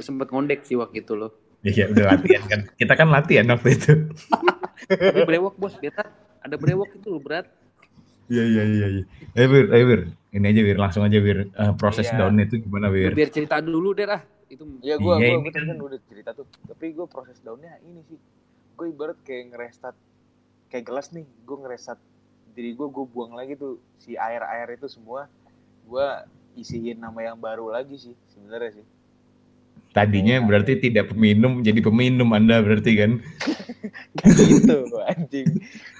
Sempet 0.00 0.28
ngondek 0.28 0.64
sih 0.64 0.76
waktu 0.76 1.00
itu 1.00 1.16
loh. 1.16 1.32
ya, 1.62 1.72
ya 1.72 1.84
udah 1.88 2.04
latihan 2.16 2.42
kan. 2.44 2.60
Kita 2.76 2.92
kan 2.92 3.08
latihan 3.08 3.46
waktu 3.48 3.68
itu. 3.72 3.92
Tapi 4.88 5.20
brewok 5.24 5.54
bos, 5.56 5.74
beta 5.78 6.04
ada 6.40 6.56
brewok 6.56 6.92
itu 6.92 7.08
loh, 7.08 7.22
berat. 7.22 7.46
iya 8.28 8.42
iya 8.42 8.62
iya 8.64 8.86
iya. 8.88 9.02
Ayo 9.32 9.46
Wir 9.48 9.64
ayo 9.70 9.84
Wir. 9.86 10.00
Ini 10.32 10.46
aja 10.48 10.60
Wir. 10.62 10.76
Langsung 10.76 11.02
aja 11.04 11.18
Wir. 11.18 11.38
Eh, 11.48 11.72
proses 11.76 12.08
Iya. 12.08 12.16
downnya 12.18 12.44
itu 12.46 12.56
gimana 12.60 12.88
Wir? 12.88 13.12
Biar 13.12 13.28
cerita 13.28 13.60
dulu 13.60 13.92
deh 13.92 14.08
ah. 14.08 14.22
Itu 14.52 14.68
Iya 14.84 15.00
gue 15.00 15.14
Iya, 15.16 15.40
gue 15.40 15.48
gue 15.48 15.52
tadi 15.56 15.66
kan 15.72 15.80
udah 15.80 16.00
cerita 16.12 16.30
tuh. 16.36 16.44
Tapi 16.68 16.92
gue 16.92 17.06
proses 17.08 17.40
downnya 17.40 17.80
ini 17.88 18.04
sih. 18.04 18.20
Gue 18.76 18.92
ibarat 18.92 19.16
kayak 19.24 19.56
ngerestat 19.56 19.96
kayak 20.68 20.84
gelas 20.84 21.08
nih. 21.16 21.24
Gue 21.48 21.56
ngerestat 21.56 21.96
diri 22.52 22.76
gue 22.76 22.84
gue 22.84 23.04
buang 23.08 23.32
lagi 23.32 23.56
tuh 23.56 23.80
si 23.96 24.12
air 24.20 24.44
air 24.44 24.76
itu 24.76 24.84
semua. 24.92 25.24
Gue 25.88 26.04
isiin 26.52 27.00
nama 27.00 27.32
yang 27.32 27.40
baru 27.40 27.72
lagi 27.72 27.96
sih 27.96 28.14
sebenarnya 28.36 28.84
sih. 28.84 28.86
tadinya 29.92 30.40
Iya. 30.40 30.44
berarti 30.48 30.72
tidak 30.80 31.12
peminum 31.12 31.60
jadi 31.60 31.84
peminum 31.84 32.32
anda 32.32 32.64
berarti 32.64 32.96
kan 32.96 33.20
Gak 34.24 34.32
gitu 34.40 34.78
anjing. 35.04 35.48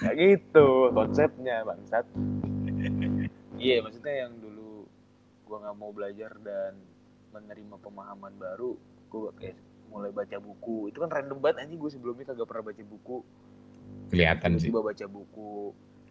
Gak 0.01 0.15
gitu 0.17 0.67
konsepnya 0.97 1.61
bangsat. 1.61 2.09
Iya 3.61 3.85
maksudnya 3.85 4.15
yang 4.29 4.33
dulu 4.41 4.89
gue 5.45 5.57
nggak 5.61 5.77
mau 5.77 5.93
belajar 5.93 6.33
dan 6.41 6.73
menerima 7.33 7.77
pemahaman 7.81 8.33
baru. 8.37 8.77
Gue 9.09 9.33
kayak 9.41 9.57
mulai 9.89 10.13
baca 10.13 10.37
buku. 10.39 10.93
Itu 10.93 11.05
kan 11.05 11.11
random 11.11 11.39
banget 11.41 11.65
anjing 11.67 11.81
gue 11.81 11.91
sebelumnya 11.91 12.29
kagak 12.29 12.49
pernah 12.49 12.65
baca 12.71 12.83
buku. 12.85 13.19
kelihatan 14.13 14.61
sih 14.61 14.69
tiba-tiba 14.69 14.89
baca 14.93 15.07
buku 15.09 15.53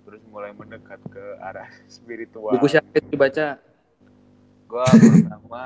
terus 0.02 0.22
mulai 0.34 0.52
mendekat 0.58 0.98
ke 1.14 1.26
arah 1.38 1.70
spiritual 1.96 2.58
buku 2.58 2.68
siapa 2.70 2.90
yang 2.98 3.08
dibaca? 3.14 3.48
gua 4.66 4.88
pertama 4.88 5.64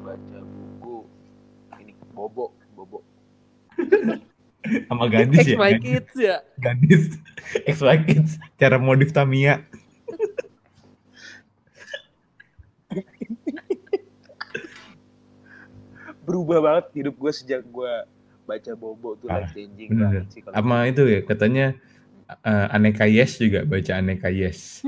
baca 0.00 0.38
buku 0.42 0.96
ini 1.78 1.92
bobo 2.10 2.46
bobo 2.74 2.98
sama 4.90 5.06
gadis 5.06 5.46
ya 5.46 5.56
my 5.60 5.76
gadis, 5.78 5.84
kids 5.84 6.14
ya. 6.18 6.36
gadis 6.58 7.02
ex 7.68 7.76
my 7.84 7.98
kids 8.02 8.40
cara 8.58 8.80
modif 8.80 9.14
Tamiya 9.14 9.62
berubah 16.26 16.58
banget 16.58 16.86
hidup 16.92 17.14
gue 17.14 17.32
sejak 17.32 17.62
gue 17.62 17.92
baca 18.46 18.72
bobo 18.74 19.14
tuh 19.16 19.30
Ah, 19.30 19.42
life 19.42 19.54
changing 19.54 19.90
bener. 19.94 20.26
banget 20.26 20.26
sih 20.34 20.40
sama 20.42 20.76
itu 20.86 21.02
ya 21.06 21.20
katanya 21.22 21.66
eh, 22.42 22.66
aneka 22.74 23.06
yes 23.06 23.38
juga 23.38 23.62
baca 23.62 23.92
aneka 23.94 24.28
yes 24.28 24.82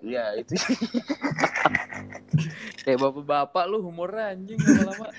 iya 0.00 0.38
itu 0.38 0.54
Kayak 2.86 3.02
bapak-bapak 3.02 3.64
lu 3.66 3.82
humor 3.82 4.14
anjing 4.14 4.54
lama-lama. 4.62 5.10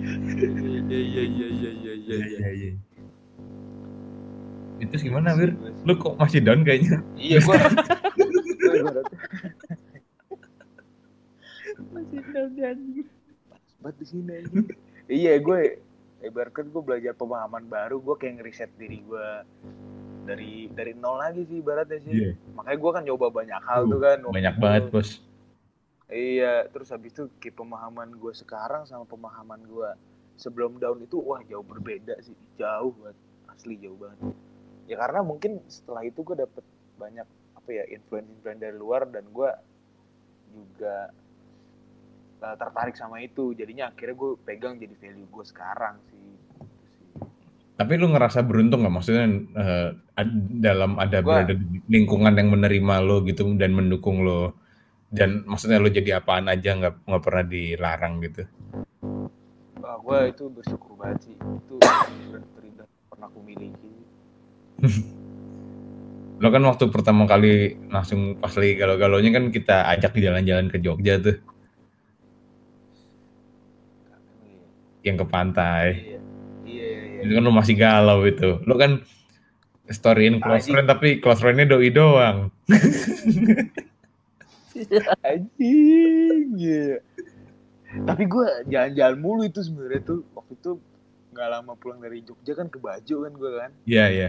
Iya 0.00 0.98
iya 0.98 1.22
iya 1.28 1.46
iya 1.52 1.70
iya 1.70 1.92
iya. 1.92 2.16
iya. 2.16 2.48
iya 2.56 2.70
itu 4.80 4.96
gimana 4.96 5.36
Wir 5.36 5.52
lu 5.84 5.92
kok 6.00 6.16
masih 6.16 6.40
down 6.40 6.64
kayaknya 6.64 7.04
iya 7.20 7.36
gue 8.70 9.02
Masih 11.90 12.20
banget 13.80 13.96
di 13.96 14.06
sini 14.06 14.36
iya 15.08 15.40
gue 15.40 15.80
ibaratkan 16.20 16.68
gue 16.68 16.82
belajar 16.84 17.16
pemahaman 17.16 17.64
baru 17.64 17.96
gue 17.98 18.16
kayak 18.20 18.34
ngeriset 18.40 18.70
diri 18.76 19.00
gue 19.00 19.28
dari 20.28 20.68
dari 20.70 20.92
nol 20.92 21.16
lagi 21.18 21.42
sih 21.48 21.58
ibaratnya 21.64 21.98
sih. 22.04 22.12
Iya. 22.12 22.30
makanya 22.54 22.78
gue 22.78 22.90
kan 22.92 23.02
nyoba 23.08 23.26
banyak 23.32 23.60
hal 23.64 23.80
Uh, 23.82 23.90
tuh 23.90 24.00
kan 24.04 24.18
banyak 24.28 24.54
itu. 24.54 24.62
banget 24.62 24.84
bos. 24.92 25.10
Iya 26.10 26.66
terus 26.68 26.92
habis 26.92 27.14
itu 27.16 27.24
kayak 27.40 27.56
pemahaman 27.56 28.12
gue 28.14 28.32
sekarang 28.36 28.84
sama 28.84 29.08
pemahaman 29.08 29.64
gue 29.64 29.90
sebelum 30.36 30.76
down 30.76 31.00
itu 31.00 31.16
wah 31.18 31.40
jauh 31.48 31.64
berbeda 31.64 32.20
sih. 32.20 32.36
Jauh 32.60 32.92
banget 33.00 33.16
asli 33.48 33.74
jauh 33.80 33.96
banget. 33.96 34.18
Ya 34.86 35.00
karena 35.00 35.24
mungkin 35.24 35.64
setelah 35.72 36.04
itu 36.04 36.20
gue 36.20 36.36
dapet 36.36 36.62
banyak 37.00 37.26
apa 37.70 37.86
ya 37.86 37.86
influence 37.86 38.26
influence 38.34 38.58
dari 38.58 38.74
luar 38.74 39.06
dan 39.06 39.30
gue 39.30 39.50
juga 40.50 41.14
uh, 42.42 42.56
tertarik 42.58 42.98
sama 42.98 43.22
itu. 43.22 43.54
Jadinya 43.54 43.94
akhirnya 43.94 44.18
gue 44.18 44.30
pegang 44.42 44.74
jadi 44.74 44.90
value 44.98 45.30
gue 45.30 45.44
sekarang 45.46 46.02
sih. 46.10 46.34
Tapi 47.78 47.92
lu 47.94 48.10
ngerasa 48.10 48.42
beruntung 48.42 48.82
nggak? 48.82 48.90
Maksudnya 48.98 49.22
ad- 50.18 50.50
dalam 50.58 50.98
ada 50.98 51.22
Gua- 51.22 51.46
berada 51.46 51.54
di 51.54 51.78
lingkungan 51.86 52.34
yang 52.34 52.50
menerima 52.50 52.94
lo 53.06 53.22
gitu 53.22 53.46
dan 53.54 53.70
mendukung 53.70 54.26
lo. 54.26 54.58
Dan 55.06 55.46
maksudnya 55.46 55.78
lo 55.78 55.86
jadi 55.86 56.18
apaan 56.18 56.50
aja 56.50 56.74
nggak 56.74 57.06
nggak 57.06 57.22
pernah 57.22 57.44
dilarang 57.46 58.18
gitu? 58.26 58.42
Wah, 59.78 59.94
gue 60.02 60.18
itu 60.34 60.44
bersyukur 60.50 60.98
banget 60.98 61.30
sih. 61.30 61.36
Itu 61.38 61.78
terindah 62.58 62.86
pernah 63.06 63.30
aku 63.30 63.38
miliki 63.46 63.94
lo 66.40 66.48
kan 66.48 66.64
waktu 66.64 66.88
pertama 66.88 67.28
kali 67.28 67.76
langsung 67.92 68.40
pas 68.40 68.56
lagi 68.56 68.72
galau-galaunya 68.80 69.36
kan 69.36 69.52
kita 69.52 69.84
ajak 69.92 70.16
jalan-jalan 70.16 70.72
ke 70.72 70.80
Jogja 70.80 71.20
tuh. 71.20 71.36
Yang 75.04 75.16
ke 75.20 75.26
pantai. 75.28 75.84
Iya 76.64 76.64
iya 76.64 76.88
iya. 77.20 77.28
Itu 77.28 77.32
kan 77.36 77.44
lo 77.44 77.52
masih 77.52 77.76
galau 77.76 78.24
itu. 78.24 78.56
Lo 78.64 78.80
kan 78.80 79.04
storyin 79.92 80.40
close 80.40 80.72
friend 80.72 80.88
tapi 80.88 81.20
close 81.20 81.44
friendnya 81.44 81.68
doi 81.68 81.92
doang. 81.92 82.48
Anjing 85.28 86.56
iya. 86.56 87.04
Tapi 87.90 88.22
gue 88.24 88.46
jalan-jalan 88.70 89.18
mulu 89.20 89.42
itu 89.44 89.60
sebenarnya 89.60 90.00
tuh 90.08 90.24
waktu 90.32 90.56
itu 90.56 90.72
nggak 91.40 91.52
lama 91.56 91.72
pulang 91.80 92.04
dari 92.04 92.20
Jogja 92.20 92.52
kan 92.52 92.68
ke 92.68 92.76
Bajo 92.76 93.24
kan 93.24 93.32
gue 93.32 93.50
kan. 93.56 93.70
Iya 93.88 94.04
iya. 94.12 94.28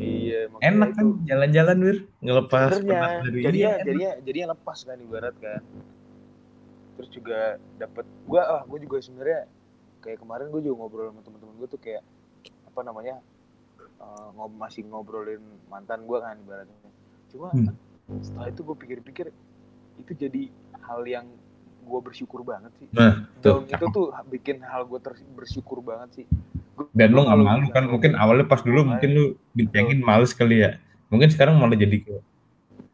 Iya 0.00 0.40
enak 0.64 0.96
kan 0.96 1.04
itu 1.04 1.28
jalan-jalan 1.28 1.76
wir? 1.84 1.98
Ngelepas 2.24 2.80
sebenarnya 2.80 2.96
penat 2.96 3.12
dari 3.28 3.38
jadinya 3.44 3.60
iya, 3.60 3.68
enak. 3.76 3.84
jadinya 3.84 4.12
jadinya 4.24 4.48
lepas 4.56 4.78
kan 4.88 4.96
ibarat 4.96 5.36
kan. 5.36 5.62
Terus 6.96 7.08
juga 7.12 7.38
dapet 7.76 8.04
gue 8.08 8.40
ah 8.40 8.62
gue 8.64 8.78
juga 8.88 8.96
sebenarnya 9.04 9.40
kayak 10.00 10.18
kemarin 10.24 10.48
gue 10.48 10.60
juga 10.64 10.74
ngobrol 10.80 11.12
sama 11.12 11.20
temen-temen 11.20 11.54
gue 11.60 11.68
tuh 11.68 11.80
kayak 11.84 12.02
apa 12.72 12.80
namanya 12.80 13.20
eh, 14.00 14.28
ngob 14.32 14.52
masih 14.56 14.88
ngobrolin 14.88 15.44
mantan 15.68 16.08
gue 16.08 16.18
kan 16.24 16.40
ibaratnya. 16.40 16.90
Cuma 17.28 17.52
Hmm. 18.06 18.22
setelah 18.22 18.48
itu 18.48 18.62
gue 18.62 18.76
pikir-pikir 18.78 19.26
itu 19.98 20.12
jadi 20.14 20.42
hal 20.86 21.02
yang 21.04 21.26
gue 21.86 22.00
bersyukur 22.02 22.42
banget 22.42 22.74
sih. 22.76 22.86
Nah 22.90 23.30
tuh. 23.38 23.62
Down 23.62 23.70
itu 23.70 23.86
tuh 23.88 24.06
bikin 24.26 24.58
hal 24.60 24.82
gue 24.84 24.98
bersyukur 25.32 25.78
banget 25.80 26.08
sih. 26.12 26.24
Gua- 26.74 26.90
dan 26.90 27.14
lo 27.14 27.22
nggak 27.22 27.38
malu 27.38 27.66
kan? 27.70 27.84
mungkin 27.86 28.12
awalnya 28.12 28.44
pas 28.44 28.60
dulu 28.60 28.82
Makanya. 28.82 28.90
mungkin 28.90 29.10
lu 29.12 29.24
dicengin 29.54 29.98
males 30.00 30.34
kali 30.34 30.60
ya. 30.60 30.70
Mungkin 31.06 31.30
sekarang 31.30 31.56
malah 31.56 31.78
jadi 31.78 31.96
kayak 32.02 32.24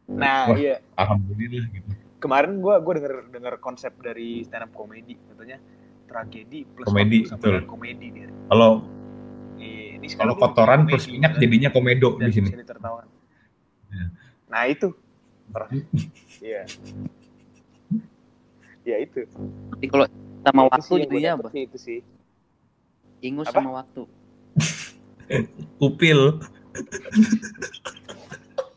nah 0.03 0.51
Wah. 0.51 0.57
iya. 0.59 0.77
alhamdulillah 0.93 1.65
gitu. 1.69 1.89
Kemarin 2.19 2.59
gue 2.59 2.75
gue 2.77 2.93
denger 2.93 3.13
denger 3.31 3.53
konsep 3.57 3.91
dari 3.97 4.43
stand 4.43 4.63
up 4.63 4.71
comedy. 4.71 5.17
Katanya 5.17 5.57
tragedi 6.05 6.63
plus 6.63 6.85
Komedi, 6.85 7.25
betul. 7.25 7.65
komedi 7.65 8.07
dia. 8.13 8.29
Kalau 8.47 8.85
Iya, 9.53 9.95
ini 9.95 10.05
kalau 10.11 10.35
kotoran 10.35 10.83
komedi, 10.83 10.91
plus 10.91 11.05
minyak 11.07 11.31
kan? 11.31 11.41
jadinya 11.41 11.69
komedo 11.69 12.09
di 12.17 12.29
sini. 12.29 12.47
bisa 12.47 12.59
ditertawakan. 12.59 13.07
Ya. 13.89 14.05
nah 14.47 14.63
itu. 14.67 14.87
Iya 16.43 16.63
ya 18.83 18.97
itu 18.99 19.23
Jadi 19.79 19.87
kalau 19.87 20.05
sama 20.43 20.61
Ya, 20.61 20.67
itu 20.67 20.71
waktu 20.71 20.83
sih 20.83 20.91
gua 20.91 21.01
jadinya 21.07 21.31
dapet 21.31 21.43
apa? 21.43 21.51
sih, 21.55 21.61
itu 21.63 21.77
sih 21.79 21.99
Ingus 23.23 23.47
Apa? 23.47 23.55
sama 23.63 23.71
waktu. 23.79 24.01
upil 25.87 26.19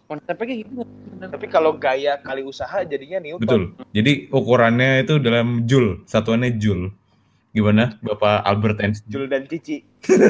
Konsepnya 0.07 0.45
kayak 0.47 0.61
gitu. 0.63 0.83
tapi 1.19 1.47
kalau 1.51 1.75
gaya 1.75 2.15
kali 2.23 2.47
usaha 2.47 2.87
jadinya 2.87 3.19
Newton 3.19 3.43
betul 3.43 3.63
jadi 3.91 4.31
ukurannya 4.31 5.03
itu 5.03 5.19
dalam 5.19 5.67
joule 5.67 6.07
satuannya 6.07 6.55
joule 6.63 6.95
Gimana 7.57 7.97
Bapak 8.05 8.45
Albert 8.45 8.85
Einstein? 8.85 9.09
Jul 9.09 9.25
dan 9.33 9.49
Cici. 9.49 9.81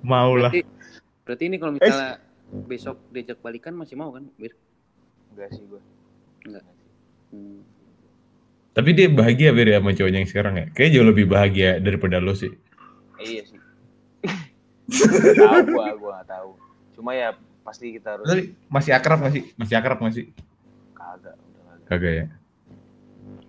Mau 0.00 0.32
lah. 0.40 0.48
Berarti, 0.48 0.64
berarti 1.28 1.44
ini 1.44 1.56
kalau 1.60 1.76
misalnya 1.76 2.16
besok 2.64 2.96
diajak 3.12 3.44
balikan 3.44 3.76
masih 3.76 4.00
mau 4.00 4.08
kan, 4.08 4.24
Bir? 4.40 4.56
Enggak 5.36 5.52
sih 5.52 5.68
gue. 5.68 5.80
Enggak. 6.48 6.64
Hmm. 7.30 7.62
Tapi 8.70 8.90
dia 8.94 9.06
bahagia 9.10 9.50
Bir 9.50 9.66
ya 9.66 9.78
sama 9.82 9.90
cowoknya 9.90 10.18
yang 10.22 10.30
sekarang 10.30 10.54
ya. 10.56 10.66
Kayaknya 10.70 10.92
jauh 10.94 11.08
lebih 11.10 11.26
bahagia 11.26 11.70
daripada 11.78 12.22
lo 12.22 12.34
sih. 12.34 12.50
Iya 13.18 13.42
sih. 13.46 13.58
Tahu 15.38 15.58
gua, 15.70 15.86
gua 15.98 16.10
gak 16.22 16.28
tahu. 16.28 16.50
Cuma 16.98 17.10
ya 17.14 17.34
pasti 17.62 17.94
kita 17.94 18.18
harus 18.18 18.26
Tapi 18.26 18.42
masih 18.66 18.92
akrab 18.94 19.18
gak 19.22 19.32
sih? 19.34 19.42
Masih 19.54 19.74
akrab 19.78 19.98
gak 19.98 20.14
sih? 20.14 20.26
kagak, 20.92 21.34
udah 21.34 21.62
kagak. 21.64 21.86
Kagak 21.88 22.12
ya. 22.14 22.26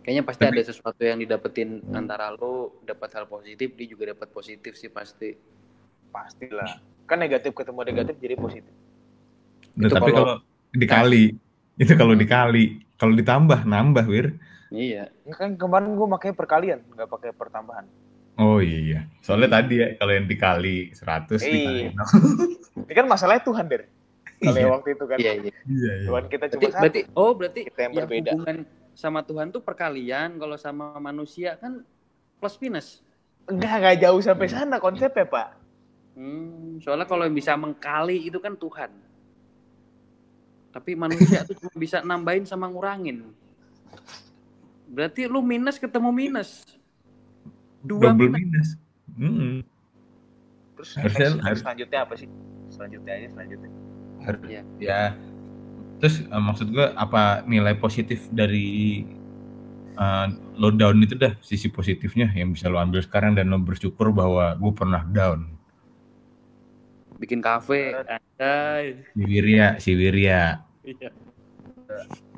Kayaknya 0.01 0.23
pasti 0.25 0.41
Tapi- 0.41 0.53
ada 0.57 0.63
sesuatu 0.65 1.01
yang 1.05 1.17
didapetin 1.21 1.69
antara 1.93 2.34
lo 2.34 2.82
dapat 2.82 3.09
hal 3.13 3.25
positif, 3.29 3.77
dia 3.77 3.86
juga 3.86 4.17
dapat 4.17 4.34
positif 4.34 4.73
sih 4.73 4.89
pasti. 4.89 5.38
Pastilah. 6.09 6.82
Kan 7.05 7.21
negatif 7.21 7.53
ketemu 7.53 7.79
negatif 7.86 8.15
jadi 8.17 8.36
positif. 8.36 8.73
Nah, 9.77 9.88
Itu 9.88 9.95
tapi 9.95 10.11
kalau- 10.11 10.41
kalau 10.41 10.73
dikali, 10.73 11.23
itu 11.76 11.93
kalau 11.93 12.13
dikali, 12.13 12.84
kalau 12.95 13.13
ditambah 13.13 13.63
nambah 13.63 14.05
Wir. 14.05 14.36
Iya. 14.67 15.11
Ini 15.24 15.34
kan 15.34 15.55
kemarin 15.55 15.93
gua 15.93 16.07
makanya 16.09 16.36
perkalian, 16.36 16.80
nggak 16.89 17.07
pakai 17.07 17.32
pertambahan. 17.32 17.86
Oh 18.36 18.57
iya. 18.57 19.05
Soalnya 19.19 19.59
tadi 19.59 19.78
ya 19.78 19.88
kalau 19.95 20.15
yang 20.15 20.26
dikali 20.26 20.89
100 20.91 21.38
Iya. 21.38 21.51
dikali 21.51 21.82
Ini 22.88 22.93
kan 22.95 23.05
masalahnya 23.05 23.43
Tuhan, 23.43 23.65
Der. 23.67 23.84
Kalau 24.39 24.51
Iya. 24.51 24.61
yang 24.63 24.74
waktu 24.74 24.89
itu 24.89 25.03
kan. 25.05 25.17
Iya, 25.19 25.32
iya. 25.38 25.51
Iya, 25.67 25.91
iya. 25.93 26.07
Tuhan 26.07 26.24
kita 26.26 26.45
cuma 26.47 26.57
Berarti, 26.57 26.72
satu. 26.72 26.82
berarti 26.82 27.01
oh 27.13 27.32
berarti 27.36 27.59
Kita 27.67 27.80
yang 27.80 27.91
yang 27.91 27.97
berbeda. 28.01 28.30
hubungan 28.32 28.57
sama 28.91 29.19
Tuhan 29.22 29.47
tuh 29.51 29.61
perkalian, 29.61 30.30
kalau 30.36 30.55
sama 30.55 30.95
manusia 30.97 31.55
kan 31.55 31.84
plus 32.39 32.55
minus. 32.57 33.03
Enggak, 33.45 33.74
enggak 33.78 33.97
jauh 33.99 34.22
sampai 34.22 34.47
sana 34.47 34.78
konsepnya, 34.78 35.26
Pak. 35.26 35.47
Hmm, 36.11 36.80
soalnya 36.80 37.05
kalau 37.05 37.24
yang 37.24 37.34
bisa 37.34 37.53
mengkali 37.53 38.26
itu 38.26 38.38
kan 38.38 38.55
Tuhan. 38.55 38.91
Tapi 40.72 40.95
manusia 40.95 41.43
tuh 41.43 41.55
cuma 41.55 41.76
bisa 41.76 41.99
nambahin 41.99 42.47
sama 42.47 42.67
ngurangin. 42.67 43.28
Berarti 44.88 45.28
lu 45.28 45.39
minus 45.39 45.76
ketemu 45.76 46.09
minus. 46.09 46.63
Dua 47.82 48.11
Double 48.11 48.32
minus. 48.32 48.39
minus. 48.39 48.69
Mm-mm. 49.11 49.53
Terus 50.80 50.89
Harusnya- 50.95 51.30
next- 51.30 51.43
harus- 51.43 51.61
selanjutnya 51.61 51.99
apa 52.01 52.13
sih? 52.15 52.28
Selanjutnya 52.72 53.11
aja 53.13 53.28
selanjutnya. 53.30 53.72
Har- 54.22 54.41
Iya. 54.47 54.61
Ya. 54.80 55.01
Terus 55.99 56.24
eh, 56.24 56.41
maksud 56.41 56.72
gua 56.72 56.95
apa 56.95 57.43
nilai 57.45 57.76
positif 57.76 58.26
dari 58.32 59.03
eh, 59.91 60.26
lo 60.55 60.72
down 60.72 61.03
itu 61.03 61.13
dah 61.13 61.36
sisi 61.39 61.67
positifnya 61.67 62.32
yang 62.32 62.55
bisa 62.55 62.72
lo 62.72 62.80
ambil 62.80 63.03
sekarang 63.03 63.36
dan 63.36 63.51
lo 63.51 63.59
bersyukur 63.59 64.09
bahwa 64.09 64.55
gue 64.55 64.72
pernah 64.72 65.03
down. 65.03 65.51
Bikin 67.22 67.39
kafe. 67.39 67.93
Anjay. 67.93 69.05
Si 69.13 69.22
Wirya, 69.22 69.67
si 69.78 69.91
Wirya. 69.93 70.57
Iya. 70.82 71.09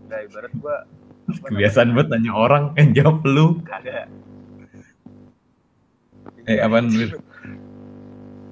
Enggak 0.04 0.22
ibarat 0.28 0.54
gua 0.60 0.78
Kebiasaan 1.24 1.96
banget 1.96 2.08
nanya 2.12 2.32
orang 2.36 2.64
yang 2.76 2.92
jawab 2.92 3.24
lu. 3.24 3.64
Kagak. 3.64 4.12
Eh, 6.44 6.60
apaan, 6.60 6.92
Wir? 6.92 7.16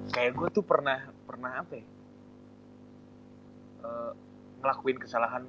Kayak 0.08 0.32
gue 0.40 0.48
tuh 0.48 0.64
pernah 0.64 1.04
pernah 1.28 1.60
apa 1.60 1.76
ya? 1.76 1.84
Eh, 3.84 4.10
ngelakuin 4.64 4.96
kesalahan 4.96 5.44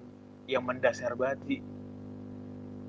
yang 0.51 0.67
mendasar 0.67 1.15
banget 1.15 1.39
sih. 1.47 1.59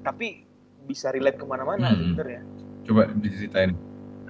Tapi 0.03 0.43
bisa 0.91 1.15
relate 1.15 1.39
ke 1.39 1.47
mana-mana 1.47 1.95
Hmm. 1.95 2.19
sebenarnya. 2.19 2.43
Coba 2.85 3.07
diceritain. 3.15 3.79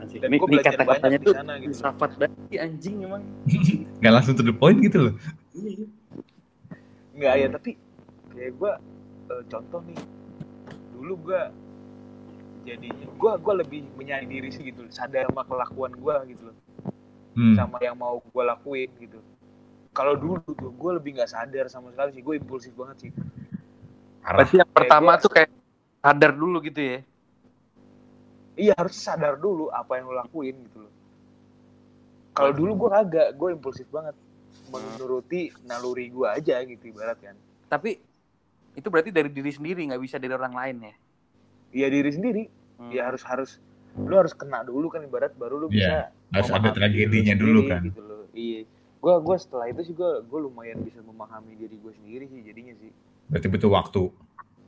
Anjing. 0.05 0.21
Dan 0.21 0.29
belajar 0.31 0.73
kata-katanya 0.75 1.01
banyak 1.03 1.21
di 1.21 1.27
tuh 1.27 1.35
sana 1.35 1.53
gitu. 1.57 1.75
banget 2.15 2.31
sih, 2.45 2.59
anjing 2.61 2.97
emang. 3.01 3.23
Gak 4.03 4.13
langsung 4.13 4.35
to 4.35 4.43
the 4.43 4.53
point 4.53 4.79
gitu 4.79 4.99
loh. 5.01 5.15
Enggak 7.15 7.35
ya, 7.37 7.47
tapi 7.49 7.71
kayak 8.31 8.53
gue 8.55 8.73
contoh 9.49 9.81
nih. 9.85 9.99
Dulu 10.93 11.15
gue 11.23 11.41
jadinya 12.65 13.07
gue 13.07 13.33
gua 13.39 13.55
lebih 13.55 13.85
menyayangi 13.95 14.29
diri 14.31 14.49
sih 14.49 14.65
gitu, 14.65 14.89
sadar 14.89 15.29
sama 15.29 15.45
kelakuan 15.45 15.93
gue 15.93 16.15
gitu 16.31 16.43
loh. 16.49 16.57
Hmm. 17.35 17.59
sama 17.59 17.83
yang 17.83 17.99
mau 17.99 18.23
gue 18.23 18.45
lakuin 18.45 18.87
gitu. 18.97 19.19
Kalau 19.91 20.15
dulu 20.15 20.39
tuh 20.49 20.71
gue 20.71 20.91
lebih 20.95 21.19
nggak 21.19 21.27
sadar 21.29 21.67
sama 21.67 21.91
sekali 21.91 22.15
sih, 22.15 22.23
gue 22.23 22.35
impulsif 22.35 22.71
banget 22.75 22.97
sih. 22.99 23.11
Parah. 24.23 24.39
Berarti 24.39 24.55
yang 24.57 24.67
Kayak 24.67 24.79
pertama 24.79 25.11
gua- 25.11 25.23
tuh 25.23 25.31
kayak 25.31 25.51
sadar 25.99 26.31
dulu 26.31 26.57
gitu 26.63 26.81
ya. 26.81 26.99
Iya 28.55 28.73
harus 28.79 28.95
sadar 28.95 29.35
dulu 29.37 29.67
apa 29.71 29.99
yang 29.99 30.07
lo 30.11 30.15
lakuin 30.15 30.55
gitu 30.71 30.87
loh. 30.87 30.93
Kalau 32.35 32.51
dulu 32.51 32.87
gue 32.87 32.91
kagak, 32.91 33.29
gue 33.35 33.49
impulsif 33.55 33.87
banget 33.91 34.15
menuruti 34.71 35.55
naluri 35.67 36.11
gue 36.11 36.27
aja 36.27 36.63
gitu 36.67 36.91
ibarat 36.91 37.19
kan. 37.23 37.35
Tapi 37.71 37.99
itu 38.75 38.87
berarti 38.91 39.11
dari 39.15 39.31
diri 39.31 39.51
sendiri 39.55 39.87
nggak 39.87 40.03
bisa 40.03 40.19
dari 40.19 40.35
orang 40.35 40.55
lain 40.55 40.77
ya. 40.83 40.95
Iya 41.75 41.87
diri 41.91 42.11
sendiri, 42.11 42.43
Hmm. 42.75 42.91
ya 42.91 43.07
harus 43.07 43.23
harus 43.23 43.51
lu 43.95 44.15
harus 44.19 44.35
kena 44.35 44.67
dulu 44.67 44.91
kan 44.91 45.07
ibarat 45.07 45.31
baru 45.39 45.63
lu 45.63 45.67
Iya, 45.71 45.79
bisa 45.79 45.95
harus 46.35 46.51
ada 46.51 46.71
tragedinya 46.75 47.35
diri 47.39 47.43
dulu 47.47 47.61
sendiri 47.63 47.71
kan. 47.71 47.83
Gitu 47.87 48.03
loh. 48.03 48.23
Iya. 48.35 48.61
Gue 48.99 49.15
gua 49.23 49.37
setelah 49.39 49.67
itu 49.71 49.81
sih 49.87 49.95
gue 49.95 50.11
gue 50.27 50.41
lumayan 50.43 50.83
bisa 50.83 50.99
memahami 51.07 51.55
diri 51.55 51.79
gue 51.79 51.93
sendiri 51.95 52.25
sih 52.27 52.41
jadinya 52.43 52.75
sih. 52.83 52.91
Berarti 53.31 53.47
butuh 53.47 53.71
waktu. 53.71 54.03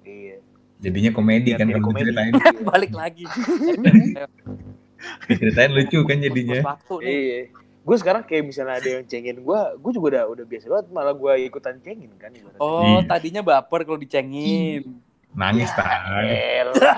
Iya. 0.06 0.38
Jadinya 0.76 1.10
komedi 1.10 1.50
Biar 1.50 1.58
kan 1.58 1.66
kalau 1.68 1.84
komedi. 1.84 2.02
diceritain. 2.04 2.32
Balik 2.70 2.92
lagi. 2.92 3.24
Diceritain 5.28 5.70
lucu 5.72 5.98
kan 6.02 6.18
jadinya. 6.18 6.60
Iya. 7.00 7.52
Gue 7.80 7.96
sekarang 7.96 8.26
kayak 8.26 8.44
misalnya 8.44 8.76
ada 8.76 8.88
yang 8.90 9.04
cengin 9.06 9.38
gue, 9.38 9.60
gue 9.78 9.90
juga 9.94 10.06
udah 10.10 10.24
udah 10.26 10.44
biasa 10.44 10.66
banget 10.66 10.86
malah 10.90 11.14
gue 11.14 11.32
ikutan 11.46 11.78
cengin 11.78 12.10
kan. 12.18 12.34
Oh, 12.58 12.82
Iya. 12.98 13.06
tadinya 13.06 13.40
baper 13.40 13.86
kalau 13.86 13.96
dicengin. 13.96 14.98
Nangis 15.32 15.68
Ya, 15.70 15.78
tay. 15.78 16.28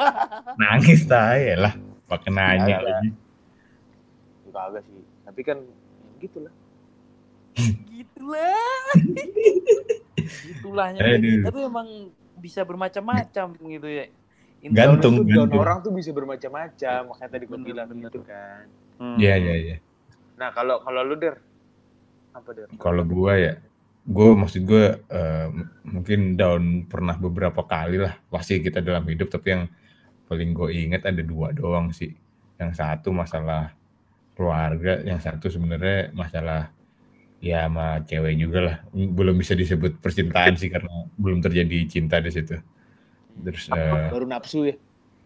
Nangis 0.63 1.01
tay 1.05 1.55
lah. 1.55 1.75
Pakai 2.09 2.31
nanya 2.33 2.81
lagi. 2.81 3.11
Ya, 4.41 4.51
kagak 4.51 4.83
sih. 4.83 5.03
Tapi 5.23 5.41
kan 5.45 5.59
ya 5.61 6.17
gitu 6.19 6.39
lah. 6.41 6.55
Gitulah. 7.91 8.89
Gitulahnya 10.17 10.99
Aduh. 11.05 11.51
tuh 11.51 11.63
emang 11.67 11.89
bisa 12.39 12.63
bermacam-macam 12.65 13.47
gitu 13.59 13.89
ya. 13.89 14.07
Gantung, 14.71 15.23
down 15.23 15.47
gantung. 15.47 15.61
orang 15.63 15.79
tuh 15.85 15.93
bisa 15.95 16.11
bermacam-macam. 16.11 17.01
Makanya 17.15 17.31
tadi 17.31 17.45
gue 17.47 17.61
bilang 17.61 17.89
gitu 17.93 18.21
kan. 18.27 18.65
Hmm. 18.99 19.19
Iya, 19.19 19.35
iya, 19.39 19.55
iya. 19.55 19.77
Nah 20.39 20.51
kalau 20.55 20.83
kalau 20.83 21.03
lu 21.07 21.15
der 21.19 21.39
apa 22.35 22.51
der? 22.55 22.69
Kalau 22.79 23.03
gua 23.03 23.35
ya, 23.39 23.55
gua 24.07 24.35
maksud 24.39 24.63
gua 24.67 24.99
eh, 24.99 25.47
m- 25.51 25.71
mungkin 25.83 26.39
down 26.39 26.87
pernah 26.87 27.15
beberapa 27.19 27.63
kali 27.67 27.99
lah 27.99 28.15
pasti 28.31 28.63
kita 28.63 28.83
dalam 28.83 29.03
hidup 29.07 29.31
tapi 29.31 29.47
yang 29.55 29.65
paling 30.29 30.53
gue 30.53 30.69
inget 30.77 31.03
ada 31.09 31.23
dua 31.25 31.51
doang 31.57 31.91
sih. 31.91 32.13
Yang 32.61 32.73
satu 32.79 33.11
masalah 33.17 33.73
keluarga, 34.37 35.01
yang 35.03 35.19
satu 35.19 35.49
sebenarnya 35.51 36.13
masalah 36.15 36.71
ya 37.39 37.67
sama 37.67 38.03
cewek 38.05 38.35
juga 38.39 38.59
lah. 38.61 38.77
Belum 38.93 39.35
bisa 39.39 39.55
disebut 39.55 39.99
percintaan 40.03 40.59
sih 40.59 40.71
karena 40.71 41.07
belum 41.19 41.43
terjadi 41.43 41.87
cinta 41.87 42.19
di 42.19 42.31
situ. 42.31 42.59
Terus 43.39 43.71
eh, 43.71 44.11
Baru 44.11 44.27
nafsu 44.27 44.67
ya. 44.67 44.77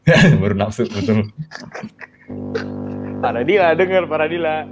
baru 0.43 0.55
nafsu 0.59 0.91
betul. 0.91 1.31
Paradila 3.23 3.73
denger 3.79 4.05
Paradila. 4.11 4.67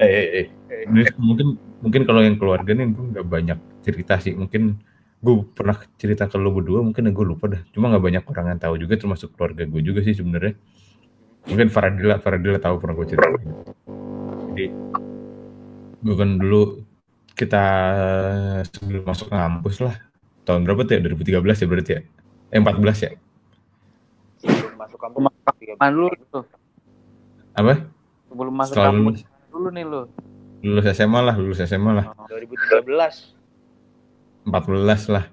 Eh, 0.00 0.08
eh, 0.08 0.26
eh. 0.42 0.46
Terus 0.88 1.12
mungkin 1.20 1.60
mungkin 1.84 2.02
kalau 2.08 2.20
yang 2.24 2.40
keluarga 2.40 2.72
nih 2.72 2.90
gue 2.90 3.04
nggak 3.14 3.26
banyak 3.28 3.58
cerita 3.84 4.18
sih. 4.18 4.34
Mungkin 4.34 4.80
gue 5.24 5.34
pernah 5.56 5.80
cerita 5.96 6.28
ke 6.28 6.36
lo 6.36 6.52
berdua, 6.52 6.84
mungkin 6.84 7.08
gue 7.08 7.24
lupa 7.24 7.48
dah. 7.48 7.62
Cuma 7.72 7.88
nggak 7.92 8.04
banyak 8.04 8.24
orang 8.28 8.46
yang 8.56 8.60
tahu 8.60 8.74
juga, 8.76 9.00
termasuk 9.00 9.32
keluarga 9.36 9.64
gue 9.64 9.80
juga 9.84 10.00
sih 10.04 10.16
sebenarnya. 10.16 10.56
Mungkin 11.44 11.68
Faradila, 11.68 12.16
Faradila 12.20 12.56
tahu 12.56 12.80
pernah 12.80 12.94
gue 12.96 13.06
cerita. 13.08 13.28
Jadi 14.52 14.64
gue 16.04 16.14
kan 16.20 16.36
dulu 16.36 16.84
kita 17.32 17.64
sebelum 18.68 19.08
masuk 19.08 19.32
kampus 19.32 19.80
lah. 19.80 19.96
Tahun 20.44 20.60
berapa 20.60 20.84
tuh 20.84 21.00
ya? 21.00 21.08
2013 21.08 21.64
ya 21.64 21.66
berarti 21.66 21.92
ya? 21.96 22.00
Eh 22.52 22.60
14 22.60 23.04
ya? 23.08 23.10
Sebelum 24.44 24.76
masuk 24.76 24.98
kampus. 25.00 25.32
dulu 25.80 26.08
tuh? 26.28 26.44
Apa? 27.56 27.88
Sebelum 28.28 28.52
masuk 28.52 28.76
Setelah 28.76 28.92
kampus 28.92 29.24
lulus, 29.24 29.48
dulu 29.48 29.68
nih 29.72 29.84
lu. 29.88 30.00
lulus 30.64 30.86
SMA 30.92 31.20
lah, 31.24 31.36
lulus 31.40 31.60
SMA 31.64 31.92
lah. 31.96 32.06
2013. 32.28 32.84
14 34.44 35.08
lah. 35.08 35.24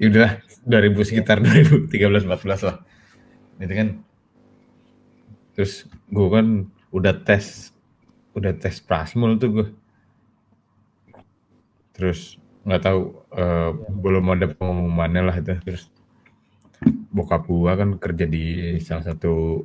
Ya 0.00 0.08
udah 0.08 0.40
2000 0.64 1.04
sekitar 1.04 1.36
2013 1.44 2.24
14 2.24 2.64
lah. 2.64 2.80
Itu 3.60 3.74
kan 3.76 3.88
terus 5.52 5.84
gue 6.08 6.28
kan 6.32 6.46
udah 6.96 7.12
tes 7.28 7.71
udah 8.36 8.52
tes 8.56 8.76
prasmul 8.80 9.36
tuh 9.40 9.50
gue. 9.52 9.68
Terus 11.96 12.40
nggak 12.66 12.82
tahu 12.86 13.00
eh, 13.36 13.70
belum 14.02 14.24
ada 14.34 14.46
pengumumannya 14.50 15.22
lah 15.28 15.36
itu. 15.40 15.52
Terus 15.66 15.82
bokap 17.14 17.46
gua 17.46 17.72
kan 17.80 17.90
kerja 18.02 18.24
di 18.26 18.76
salah 18.82 19.04
satu 19.12 19.62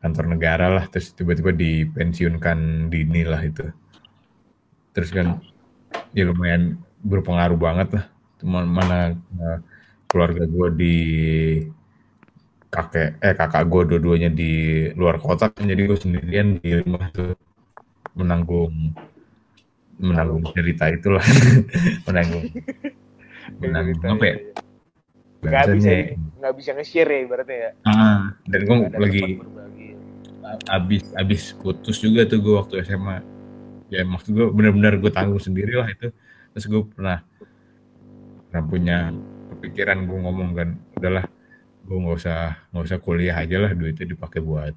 kantor 0.00 0.24
negara 0.38 0.66
lah. 0.70 0.84
Terus 0.92 1.12
tiba-tiba 1.16 1.50
dipensiunkan 1.52 2.88
dini 2.92 3.22
lah 3.26 3.42
itu. 3.44 3.66
Terus 4.94 5.10
kan 5.16 5.26
ya 6.16 6.24
lumayan 6.30 6.78
berpengaruh 7.02 7.58
banget 7.58 7.88
lah. 7.98 8.04
Teman 8.38 8.66
mana 8.70 8.98
eh, 9.16 9.58
keluarga 10.08 10.44
gua 10.46 10.68
di 10.72 10.94
kakek 12.70 13.08
eh 13.24 13.34
kakak 13.34 13.64
gua 13.66 13.82
dua-duanya 13.90 14.30
di 14.30 14.50
luar 14.94 15.16
kota 15.18 15.50
kan. 15.50 15.66
Jadi 15.66 15.82
gue 15.88 15.98
sendirian 15.98 16.48
di 16.62 16.70
rumah 16.80 17.10
tuh 17.10 17.34
menanggung 18.20 18.92
menanggung 20.00 20.44
cerita 20.56 20.88
itulah. 20.88 21.24
Menanggung. 22.08 22.44
Menanggung 23.60 24.00
apa 24.00 24.24
ya? 24.24 24.36
Nggak 25.40 25.66
bisa, 25.76 25.90
nggak 26.40 26.54
bisa 26.56 26.70
nge-share 26.76 27.10
ya 27.12 27.18
ibaratnya 27.24 27.56
ya. 27.56 27.70
ah 27.88 28.36
dan 28.44 28.60
gue 28.68 28.76
lagi 29.00 29.24
abis 30.68 31.16
abis 31.16 31.42
putus 31.56 31.96
juga 31.96 32.28
tuh 32.28 32.44
gue 32.44 32.54
waktu 32.60 32.84
SMA 32.84 33.24
ya 33.88 34.04
maksud 34.04 34.36
gue 34.36 34.46
benar-benar 34.52 35.00
gue 35.00 35.12
tanggung 35.12 35.40
sendiri 35.40 35.80
lah 35.80 35.88
itu. 35.88 36.12
Terus 36.52 36.64
gue 36.68 36.82
pernah 36.92 37.24
pernah 38.48 38.64
punya 38.68 38.98
kepikiran 39.56 40.08
gue 40.08 40.18
ngomong 40.18 40.50
kan 40.56 40.68
udahlah 40.96 41.24
gue 41.84 41.96
nggak 41.96 42.16
usah 42.20 42.40
nggak 42.72 42.84
usah 42.84 42.98
kuliah 43.00 43.36
aja 43.36 43.56
lah 43.60 43.72
duitnya 43.72 44.12
dipakai 44.12 44.40
buat 44.44 44.74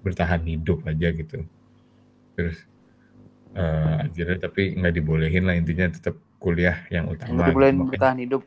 bertahan 0.00 0.42
hidup 0.46 0.86
aja 0.86 1.12
gitu 1.12 1.44
terus 2.36 2.56
eh 3.56 3.96
akhirnya 4.04 4.36
tapi 4.38 4.76
nggak 4.76 4.94
dibolehin 4.94 5.48
lah 5.48 5.56
intinya 5.56 5.88
tetap 5.88 6.12
kuliah 6.36 6.84
yang 6.88 7.08
utama 7.08 7.32
Lu 7.32 7.48
dibolehin 7.48 7.72
gitu. 7.72 7.80
Makanya- 7.80 7.90
bertahan 7.90 8.18
hidup 8.20 8.42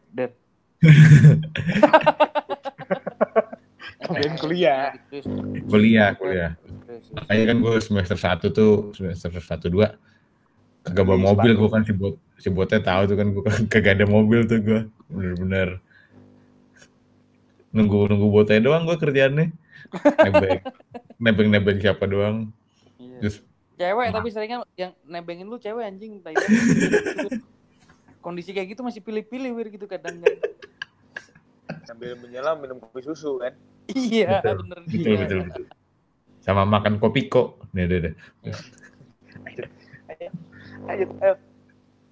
Kalian 3.99 4.35
kuliah. 4.41 4.93
Kuliah. 5.67 6.09
Kuliah 6.15 6.51
Kayak 7.25 7.45
kan 7.49 7.57
gue 7.59 7.73
semester 7.81 8.17
1 8.17 8.49
tuh 8.49 8.93
semester 8.93 9.29
1 9.33 9.65
2 9.67 9.97
kagak 10.79 11.03
bawa 11.03 11.17
Beli 11.17 11.27
mobil 11.27 11.51
gue 11.57 11.69
kan 11.69 11.83
si 11.83 11.91
bot 11.91 12.15
si 12.39 12.47
botnya 12.47 12.79
tahu 12.79 13.01
tuh 13.05 13.17
kan 13.19 13.27
gue 13.29 13.43
kagak 13.73 13.99
ada 13.99 14.05
mobil 14.05 14.45
tuh 14.45 14.59
gue 14.61 14.79
bener-bener. 15.09 15.81
Nunggu 17.69 18.09
nunggu 18.09 18.27
botnya 18.29 18.61
doang 18.61 18.85
gue 18.85 18.95
kerjaannya. 18.95 19.47
Nebeng 20.25 20.59
nebeng 21.19 21.49
nebeng 21.49 21.77
siapa 21.79 22.05
doang. 22.05 22.53
Iya. 22.95 23.19
terus 23.19 23.35
Cewek 23.79 24.11
tapi 24.11 24.27
seringnya 24.27 24.59
yang 24.75 24.91
nebengin 25.07 25.47
lu 25.47 25.55
cewek 25.55 25.87
anjing 25.87 26.19
tai. 26.19 26.35
Kondisi 28.23 28.51
kayak 28.51 28.75
gitu 28.75 28.83
masih 28.83 28.99
pilih-pilih 28.99 29.55
wir 29.55 29.71
gitu 29.71 29.87
kadang 29.87 30.19
kan. 30.19 30.35
Sambil 31.87 32.19
menyelam 32.19 32.59
minum 32.59 32.83
kopi 32.83 33.07
susu 33.07 33.39
kan. 33.39 33.55
Iya, 33.95 34.43
Betul, 34.43 34.67
bener 34.67 34.79
betul 34.83 35.13
betul 35.15 35.39
betul. 35.47 35.65
Sama 36.43 36.67
makan 36.67 36.99
kopi 36.99 37.31
kok. 37.31 37.63
Nih 37.71 37.87
deh 37.87 37.99
deh 38.11 38.13
Ayo, 40.89 41.05
ayo. 41.21 41.35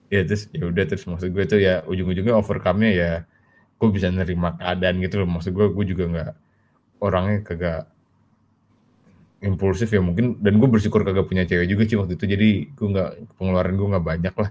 ya 0.08 0.22
terus 0.24 0.48
ya 0.56 0.64
udah 0.72 0.84
terus. 0.88 1.04
Maksud 1.04 1.36
gue 1.36 1.44
tuh 1.44 1.60
ya 1.60 1.84
ujung-ujungnya 1.84 2.32
overcome-nya 2.32 2.92
ya 2.96 3.12
gue 3.76 3.90
bisa 3.92 4.08
nerima 4.08 4.56
keadaan 4.56 5.04
gitu 5.04 5.20
loh. 5.20 5.28
Maksud 5.28 5.52
gue 5.52 5.68
gue 5.68 5.86
juga 5.92 6.04
nggak 6.08 6.32
orangnya 7.04 7.44
kagak 7.44 7.92
impulsif 9.42 9.94
ya 9.94 10.02
mungkin 10.02 10.42
dan 10.42 10.58
gue 10.58 10.70
bersyukur 10.70 11.06
kagak 11.06 11.30
punya 11.30 11.46
cewek 11.46 11.70
juga 11.70 11.84
sih 11.86 11.98
waktu 12.00 12.18
itu 12.18 12.26
jadi 12.26 12.50
gue 12.74 12.88
nggak 12.90 13.10
pengeluaran 13.38 13.74
gue 13.78 13.88
nggak 13.94 14.06
banyak 14.06 14.36
lah 14.36 14.50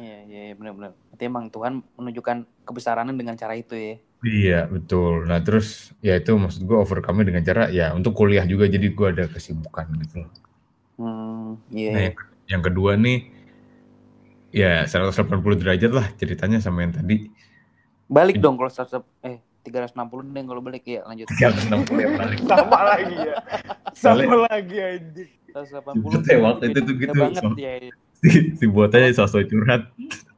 Iya, 0.00 0.18
iya, 0.24 0.40
iya, 0.48 0.54
benar-benar. 0.56 0.96
Berarti 1.12 1.24
emang 1.28 1.52
Tuhan 1.52 1.84
menunjukkan 2.00 2.36
kebesarannya 2.64 3.12
dengan 3.12 3.36
cara 3.36 3.52
itu 3.52 3.76
ya. 3.76 3.94
iya 4.20 4.68
betul 4.68 5.24
nah 5.24 5.40
terus 5.40 5.96
ya 6.04 6.20
itu 6.20 6.36
maksud 6.36 6.68
gue 6.68 6.76
overcome 6.76 7.24
dengan 7.24 7.40
cara 7.40 7.72
ya 7.72 7.96
untuk 7.96 8.12
kuliah 8.12 8.44
juga 8.44 8.68
jadi 8.68 8.92
gue 8.92 9.06
ada 9.16 9.24
kesibukan 9.32 9.88
gitu. 10.04 10.28
Hmm, 11.00 11.56
iya. 11.72 11.90
Nah, 11.92 12.02
yang, 12.04 12.16
yang 12.52 12.62
kedua 12.64 13.00
nih 13.00 13.32
ya 14.52 14.84
180 14.84 15.56
derajat 15.56 15.90
lah 15.94 16.06
ceritanya 16.20 16.58
sama 16.60 16.84
yang 16.84 16.92
tadi 16.92 17.30
Balik 18.10 18.42
dong 18.42 18.58
kalau 18.58 18.68
100 18.68 19.00
eh 19.22 19.38
360 19.66 20.32
deh 20.32 20.42
kalau 20.48 20.62
balik 20.64 20.84
ya 20.88 21.00
lanjut. 21.04 21.26
360 21.28 22.04
yang 22.04 22.14
balik 22.16 22.38
Sama 22.48 22.80
lagi 22.86 23.16
ya. 23.16 23.34
Sama 23.92 24.36
lagi 24.48 24.76
anjing. 24.80 25.30
180. 25.50 26.14
Betul, 26.14 26.38
waktu 26.46 26.64
itu 26.70 26.78
tuh 26.86 26.94
gitu, 26.94 27.14
banget 27.18 27.42
so- 27.42 27.58
ya. 27.58 27.72
si, 28.22 28.30
si 28.54 28.64
botnya 28.70 29.10
sosok 29.10 29.50
curhat 29.50 29.90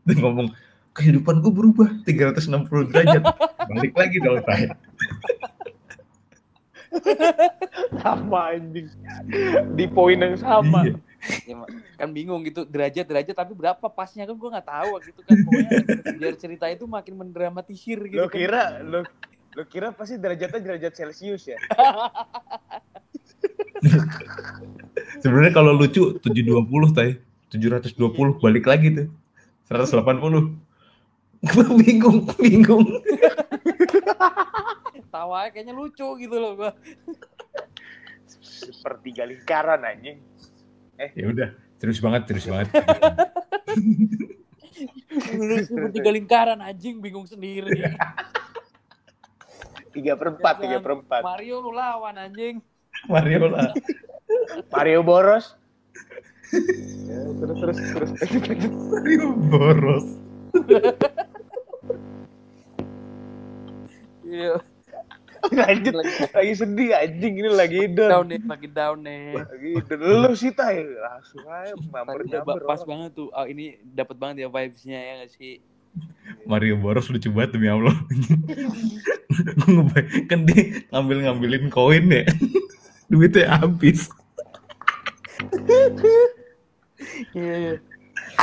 dia 0.08 0.14
ngomong 0.18 0.48
kehidupan 0.96 1.44
gue 1.44 1.52
berubah 1.52 1.88
360 2.08 2.90
derajat 2.90 3.22
balik 3.68 3.92
lagi 3.96 4.16
dong 4.20 4.40
saya 4.44 4.72
Sama 8.04 8.52
anjing. 8.52 8.84
Di 9.76 9.88
poin 9.88 10.20
yang 10.20 10.36
sama. 10.36 10.84
Iya. 10.84 11.00
Ya, 11.22 11.54
kan 11.94 12.10
bingung 12.10 12.42
gitu 12.42 12.66
derajat 12.66 13.06
derajat 13.06 13.38
tapi 13.38 13.54
berapa 13.54 13.86
pasnya? 13.86 14.26
Kan 14.26 14.34
gue 14.34 14.50
nggak 14.50 14.66
tahu 14.66 14.90
gitu 15.06 15.20
kan. 15.22 15.36
Pokoknya 15.46 15.70
biar 16.20 16.34
cerita 16.34 16.66
itu 16.66 16.90
makin 16.90 17.14
mendramatisir 17.14 18.02
gitu 18.10 18.18
Lo 18.18 18.26
kan. 18.26 18.34
kira 18.34 18.82
lo 18.82 19.06
lo 19.52 19.62
kira 19.68 19.92
pasti 19.94 20.18
derajatnya 20.18 20.58
derajat 20.58 20.92
Celcius 20.98 21.46
ya? 21.46 21.58
sebenarnya 25.22 25.52
kalau 25.54 25.76
lucu 25.76 26.18
720 26.18 26.96
tay 26.96 27.22
720 27.54 28.42
balik 28.42 28.66
lagi 28.66 28.90
tuh. 28.90 29.06
180 29.70 30.58
gue 31.42 31.66
bingung 31.82 32.22
bingung. 32.38 32.86
Tawa 35.12 35.52
kayaknya 35.52 35.76
lucu 35.76 36.08
gitu 36.18 36.36
loh 36.40 36.56
gua. 36.56 36.72
Sepertiga 38.42 39.28
lingkaran 39.28 39.84
anjing. 39.84 40.18
Ya 40.98 41.26
udah 41.28 41.48
terus 41.80 41.98
banget 41.98 42.22
terus 42.28 42.44
banget. 42.46 42.68
Seperti 45.66 45.98
lingkaran 46.02 46.58
anjing 46.62 47.02
bingung 47.02 47.26
sendiri. 47.26 47.70
Tiga 49.92 50.16
perempat, 50.16 50.54
tiga 50.64 50.78
perempat. 50.80 51.20
Mario 51.20 51.60
lu 51.60 51.72
lawan 51.74 52.16
anjing. 52.16 52.64
Mario 53.10 53.50
lah. 53.50 53.72
Mario 54.72 55.00
Boros. 55.04 55.46
Ya, 56.52 57.24
terus 57.40 57.56
terus 57.64 57.78
terus. 57.80 58.10
Mario 58.92 59.32
boros. 59.48 60.06
Iya 64.28 64.60
Lanjut 65.58 65.94
lagi. 65.98 66.12
lagi 66.30 66.52
sedih 66.54 66.90
anjing 66.94 67.34
ini 67.42 67.50
lagi 67.50 67.78
down 67.90 68.10
down. 68.10 68.24
nih 68.30 68.40
lagi 68.46 68.68
down 68.70 68.98
nih. 69.02 69.22
Lagi 69.34 69.72
down. 69.90 70.22
Lu 70.22 70.32
sih 70.38 70.52
tay 70.54 70.86
langsung 70.86 71.42
aja 71.50 71.74
mampir 71.92 72.22
Tadi 72.26 72.30
nyamper. 72.38 72.62
pas 72.62 72.80
banget 72.86 73.10
tuh. 73.18 73.28
Oh, 73.34 73.46
ini 73.46 73.78
dapat 73.82 74.16
banget 74.18 74.46
ya 74.46 74.48
vibes-nya 74.48 74.98
ya 74.98 75.12
nggak 75.22 75.30
sih? 75.34 75.58
Mario 76.48 76.80
boros 76.80 77.10
lucu 77.12 77.28
banget 77.28 77.58
demi 77.58 77.68
Allah. 77.68 77.92
Kan 80.30 80.48
dia 80.48 80.86
ngambil 80.88 81.16
ngambilin 81.28 81.66
koin 81.68 82.08
ya. 82.08 82.24
Duitnya 83.12 83.60
habis. 83.60 84.08
Iya 87.36 87.54
iya. 87.58 87.74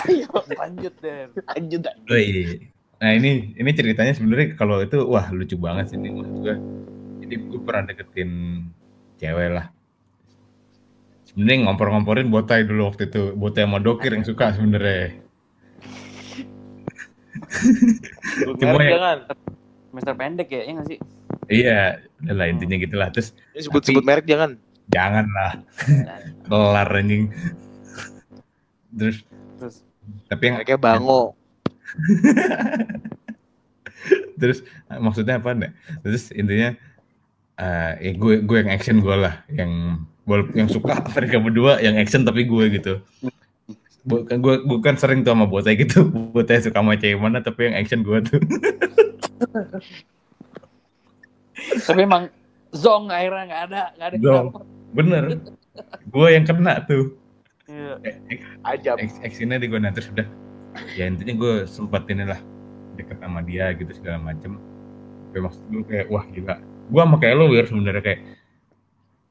Ayo 0.06 0.30
lanjut 0.54 0.94
deh 1.02 1.26
lanjut 1.50 1.82
anjing. 1.90 2.70
Nah 3.00 3.12
ini 3.16 3.56
ini 3.56 3.72
ceritanya 3.72 4.12
sebenarnya 4.12 4.60
kalau 4.60 4.84
itu 4.84 5.00
wah 5.08 5.32
lucu 5.32 5.56
banget 5.56 5.92
sih 5.92 5.98
ini 5.98 6.12
maksud 6.12 6.38
gue. 6.44 6.56
Jadi 7.24 7.36
gue 7.48 7.62
pernah 7.64 7.84
deketin 7.88 8.32
cewek 9.16 9.50
lah. 9.56 9.72
Sebenarnya 11.24 11.58
ngompor-ngomporin 11.64 12.28
botai 12.28 12.68
dulu 12.68 12.92
waktu 12.92 13.08
itu. 13.08 13.32
Botai 13.34 13.64
sama 13.64 13.80
dokir 13.80 14.12
yang 14.12 14.26
suka 14.26 14.52
sebenarnya. 14.52 15.16
Cuma 18.60 18.82
ya- 18.84 18.92
jangan. 18.94 19.18
semester 19.90 20.14
pendek 20.14 20.48
ya 20.54 20.62
ya 20.62 20.72
nggak 20.78 20.88
sih 20.88 21.00
Iya, 21.50 21.98
udah 22.22 22.36
lah 22.38 22.46
intinya 22.46 22.78
gitulah. 22.78 23.10
Terus 23.10 23.34
sebut-sebut 23.58 24.06
merek 24.06 24.30
jangan. 24.30 24.54
jangan 24.86 25.26
lah. 25.26 25.52
Kelar 26.46 26.90
anjing. 26.94 27.34
Terus 28.94 29.26
terus 29.58 29.76
tapi 30.30 30.44
yang 30.46 30.62
Mereknya 30.62 30.78
Bango. 30.78 31.34
terus 34.40 34.64
eh, 34.64 35.00
maksudnya 35.00 35.40
apa 35.40 35.52
nih? 35.56 35.72
Terus 36.06 36.32
intinya 36.32 36.76
eh 37.60 37.92
ya 38.00 38.12
gue 38.16 38.34
gue 38.44 38.58
yang 38.64 38.72
action 38.72 39.04
gue 39.04 39.16
lah, 39.16 39.44
yang 39.52 40.04
yang 40.56 40.70
suka 40.72 41.04
mereka 41.16 41.38
berdua 41.44 41.84
yang 41.84 42.00
action 42.00 42.24
tapi 42.24 42.48
gue 42.48 42.66
gitu. 42.80 43.04
Bukan 44.08 44.40
gue 44.40 44.56
bukan 44.64 44.96
sering 44.96 45.28
tuh 45.28 45.36
sama 45.36 45.46
bocah 45.46 45.76
gitu, 45.76 46.08
bocah 46.36 46.56
suka 46.64 46.80
sama 46.80 46.96
cewek 46.96 47.20
mana 47.20 47.44
tapi 47.44 47.70
yang 47.70 47.76
action 47.78 48.02
gue 48.02 48.20
tuh. 48.24 48.42
tapi 51.84 52.08
emang 52.08 52.32
zong 52.72 53.12
akhirnya 53.12 53.44
nggak 53.52 53.62
ada 53.68 53.82
nggak 54.00 54.08
ada 54.08 54.18
Zong. 54.24 54.48
dapet. 54.56 54.66
Bener, 54.90 55.24
gue 56.08 56.28
yang 56.32 56.46
kena 56.48 56.82
tuh. 56.88 57.14
Iya. 57.70 58.02
Ajab. 58.66 58.98
Ex- 58.98 59.22
Actionnya 59.22 59.62
di 59.62 59.70
gue 59.70 59.78
nah 59.78 59.94
terus 59.94 60.10
udah. 60.10 60.26
Ya 60.94 61.06
intinya 61.06 61.34
gue 61.34 61.54
sempat 61.66 62.06
inilah 62.06 62.40
deket 62.94 63.18
sama 63.18 63.40
dia 63.40 63.72
gitu 63.72 63.92
segala 63.92 64.20
macem. 64.22 64.60
kayak 65.30 65.44
maksud 65.46 65.62
gue 65.64 65.84
kayak 65.86 66.08
wah 66.10 66.26
gila 66.26 66.56
gue 66.90 67.00
sama 67.00 67.16
kayak 67.16 67.36
lo 67.36 67.46
wir 67.48 67.62
sebenarnya 67.64 68.02
kayak 68.02 68.22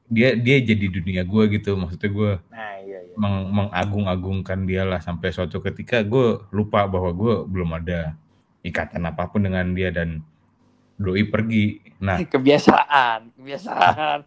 dia 0.07 0.29
dia 0.33 0.57
jadi 0.59 0.85
dunia 0.89 1.21
gue 1.21 1.43
gitu 1.53 1.75
maksudnya 1.75 2.07
gue 2.09 2.31
Nah, 2.49 2.73
iya 2.79 2.99
iya. 3.03 3.13
meng, 3.13 3.51
mengagung-agungkan 3.51 4.63
dia 4.63 4.81
lah 4.83 4.97
sampai 4.97 5.29
suatu 5.29 5.59
ketika 5.59 5.99
gue 6.01 6.39
lupa 6.49 6.87
bahwa 6.87 7.11
gue 7.11 7.33
belum 7.45 7.75
ada 7.75 8.15
ikatan 8.61 9.03
apa 9.03 9.27
pun 9.27 9.43
dengan 9.43 9.69
dia 9.71 9.91
dan 9.91 10.23
doi 10.95 11.23
pergi 11.23 11.83
nah 11.99 12.15
Kebiasaan, 12.33 13.35
kebiasaan. 13.35 14.19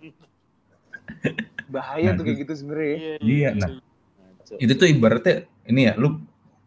Bahaya 1.66 2.12
Nah, 2.12 2.14
tuh 2.14 2.24
kayak 2.26 2.38
gitu 2.38 2.52
sebenarnya. 2.54 2.92
ya. 2.92 3.14
Iya, 3.18 3.48
nah. 3.54 3.70
Ngaco. 3.72 4.54
itu 4.60 4.72
tuh 4.74 4.86
ibaratnya 4.86 5.34
ini 5.64 5.88
ya 5.88 5.96
lu 5.96 6.20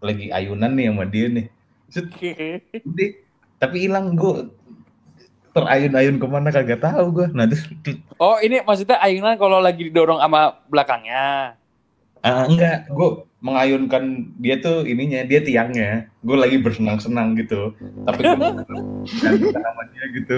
lagi 0.05 0.29
ayunan 0.29 0.71
nih 0.71 0.85
sama 0.87 1.03
dia 1.03 1.25
nih. 1.27 1.45
Set, 1.85 2.05
udah, 2.81 3.09
tapi 3.57 3.75
hilang 3.81 4.13
gue 4.13 4.49
terayun-ayun 5.51 6.17
ke 6.17 6.27
mana 6.27 6.49
kagak 6.49 6.79
tahu 6.79 7.05
gue 7.13 7.27
nah 7.31 7.47
terus 7.47 7.63
Oh, 8.15 8.35
ini 8.37 8.59
maksudnya 8.59 8.99
ayunan 8.99 9.33
kalau 9.35 9.57
lagi 9.57 9.81
didorong 9.83 10.19
sama 10.19 10.61
belakangnya. 10.65 11.55
ah, 12.19 12.43
enggak. 12.43 12.89
Gue 12.89 13.09
mengayunkan 13.39 14.03
dia 14.35 14.57
tuh 14.57 14.83
ininya 14.83 15.21
dia 15.23 15.39
tiangnya. 15.39 16.09
Gue 16.19 16.35
lagi 16.35 16.57
bersenang-senang 16.57 17.33
gitu. 17.35 17.71
Tapi 18.03 18.21
gue 18.21 18.49
sama 19.55 19.81
dia 19.89 20.05
gitu. 20.11 20.37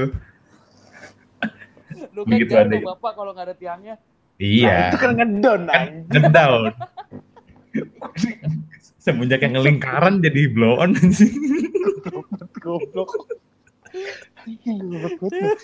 Lu 2.11 2.21
kan 2.21 2.29
Begitu 2.29 2.53
ada- 2.53 2.77
bapak 2.93 3.11
kalau 3.13 3.31
nggak 3.31 3.47
ada 3.47 3.55
tiangnya. 3.55 3.95
Nah, 3.97 4.05
iya 4.37 4.75
itu 4.87 4.97
kan 4.99 5.11
ngedon 5.15 5.61
kan 5.65 5.87
ngedown 6.05 6.61
semenjak 9.07 9.39
yang 9.39 9.55
ngelingkaran 9.55 10.19
jadi 10.19 10.51
blow 10.51 10.75
on 10.77 10.91
sih 11.15 11.31
Goblok. 12.59 13.07
Anjing, 14.43 14.91
goblok 14.91 15.31
banget. 15.31 15.57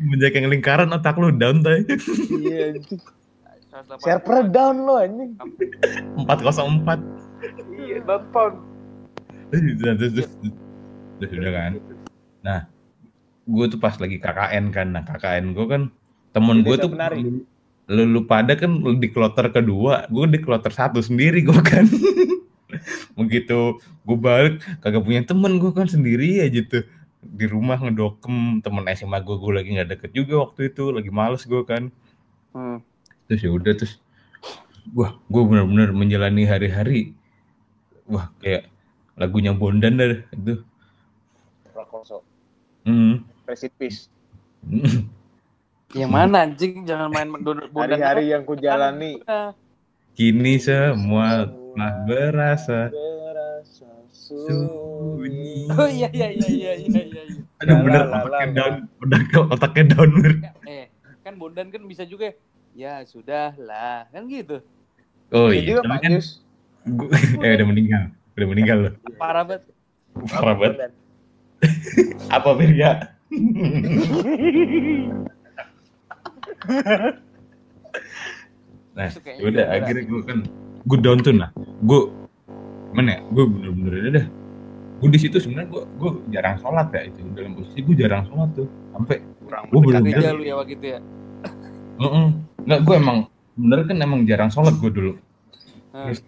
semenjak 0.00 0.32
yang 0.32 0.48
lingkaran 0.48 0.88
otak 0.88 1.20
lu 1.20 1.28
down 1.28 1.60
tay 1.60 1.84
Iya 2.32 2.72
anjing. 2.72 3.00
180. 3.72 4.00
Server 4.00 4.40
down 4.48 4.88
lo 4.88 4.96
anjing. 4.96 5.36
404 6.24 7.00
Iya, 7.72 7.98
nonton. 8.04 8.52
terus 9.52 10.28
udah 11.20 11.52
kan 11.52 11.72
nah 12.42 12.60
gue 13.44 13.64
tuh 13.68 13.76
pas 13.76 13.94
lagi 13.94 14.16
KKN 14.16 14.64
kan 14.72 14.88
nah 14.90 15.02
KKN 15.04 15.52
gue 15.52 15.66
kan 15.68 15.82
temen 16.32 16.64
gue 16.64 16.76
tuh 16.80 16.88
penari. 16.88 17.44
Lu, 17.90 18.02
lu 18.06 18.20
pada 18.26 18.54
kan 18.54 18.78
di 18.98 19.08
kloter 19.10 19.50
kedua 19.50 20.06
gue 20.10 20.24
di 20.30 20.38
kloter 20.38 20.70
satu 20.70 21.02
sendiri 21.02 21.42
gue 21.42 21.60
kan 21.62 21.86
begitu 23.18 23.78
gue 24.06 24.18
balik 24.18 24.62
kagak 24.80 25.02
punya 25.02 25.22
temen 25.26 25.58
gue 25.58 25.72
kan 25.74 25.86
sendiri 25.86 26.42
aja 26.42 26.62
tuh 26.66 26.84
di 27.22 27.46
rumah 27.46 27.78
ngedokem 27.78 28.62
temen 28.62 28.82
SMA 28.94 29.22
gue 29.22 29.36
gue 29.38 29.52
lagi 29.54 29.68
nggak 29.78 29.88
deket 29.94 30.10
juga 30.14 30.48
waktu 30.48 30.70
itu 30.74 30.90
lagi 30.90 31.10
males 31.10 31.42
gue 31.46 31.62
kan 31.64 31.90
Hmm. 32.52 32.84
terus 33.32 33.40
ya 33.40 33.48
udah 33.48 33.72
terus 33.72 33.96
wah 34.92 35.16
gue 35.16 35.40
benar-benar 35.40 35.88
menjalani 35.96 36.44
hari-hari 36.44 37.16
wah 38.04 38.28
kayak 38.44 38.68
lagunya 39.16 39.56
Bondan 39.56 39.96
dah 39.96 40.20
itu 40.36 40.60
Prakoso. 41.72 42.20
Hmm. 42.84 43.24
Rest 43.48 43.64
in 43.64 43.72
peace. 43.80 44.12
Yang 45.92 46.10
mana 46.10 46.36
anjing? 46.48 46.88
Jangan 46.88 47.08
main. 47.12 47.28
Hari-hari 47.76 48.32
yang 48.32 48.42
ku 48.48 48.56
jalani. 48.56 49.20
kini 50.12 50.60
semua 50.60 51.48
telah 51.48 51.92
berasa 52.04 52.92
Berasa 52.92 53.88
sunyi. 54.12 55.64
Oh 55.72 55.88
iya 55.88 56.12
iya 56.12 56.28
iya 56.36 56.48
iya 56.52 56.72
iya 56.76 57.00
iya. 57.00 57.22
iya. 57.32 57.40
aduh 57.64 57.80
bener 57.80 58.12
otaknya 58.12 58.46
down 58.52 58.74
otaknya, 59.00 59.38
otaknya 59.48 59.84
down 59.96 60.10
Mir. 60.12 60.32
Eh, 60.68 60.92
kan 61.24 61.32
bondan 61.40 61.72
kan 61.72 61.80
bisa 61.88 62.04
juga 62.04 62.36
ya 62.76 63.00
sudah 63.08 63.56
lah 63.56 64.04
kan 64.12 64.28
gitu. 64.28 64.60
oh 65.32 65.48
Ya 65.48 65.64
iya 65.64 65.64
juga 65.64 65.80
tapi 65.88 65.96
kan 66.04 66.12
gua, 66.92 67.08
eh 67.46 67.50
udah 67.56 67.66
meninggal 67.72 68.02
udah 68.36 68.48
meninggal 68.52 68.76
loh 68.84 68.92
Parah 69.16 69.44
banget. 69.48 69.62
parah 70.28 70.54
banget 70.60 70.92
apa 72.36 72.48
ya 72.68 72.92
nah 78.96 79.08
kayaknya 79.08 79.42
udah 79.48 79.64
akhirnya 79.72 80.04
gue 80.04 80.20
kan 80.26 80.38
gue 80.84 80.98
down 81.00 81.18
tuh 81.24 81.34
nah 81.34 81.50
gue 81.58 82.00
mana 82.92 83.16
ya 83.16 83.20
gue 83.32 83.44
bener-bener 83.48 83.92
ya 83.96 84.10
dah 84.20 84.26
gue 85.02 85.08
di 85.10 85.18
situ 85.18 85.36
sebenarnya 85.40 85.68
gue 85.72 85.82
gue 85.98 86.10
jarang 86.30 86.56
sholat 86.60 86.86
ya 86.94 87.10
itu 87.10 87.20
dalam 87.34 87.58
posisi 87.58 87.78
gue 87.82 87.96
jarang 87.98 88.22
sholat 88.28 88.48
tuh 88.54 88.68
sampai 88.94 89.18
Kurang 89.42 89.64
Gua 89.68 89.80
belum. 89.84 90.08
Gereja 90.08 90.32
lu 90.32 90.42
ya 90.48 90.56
waktu 90.56 90.80
itu 90.80 90.86
ya. 90.96 91.00
Heeh. 92.00 92.26
nggak 92.62 92.80
gue 92.86 92.94
emang 92.96 93.18
bener 93.58 93.84
kan 93.84 93.96
emang 94.00 94.20
jarang 94.24 94.48
sholat 94.48 94.72
gue 94.80 94.88
dulu 94.88 95.12
Hah. 95.92 96.08
Terus 96.08 96.24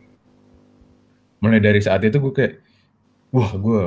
mulai 1.41 1.62
dari 1.62 1.80
saat 1.80 2.05
itu 2.05 2.20
gue 2.20 2.32
kayak 2.35 2.61
wah 3.32 3.55
gue 3.55 3.80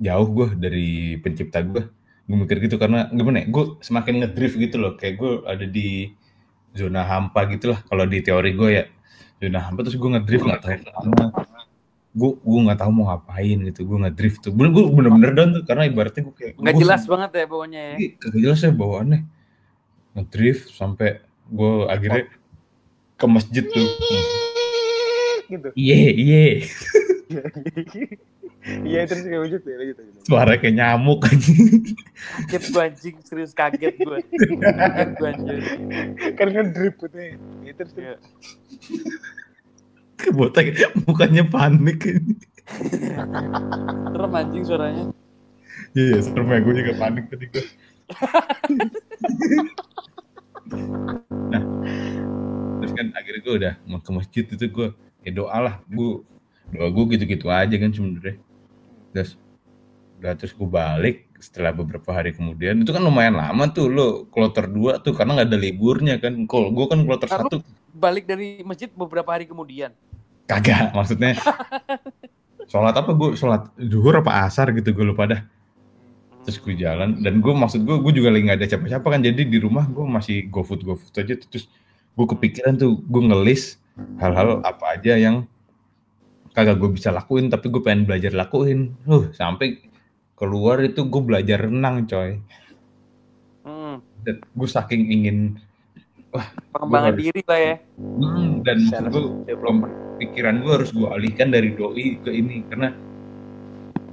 jauh 0.00 0.28
gue 0.32 0.48
dari 0.56 1.18
pencipta 1.20 1.60
gue 1.60 1.84
gue 2.30 2.38
mikir 2.46 2.62
gitu 2.62 2.78
karena 2.78 3.10
gimana 3.10 3.42
ya 3.42 3.46
gue 3.50 3.64
semakin 3.82 4.22
ngedrift 4.22 4.54
gitu 4.54 4.78
loh 4.78 4.94
kayak 4.94 5.18
gue 5.18 5.32
ada 5.50 5.66
di 5.66 6.14
zona 6.78 7.02
hampa 7.02 7.50
gitu 7.50 7.74
lah 7.74 7.82
kalau 7.90 8.06
di 8.06 8.22
teori 8.22 8.54
gue 8.54 8.70
ya 8.70 8.84
zona 9.42 9.58
hampa 9.58 9.82
terus 9.82 9.98
gue 9.98 10.10
ngedrift 10.14 10.46
nggak 10.46 10.62
tahu 10.62 10.78
ke 10.78 10.90
mana 10.94 11.26
gue 12.10 12.30
gue 12.38 12.60
nggak 12.66 12.78
tahu 12.78 12.90
mau 12.90 13.04
ngapain 13.10 13.58
gitu 13.70 13.80
gue 13.82 13.98
ngedrift 14.06 14.38
tuh 14.46 14.54
bener 14.54 14.70
gue 14.74 14.84
bener-bener 14.94 15.30
down 15.34 15.50
tuh 15.58 15.62
karena 15.66 15.90
ibaratnya 15.90 16.22
gue 16.26 16.34
kayak 16.38 16.52
Nggak 16.58 16.76
jelas 16.78 17.02
banget 17.06 17.30
ya 17.34 17.46
pokoknya 17.46 17.80
ya. 17.80 17.94
Iya, 17.98 18.08
kagak 18.18 18.40
jelas 18.42 18.60
ya 18.66 18.72
bawaannya. 18.74 19.20
Ngedrift 20.18 20.64
sampai 20.74 21.08
gue 21.50 21.74
akhirnya 21.86 22.24
ke 23.14 23.26
masjid 23.30 23.62
tuh. 23.62 23.86
gitu. 25.54 25.68
Iya, 25.78 25.98
iya. 26.14 26.46
Iya 28.84 29.08
terus 29.08 29.24
kayak 29.24 29.40
wujud 29.40 29.62
ya 29.64 29.76
lanjut 29.80 29.96
lanjut. 30.04 30.20
Suara 30.28 30.52
kayak 30.60 30.74
nyamuk 30.76 31.24
aja. 31.24 31.52
Kaget 32.44 32.64
gua 32.76 32.82
anjing, 32.92 33.16
serius 33.24 33.52
kaget 33.56 33.96
gua. 34.04 34.20
Kaget 34.20 35.10
gua 35.16 35.28
anjing. 35.32 35.62
Kan 36.36 36.48
kan 36.52 36.66
drip 36.76 37.00
putih. 37.00 37.40
Iya 37.64 37.72
terus. 37.72 37.92
Iya. 37.96 38.14
Kebotak 40.20 40.76
mukanya 41.08 41.48
panik. 41.48 42.04
Serem 44.12 44.32
anjing 44.36 44.64
suaranya. 44.68 45.08
Iya, 45.96 46.04
iya, 46.14 46.18
serem 46.22 46.52
ya 46.52 46.60
gue 46.62 46.74
juga 46.76 46.92
panik 47.00 47.24
tadi 47.32 47.46
gue. 47.50 47.64
nah, 51.50 51.62
terus 52.78 52.92
kan 52.94 53.06
akhirnya 53.14 53.40
gue 53.42 53.54
udah 53.54 53.74
mau 53.86 53.98
ke 54.02 54.10
masjid 54.14 54.44
itu 54.46 54.66
gue 54.70 54.88
ya 55.26 55.30
doa 55.34 55.58
lah 55.58 55.74
gue 55.86 56.22
doa 56.70 56.88
gue 56.90 57.04
gitu-gitu 57.18 57.46
aja 57.50 57.74
kan 57.76 57.90
sebenarnya. 57.90 58.36
Terus 59.14 59.34
udah 60.20 60.32
terus 60.36 60.52
gue 60.52 60.68
balik 60.68 61.16
setelah 61.40 61.72
beberapa 61.72 62.12
hari 62.12 62.36
kemudian. 62.36 62.80
Itu 62.84 62.92
kan 62.92 63.00
lumayan 63.02 63.34
lama 63.40 63.68
tuh 63.72 63.88
lo 63.88 64.28
kloter 64.28 64.68
dua 64.68 65.00
tuh 65.00 65.16
karena 65.16 65.40
nggak 65.40 65.48
ada 65.50 65.58
liburnya 65.58 66.14
kan. 66.20 66.46
Kalau 66.46 66.70
gue 66.70 66.86
kan 66.86 67.00
kloter 67.02 67.28
Lalu- 67.28 67.42
satu. 67.48 67.56
Balik 67.90 68.24
dari 68.30 68.62
masjid 68.62 68.86
beberapa 68.94 69.34
hari 69.34 69.50
kemudian. 69.50 69.90
kagak 70.46 70.90
maksudnya. 70.94 71.38
Sholat 72.66 72.94
apa 72.94 73.10
gue 73.14 73.34
sholat 73.34 73.70
zuhur 73.78 74.18
apa 74.18 74.46
asar 74.46 74.70
gitu 74.74 74.90
gue 74.94 75.06
lupa 75.06 75.26
dah. 75.26 75.42
Terus 76.42 76.58
gue 76.58 76.74
jalan 76.74 77.22
dan 77.22 77.38
gue 77.38 77.52
maksud 77.54 77.82
gue 77.86 77.96
gue 77.98 78.12
juga 78.18 78.34
lagi 78.34 78.46
nggak 78.50 78.58
ada 78.62 78.66
siapa-siapa 78.66 79.06
kan. 79.10 79.22
Jadi 79.22 79.46
di 79.46 79.58
rumah 79.62 79.86
gue 79.86 80.02
masih 80.06 80.46
go 80.50 80.62
food 80.62 80.82
go 80.82 80.94
food 80.98 81.14
aja. 81.18 81.34
Terus 81.38 81.70
gue 82.14 82.26
kepikiran 82.26 82.78
tuh 82.78 82.98
gue 82.98 83.22
ngelis 83.30 83.78
hal-hal 84.18 84.58
apa 84.66 84.98
aja 84.98 85.14
yang 85.14 85.46
kagak 86.60 86.76
gue 86.76 86.90
bisa 86.92 87.08
lakuin 87.08 87.48
tapi 87.48 87.66
gue 87.66 87.80
pengen 87.80 88.04
belajar 88.04 88.30
lakuin 88.30 88.92
uh 89.04 89.32
sampai 89.32 89.80
keluar 90.34 90.76
itu 90.78 91.00
gue 91.02 91.22
belajar 91.22 91.58
renang 91.62 92.04
coy 92.04 92.36
Hmm. 93.60 94.00
dan 94.20 94.36
gue 94.40 94.68
saking 94.68 95.08
ingin 95.10 95.38
Pengembangan 96.70 97.10
harus- 97.10 97.20
diri 97.20 97.42
lah 97.42 97.60
ya. 97.60 97.74
hmm, 97.98 98.46
dan 98.62 98.78
maksud 98.82 99.04
gue 99.10 99.24
pikiran 100.18 100.54
gue 100.58 100.72
harus 100.72 100.90
gue 100.90 101.08
alihkan 101.08 101.48
dari 101.48 101.70
doi 101.70 102.16
ke 102.16 102.30
ini 102.30 102.62
karena 102.64 102.94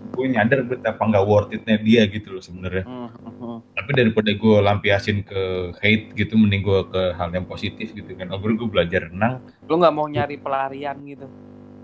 gue 0.09 0.25
nyadar 0.25 0.65
betapa 0.65 0.97
nggak 0.99 1.23
worth 1.23 1.53
itnya 1.53 1.77
dia 1.77 2.01
gitu 2.07 2.27
loh 2.29 2.41
sebenarnya 2.41 2.83
Hmm, 2.83 3.07
hmm, 3.07 3.33
hmm. 3.37 3.57
tapi 3.71 3.91
daripada 3.93 4.31
gue 4.31 4.57
lampiasin 4.59 5.21
ke 5.21 5.41
hate 5.77 6.11
gitu 6.11 6.33
mending 6.33 6.59
gue 6.59 6.79
ke 6.87 7.13
hal 7.13 7.29
yang 7.29 7.45
positif 7.45 7.93
gitu 7.93 8.11
kan 8.11 8.27
oh 8.27 8.39
gue 8.39 8.57
belajar 8.65 9.07
renang 9.07 9.37
Lu 9.63 9.77
nggak 9.77 9.93
mau 9.93 10.07
nyari 10.07 10.35
pelarian 10.35 10.97
gitu. 11.05 11.29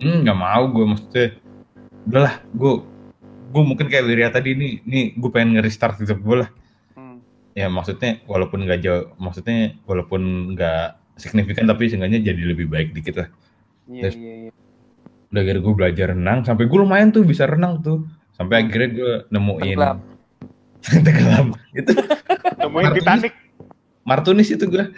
Hmm 0.04 0.18
nggak 0.22 0.36
mau 0.38 0.64
gue 0.68 0.86
maksudnya 0.86 1.28
udahlah 2.04 2.36
gue 2.51 2.72
gue 3.49 3.64
mungkin 3.64 3.86
kayak 3.86 4.04
Wirya 4.04 4.30
tadi 4.30 4.51
nih 4.51 4.74
nih 4.84 5.06
gue 5.14 5.30
pengen 5.30 5.56
nge-restart 5.56 5.97
hidup 5.97 6.20
gue 6.20 6.38
lah 6.38 6.49
Hmm. 6.93 7.24
ya 7.54 7.66
maksudnya 7.68 8.20
walaupun 8.24 8.62
nggak 8.62 8.80
jauh 8.80 9.16
maksudnya 9.16 9.80
walaupun 9.84 10.22
nggak 10.51 10.84
signifikan 11.16 11.64
tapi 11.64 11.86
seenggaknya 11.86 12.20
jadi 12.24 12.43
lebih 12.45 12.68
baik 12.68 12.91
dikit 12.91 13.16
lah 13.18 13.30
Iya 13.86 14.01
Terus- 14.04 14.18
iya 14.18 14.34
iya. 14.39 14.51
udah 15.28 15.41
akhirnya 15.41 15.62
gue 15.62 15.74
belajar 15.74 16.08
renang 16.12 16.39
sampai 16.41 16.64
gue 16.66 16.78
lumayan 16.78 17.10
tuh 17.10 17.24
bisa 17.24 17.43
renang 17.43 17.80
tuh 17.80 18.04
sampai 18.34 18.56
Hmm. 18.58 18.64
akhirnya 18.66 18.89
gue 18.91 19.14
nemuin 19.30 19.64
Tenggelam. 19.72 19.97
tenggelam 21.06 21.47
itu 21.72 21.91
Martinez. 22.74 22.95
Titanic. 22.97 23.34
Martunis 24.04 24.49
itu 24.49 24.66
gue 24.66 24.84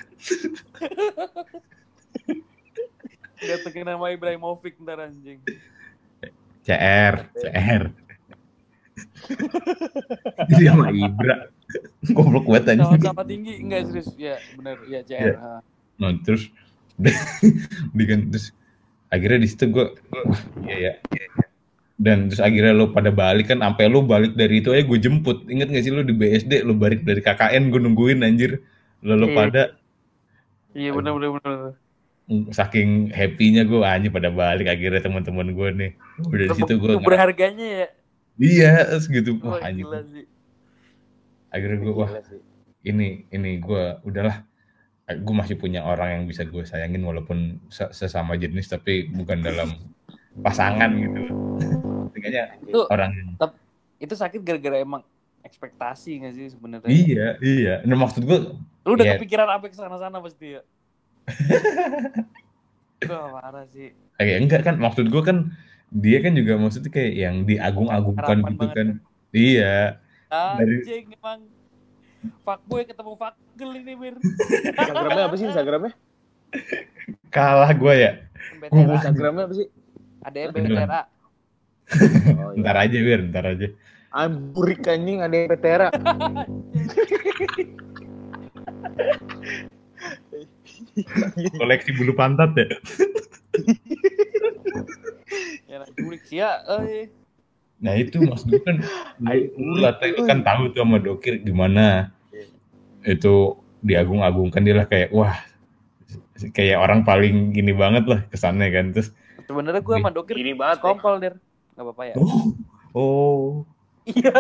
Terkena 3.46 3.94
nama 3.96 4.06
Ibrahimovic 4.12 4.76
ntar 4.82 5.00
anjing. 5.06 5.40
CR 6.66 7.30
CR 7.38 7.84
jadi 10.50 10.64
sama 10.72 10.90
Ibra 10.90 11.36
goblok 12.16 12.46
banget 12.50 12.78
aja 12.78 12.90
Sama-sama 12.90 13.22
tinggi 13.28 13.54
enggak 13.62 13.92
serius. 13.92 14.10
Ya 14.18 14.42
benar 14.58 14.78
ya 14.90 15.00
CR. 15.06 15.22
Iya. 15.22 15.34
Ah. 15.38 15.62
nah, 16.02 16.12
terus 16.26 16.50
di 17.98 18.04
kan 18.08 18.32
terus 18.32 18.50
akhirnya 19.12 19.40
di 19.44 19.50
situ 19.52 19.68
gue 19.70 19.86
iya 20.66 20.96
ya 20.98 21.26
dan 21.96 22.28
terus 22.28 22.44
akhirnya 22.44 22.76
lo 22.76 22.92
pada 22.92 23.12
balik 23.12 23.52
kan 23.52 23.64
sampai 23.64 23.88
lo 23.88 24.04
balik 24.04 24.36
dari 24.36 24.60
itu 24.60 24.72
aja 24.72 24.84
gue 24.84 25.00
jemput 25.00 25.48
inget 25.48 25.72
gak 25.72 25.84
sih 25.84 25.92
lo 25.92 26.04
di 26.04 26.12
BSD 26.16 26.64
lo 26.68 26.76
balik 26.76 27.04
dari 27.08 27.20
KKN 27.24 27.72
gue 27.72 27.80
nungguin 27.84 28.20
anjir 28.24 28.60
lo 29.04 29.16
lo 29.16 29.28
Iya. 29.32 29.36
pada 29.36 29.64
Iya 30.76 30.92
benar 30.92 31.12
benar 31.16 31.30
benar. 31.40 31.74
Saking 32.50 33.14
happy-nya 33.14 33.64
gue 33.64 33.80
anjir 33.80 34.10
pada 34.10 34.30
balik 34.30 34.66
akhirnya 34.66 34.98
teman-teman 35.00 35.54
gue 35.54 35.70
nih 35.72 35.92
udah 36.26 36.46
di 36.48 36.56
situ 36.56 36.74
gue 36.76 36.98
berharganya 36.98 37.68
ya. 37.84 37.88
iya 38.36 38.72
terus 38.88 39.06
gitu 39.06 39.38
Wah, 39.40 39.58
wah 39.58 39.62
anjir 39.62 39.86
akhirnya 41.50 41.78
gue 41.80 41.94
wah 41.94 42.10
ini 42.82 43.30
ini 43.30 43.52
gue 43.58 43.84
udahlah 44.02 44.42
gue 45.06 45.36
masih 45.38 45.54
punya 45.56 45.86
orang 45.86 46.10
yang 46.12 46.24
bisa 46.26 46.42
gue 46.44 46.66
sayangin 46.66 47.06
walaupun 47.06 47.62
se- 47.70 47.94
sesama 47.94 48.34
jenis 48.36 48.66
tapi 48.68 49.06
bukan 49.08 49.46
dalam 49.46 49.78
pasangan 50.42 50.90
gitu 50.98 51.22
kayaknya 52.18 52.58
Itu 52.66 52.90
orang 52.90 53.38
itu 53.96 54.14
sakit 54.14 54.42
gara-gara 54.42 54.82
emang 54.82 55.06
ekspektasi 55.46 56.26
gak 56.26 56.34
sih 56.34 56.50
sebenarnya? 56.50 56.90
iya 56.90 57.28
iya 57.38 57.76
nah 57.86 57.96
maksud 57.96 58.26
gue 58.26 58.58
Lu 58.82 58.94
udah 58.94 59.06
Iya. 59.06 59.14
kepikiran 59.18 59.46
apa 59.48 59.70
ke 59.70 59.78
sana-sana 59.78 60.18
pasti 60.18 60.58
ya? 60.58 60.62
Parah 63.06 63.66
sih. 63.70 63.94
kayak 64.16 64.38
enggak 64.42 64.62
kan 64.64 64.76
maksud 64.80 65.06
gue 65.08 65.22
kan 65.22 65.52
dia 65.92 66.18
kan 66.24 66.34
juga 66.34 66.56
maksudnya 66.56 66.90
kayak 66.90 67.14
yang 67.14 67.36
diagung-agungkan 67.44 68.38
gitu 68.42 68.56
banget 68.58 68.74
kan 68.74 68.88
iya 69.32 70.00
Dari- 70.32 70.82
Anjing 70.82 71.06
emang 71.14 71.40
fuckboy 72.42 72.82
ketemu 72.84 73.14
fuckgirl 73.14 73.72
ini 73.78 73.94
Mir. 73.94 74.16
Instagramnya 74.18 75.24
apa 75.28 75.36
sih 75.36 75.46
Instagramnya? 75.46 75.94
kalah 77.30 77.70
gue 77.70 77.94
ya 77.94 78.12
BTRA. 78.64 78.96
Instagramnya 78.96 79.44
apa 79.46 79.54
sih? 79.54 79.68
Ada 80.24 80.38
yang 80.40 80.52
BTRA. 80.52 81.02
Oh, 81.86 82.50
iya. 82.50 82.66
ntar 82.66 82.76
aja 82.82 82.98
bir 82.98 83.20
ntar 83.30 83.46
aja 83.46 83.68
Amburik 84.10 84.82
anjing 84.88 85.20
ada 85.22 85.36
yang 85.36 85.50
petera. 85.52 85.88
koleksi 91.62 91.92
bulu 91.94 92.14
pantat 92.14 92.52
ya 92.54 92.68
Ya 95.66 95.82
nak 95.82 95.92
culik 95.94 96.22
sih 96.24 96.40
ya. 96.40 96.62
Eh. 96.86 97.10
nah 97.76 97.92
itu 97.92 98.18
maksud 98.18 98.48
gue 98.48 98.64
kan 98.64 98.80
lu 99.60 99.84
Lata 99.84 100.08
itu 100.08 100.24
kan 100.24 100.40
tahu 100.42 100.72
tuh 100.72 100.82
sama 100.82 100.96
Dokir 100.96 101.38
gimana 101.38 102.08
itu 103.04 103.52
diagung-agungkan 103.82 104.64
dia 104.64 104.74
lah 104.74 104.88
kayak 104.88 105.12
wah 105.12 105.36
kayak 106.52 106.80
orang 106.80 107.04
paling 107.04 107.52
gini 107.52 107.72
banget 107.72 108.08
lah 108.08 108.24
kesannya 108.28 108.72
kan 108.72 108.86
terus 108.92 109.12
Sebenarnya 109.46 109.78
gue 109.80 109.94
sama 109.94 110.10
Dokir 110.10 110.36
Ini 110.36 110.58
banget. 110.58 110.80
ya. 110.80 110.82
kompol 110.82 111.14
der. 111.20 111.36
Gak 111.76 111.84
apa-apa 111.84 112.04
ya. 112.04 112.16
oh 112.18 112.44
oh 112.92 113.46
Iya. 114.06 114.34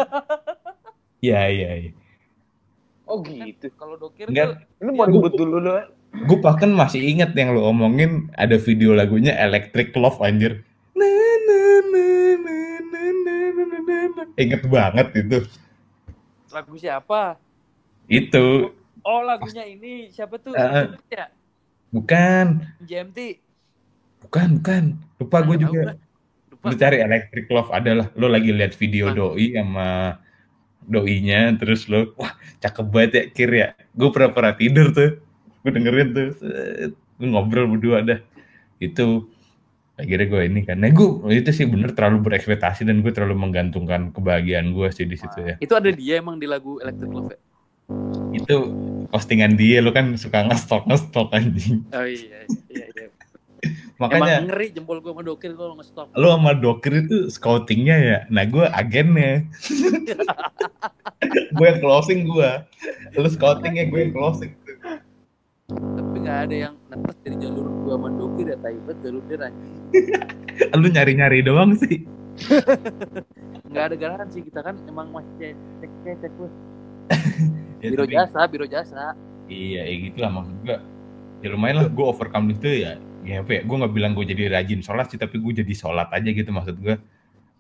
iya 1.20 1.42
iya 1.48 1.70
iya 1.82 1.92
Oh 3.06 3.22
gitu. 3.22 3.70
Kalau 3.72 4.00
Dokir 4.00 4.26
enggak 4.26 4.56
tuh 4.56 4.58
Ini 4.80 4.90
mau 4.92 5.06
ribut 5.06 5.34
dulu 5.34 5.60
loh. 5.60 5.78
Gue 6.24 6.38
bahkan 6.40 6.72
masih 6.72 7.04
ingat 7.04 7.36
yang 7.36 7.52
lo 7.52 7.68
omongin 7.68 8.32
ada 8.40 8.56
video 8.56 8.96
lagunya 8.96 9.36
Electric 9.36 9.92
Love 10.00 10.24
anjir 10.24 10.64
na, 10.96 11.12
na, 11.44 11.60
na, 11.92 12.06
na, 12.40 12.56
na, 12.80 13.04
na, 13.12 13.36
na, 13.52 13.64
na, 13.68 13.78
na, 13.84 13.98
na. 14.16 14.24
inget 14.40 14.64
banget 14.72 15.08
itu 15.20 15.44
lagu 16.56 16.80
siapa? 16.80 17.36
itu 18.08 18.72
Oh 19.06 19.22
lagunya 19.22 19.62
ini 19.70 20.10
siapa 20.10 20.42
tuh? 20.42 20.58
Ya, 20.58 21.30
bukan 21.94 22.66
JMT. 22.82 23.38
bukan 24.26 24.58
bukan 24.58 24.84
lupa 25.22 25.38
gue 25.46 25.58
juga. 25.62 25.94
Lupa. 26.50 26.66
lu 26.66 26.74
cari 26.74 26.98
Electric 27.06 27.46
Love 27.54 27.70
adalah 27.70 28.10
lo 28.18 28.26
lagi 28.26 28.50
lihat 28.50 28.74
video 28.74 29.14
doi 29.14 29.54
sama 29.54 30.18
doinya 30.90 31.54
terus 31.62 31.86
lo 31.86 32.18
wah 32.18 32.34
cakep 32.58 32.86
banget 32.90 33.12
ya 33.14 33.24
kir 33.30 33.52
ya 33.54 33.68
gue 33.94 34.10
pura-pura 34.10 34.58
tidur 34.58 34.90
tuh 34.90 35.22
gue 35.66 35.72
dengerin 35.74 36.10
tuh. 36.14 36.30
Gue 37.18 37.28
ngobrol 37.28 37.66
berdua 37.74 38.06
dah. 38.06 38.20
Itu 38.78 39.26
akhirnya 39.98 40.28
gue 40.30 40.42
ini 40.46 40.62
kan. 40.62 40.78
Nah 40.78 40.94
gue 40.94 41.26
itu 41.34 41.50
sih 41.50 41.66
bener 41.66 41.98
terlalu 41.98 42.30
berekspektasi 42.30 42.86
dan 42.86 43.02
gue 43.02 43.10
terlalu 43.10 43.34
menggantungkan 43.34 44.14
kebahagiaan 44.14 44.78
gue 44.78 44.88
sih 44.94 45.10
di 45.10 45.18
situ 45.18 45.42
ya. 45.42 45.56
Itu 45.58 45.74
ada 45.74 45.90
dia 45.90 46.22
emang 46.22 46.38
di 46.38 46.46
lagu 46.46 46.78
Electric 46.80 47.10
Love 47.10 47.32
ya? 47.34 47.40
itu 48.34 48.58
postingan 49.14 49.54
dia 49.54 49.78
lo 49.78 49.94
kan 49.94 50.18
suka 50.18 50.50
ngestok 50.50 50.90
ngestok 50.90 51.30
anjing. 51.38 51.86
Oh 51.94 52.02
iya, 52.02 52.50
iya, 52.74 52.86
iya. 52.98 53.08
makanya 54.02 54.42
Emang 54.42 54.50
ngeri 54.52 54.68
jempol 54.74 54.98
gue 55.00 55.14
sama 55.14 55.22
Dokir 55.22 55.54
kalau 55.54 55.78
nge-stop. 55.78 56.10
lo 56.18 56.34
sama 56.34 56.52
dokter 56.58 57.06
itu 57.06 57.30
scoutingnya 57.30 57.98
ya. 58.02 58.20
Nah 58.34 58.44
gue 58.50 58.66
agennya. 58.74 59.46
Gue 61.56 61.66
yang 61.72 61.80
closing 61.80 62.28
gue 62.28 62.50
lo 63.16 63.28
scoutingnya 63.32 63.88
gue 63.90 64.00
yang 64.10 64.14
closing 64.14 64.52
Tapi 66.26 66.34
gak 66.34 66.50
ada 66.50 66.56
yang 66.58 66.74
netes 66.90 67.16
dari 67.22 67.36
jalur 67.38 67.66
gue 67.70 67.94
sama 67.94 68.10
Dokir 68.10 68.46
ya, 68.50 68.58
taibet 68.58 68.98
jalur 69.06 69.22
dia 69.30 69.38
anjing. 69.46 69.76
lu 70.82 70.88
nyari 70.90 71.14
nyari 71.14 71.40
doang 71.46 71.72
sih 71.78 72.02
Gak 73.76 73.84
ada 73.92 73.96
garansi 73.96 74.42
kita 74.42 74.66
kan 74.66 74.76
emang 74.90 75.14
masih 75.14 75.54
cek 75.78 75.92
cek 76.02 76.16
cek 76.18 76.32
terus. 76.34 76.54
Ya, 77.86 77.94
Biro 77.94 78.10
tapi- 78.10 78.16
jasa, 78.18 78.40
biro 78.50 78.66
jasa. 78.66 79.14
iya 79.46 79.86
ya 79.86 79.94
gitu 80.10 80.18
lah 80.18 80.34
maksud 80.34 80.58
gue 80.66 80.74
ya 81.46 81.54
lumayan 81.54 81.86
lah 81.86 81.86
gue 81.86 82.02
overcome 82.02 82.50
itu 82.50 82.82
ya 82.82 82.98
ya 83.22 83.46
apa 83.46 83.52
ya 83.52 83.62
gue 83.62 83.76
nggak 83.78 83.94
bilang 83.94 84.18
gue 84.18 84.26
jadi 84.26 84.50
rajin 84.50 84.82
sholat 84.82 85.14
sih 85.14 85.22
tapi 85.22 85.38
gue 85.38 85.62
jadi 85.62 85.70
sholat 85.70 86.10
aja 86.10 86.26
gitu 86.26 86.50
maksud 86.50 86.82
gue 86.82 86.98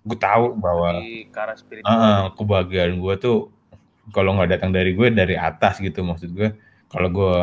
gue 0.01 0.17
tahu 0.17 0.57
bahwa 0.57 0.97
spiritual. 1.53 1.93
ah, 1.93 2.33
kebahagiaan 2.33 2.97
gue 2.97 3.13
tuh 3.21 3.53
kalau 4.09 4.33
nggak 4.33 4.57
datang 4.57 4.73
dari 4.73 4.97
gue 4.97 5.13
dari 5.13 5.37
atas 5.37 5.77
gitu 5.77 6.01
maksud 6.01 6.33
gue 6.33 6.57
kalau 6.89 7.09
gue 7.13 7.33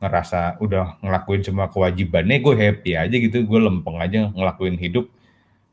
ngerasa 0.00 0.56
udah 0.64 0.96
ngelakuin 1.04 1.44
semua 1.44 1.68
kewajibannya 1.68 2.40
gue 2.40 2.54
happy 2.56 2.96
aja 2.96 3.12
gitu 3.12 3.44
gue 3.44 3.60
lempeng 3.60 4.00
aja 4.00 4.32
ngelakuin 4.32 4.80
hidup 4.80 5.12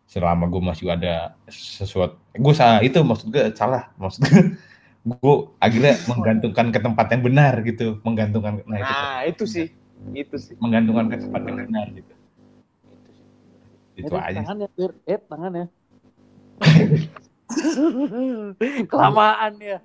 selama 0.04 0.52
gue 0.52 0.60
masih 0.60 0.92
ada 0.92 1.40
sesuatu 1.48 2.20
gue 2.36 2.54
salah 2.56 2.84
itu 2.84 3.00
maksud 3.00 3.32
gue 3.32 3.44
salah 3.56 3.88
maksud 3.96 4.28
gue 4.28 4.60
gue 5.24 5.36
akhirnya 5.64 5.96
menggantungkan 6.12 6.68
ke 6.76 6.80
tempat 6.84 7.08
yang 7.16 7.24
benar 7.24 7.54
gitu 7.64 8.04
menggantungkan 8.04 8.60
nah 8.68 8.78
itu 8.78 8.84
Nah, 8.84 9.20
itu 9.24 9.44
sih. 9.48 9.68
Itu 10.14 10.36
sih. 10.38 10.54
menggantungkan 10.60 11.10
ke 11.10 11.18
tempat 11.24 11.42
yang 11.48 11.58
benar 11.66 11.88
gitu 11.96 12.14
itu 13.98 14.14
Eh, 14.14 14.22
aja 14.22 14.46
Tangan 14.46 14.58
ya. 14.62 14.70
Eh, 15.10 15.20
tangan 15.26 15.52
ya. 15.58 15.66
Kelamaan 18.92 19.54
ya. 19.58 19.78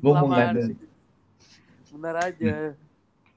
gue 0.00 0.12
Kelamaan. 0.12 0.54
Benar 1.92 2.14
aja. 2.16 2.54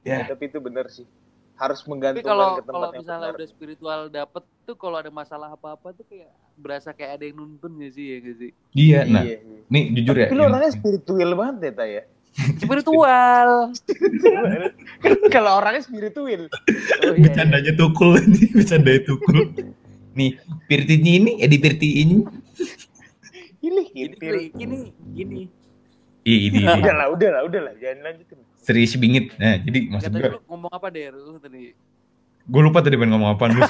Ya 0.04 0.26
Tapi 0.26 0.44
itu 0.46 0.58
bener 0.58 0.86
sih. 0.88 1.06
Harus 1.54 1.80
Tapi 1.80 1.90
menggantungkan 1.90 2.26
kalau 2.28 2.48
ke 2.52 2.62
tempat 2.62 2.74
kalau 2.74 2.88
yang 2.88 3.00
misalnya 3.00 3.22
benar. 3.24 3.38
udah 3.38 3.48
spiritual 3.48 4.00
dapet 4.10 4.44
tuh 4.64 4.76
kalau 4.76 4.98
ada 4.98 5.10
masalah 5.10 5.50
apa-apa 5.52 5.94
tuh 5.94 6.06
kayak 6.06 6.30
berasa 6.56 6.90
kayak 6.90 7.12
ada 7.16 7.24
yang 7.24 7.38
nuntun 7.38 7.72
gak 7.76 7.92
sih 7.92 8.06
ya 8.08 8.18
gak 8.20 8.36
sih? 8.36 8.52
iya 8.72 9.00
nah 9.04 9.22
Iya, 9.22 9.38
iya. 9.40 9.62
nih 9.68 9.84
jujur 9.96 10.16
ya 10.16 10.26
Tapi 10.26 10.36
lu 10.36 10.44
orangnya 10.44 10.72
spiritual 10.72 11.30
banget 11.36 11.56
ya, 11.62 11.72
Ta, 11.72 11.86
ya. 11.86 12.04
Spiritual. 12.58 13.50
Kalau 15.36 15.52
orangnya 15.58 15.82
spiritual. 15.82 16.42
Oh, 17.02 17.12
iya, 17.12 17.12
iya. 17.12 17.22
Bercandanya 17.24 17.74
tukul 17.76 18.12
ini, 18.16 18.46
bercandanya 18.58 19.02
tukul. 19.04 19.38
Nih, 20.12 20.38
pirtinya 20.66 21.12
ini, 21.14 21.32
eh 21.40 21.50
di 21.50 21.58
pirti 21.58 21.90
ini. 22.00 22.18
Ini 23.62 23.82
Gini, 23.84 23.84
kintil. 23.86 24.34
gini, 24.54 24.78
gini. 25.12 25.42
Iya, 26.22 26.38
ini, 26.54 26.60
ini. 26.62 26.80
Udah 26.86 26.94
lah, 26.94 27.08
udah 27.10 27.30
lah, 27.34 27.42
udah 27.50 27.62
lah. 27.66 27.74
Jangan 27.82 27.98
lanjutin. 28.06 28.38
Serius 28.62 28.94
bingit. 28.94 29.34
Nah, 29.42 29.58
jadi 29.58 29.90
maksud 29.90 30.14
gue, 30.14 30.30
lu 30.38 30.42
ngomong 30.46 30.70
apa 30.70 30.88
deh 30.94 31.10
lu 31.10 31.42
tadi? 31.42 31.74
gue 32.42 32.62
lupa 32.62 32.82
tadi 32.82 32.98
pengen 32.98 33.14
ngomong 33.14 33.38
apaan. 33.38 33.54
Gue 33.54 33.66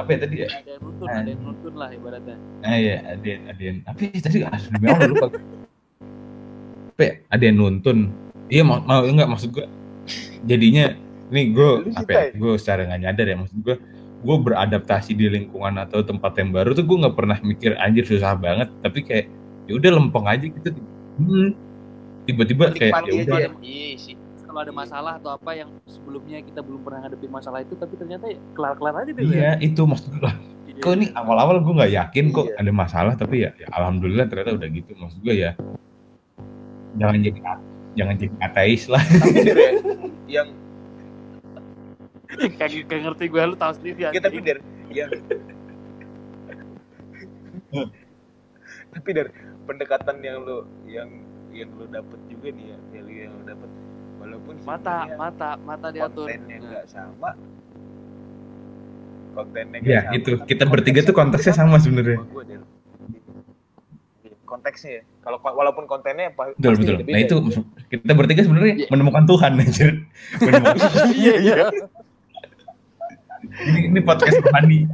apa 0.00 0.08
ya 0.10 0.18
tadi 0.26 0.36
ya? 0.42 0.48
Ada 0.50 0.70
yang 0.74 0.82
nuntun, 0.82 1.08
ada 1.08 1.28
yang 1.30 1.42
nuntun 1.42 1.74
lah 1.78 1.88
ibaratnya. 1.94 2.36
Ah 2.66 2.76
iya, 2.78 2.96
ada 3.02 3.26
yang, 3.26 3.42
ada 3.46 3.62
yang, 3.62 3.76
apa 3.86 3.98
ya 4.02 4.20
tadi? 4.22 4.36
Ah, 4.42 4.58
demi 4.58 4.86
Allah 4.90 5.08
lupa. 5.10 5.26
Apa 6.94 7.02
ya? 7.02 7.12
Ada 7.30 7.42
yang 7.46 7.56
nuntun. 7.58 7.98
Iya, 8.50 8.62
mau, 8.66 8.82
mau 8.82 9.02
enggak 9.06 9.28
maksud 9.30 9.50
gue. 9.54 9.66
Jadinya, 10.46 10.94
nih 11.30 11.46
gue, 11.54 11.70
Lu 11.86 11.90
apa 11.94 12.10
ya? 12.10 12.22
Gue 12.34 12.52
secara 12.58 12.86
nggak 12.90 13.00
nyadar 13.06 13.26
ya, 13.26 13.36
maksud 13.38 13.58
gue, 13.62 13.76
gue 14.20 14.36
beradaptasi 14.36 15.16
di 15.16 15.26
lingkungan 15.32 15.80
atau 15.80 16.04
tempat 16.04 16.36
yang 16.36 16.52
baru 16.52 16.76
tuh 16.76 16.84
gue 16.84 16.96
nggak 17.00 17.16
pernah 17.16 17.38
mikir 17.40 17.72
anjir 17.80 18.04
susah 18.04 18.36
banget 18.36 18.68
tapi 18.84 19.00
kayak 19.00 19.26
ya 19.64 19.72
udah 19.80 19.90
lempeng 19.96 20.26
aja 20.28 20.44
gitu 20.44 20.68
hmm. 21.20 21.50
tiba-tiba 22.28 22.72
kayak 22.76 23.00
ya 23.08 23.12
udah 23.24 23.38
ya. 23.40 23.48
Iya 23.64 23.90
sih. 23.96 24.14
kalau 24.44 24.66
ada 24.66 24.74
masalah 24.74 25.12
atau 25.22 25.30
apa 25.32 25.54
yang 25.54 25.70
sebelumnya 25.86 26.42
kita 26.42 26.60
belum 26.60 26.82
pernah 26.84 27.06
ngadepin 27.06 27.30
masalah 27.32 27.62
itu 27.64 27.78
tapi 27.78 27.94
ternyata 27.96 28.28
ya 28.28 28.38
kelar-kelar 28.52 29.06
aja 29.06 29.10
deh 29.14 29.24
iya 29.24 29.50
itu 29.62 29.80
maksud 29.86 30.12
gue 30.20 30.32
Iya. 30.80 30.86
kok 30.86 30.94
ini 30.96 31.06
awal-awal 31.12 31.60
gue 31.60 31.74
nggak 31.76 31.92
yakin 31.92 32.24
kok 32.32 32.46
Iya. 32.48 32.56
ada 32.56 32.72
masalah 32.72 33.12
tapi 33.12 33.44
ya, 33.44 33.50
ya 33.60 33.68
alhamdulillah 33.76 34.26
ternyata 34.32 34.56
udah 34.56 34.68
gitu 34.72 34.90
maksud 34.96 35.20
gue 35.20 35.34
ya 35.36 35.52
jangan 36.96 37.20
jadi 37.20 37.40
jangan 38.00 38.14
jadi 38.16 38.34
ateis 38.40 38.82
lah 38.88 39.02
Tapi 39.02 39.38
ya, 39.44 39.54
yang 40.40 40.48
kayak 42.38 42.70
kayak 42.86 43.02
ngerti 43.10 43.24
gue 43.26 43.42
lu 43.42 43.56
tahu 43.58 43.72
sendiri 43.74 43.98
ya, 44.06 44.10
tapi 44.22 44.38
Der 44.42 44.58
yang 44.90 45.10
tapi 48.90 49.08
dari 49.14 49.30
pendekatan 49.66 50.16
yang 50.22 50.42
lu 50.42 50.66
yang 50.86 51.08
yang 51.54 51.70
lu 51.78 51.86
dapet 51.90 52.18
juga 52.26 52.48
nih 52.54 52.64
ya 52.74 52.78
value 52.90 53.18
yang 53.26 53.32
lu 53.34 53.42
dapet. 53.46 53.70
Walaupun 54.20 54.54
mata 54.66 54.96
mata 55.16 55.50
mata 55.62 55.88
diatur. 55.94 56.26
kontennya 56.26 56.56
Nah, 56.58 56.68
nggak 56.70 56.84
sama. 56.90 57.30
Kontennya 59.30 59.78
ya 59.86 60.00
sama, 60.10 60.16
itu. 60.18 60.30
kita 60.46 60.64
bertiga 60.66 61.00
tuh 61.06 61.14
konteksnya 61.14 61.54
sama 61.54 61.78
sebenarnya. 61.78 62.18
Iya, 64.26 64.36
konteksnya 64.42 64.90
ya. 65.00 65.02
Kalau 65.22 65.38
walaupun 65.38 65.86
kontennya 65.86 66.34
betul 66.34 66.74
pasti 66.74 66.82
betul. 66.82 67.06
nah 67.06 67.20
itu 67.22 67.36
ya. 67.38 67.62
kita 67.94 68.12
bertiga 68.18 68.40
sebenarnya 68.42 68.74
Iya. 68.74 68.88
menemukan 68.90 69.24
Tuhan 69.30 69.50
anjir. 69.62 69.90
Menemukan 70.42 70.76
iya. 71.22 71.34
Iya 71.38 71.54
ini, 73.42 73.80
ini 73.90 74.00
podcast 74.00 74.38
rohani 74.40 74.86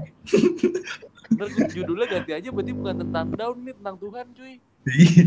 Ntar 1.26 1.50
judulnya 1.74 2.06
ganti 2.06 2.30
aja 2.38 2.48
berarti 2.54 2.70
bukan 2.70 2.94
tentang 3.02 3.26
down 3.34 3.58
nih 3.66 3.74
tentang 3.74 3.96
Tuhan 3.98 4.26
cuy. 4.30 4.54
Iya. 4.86 5.24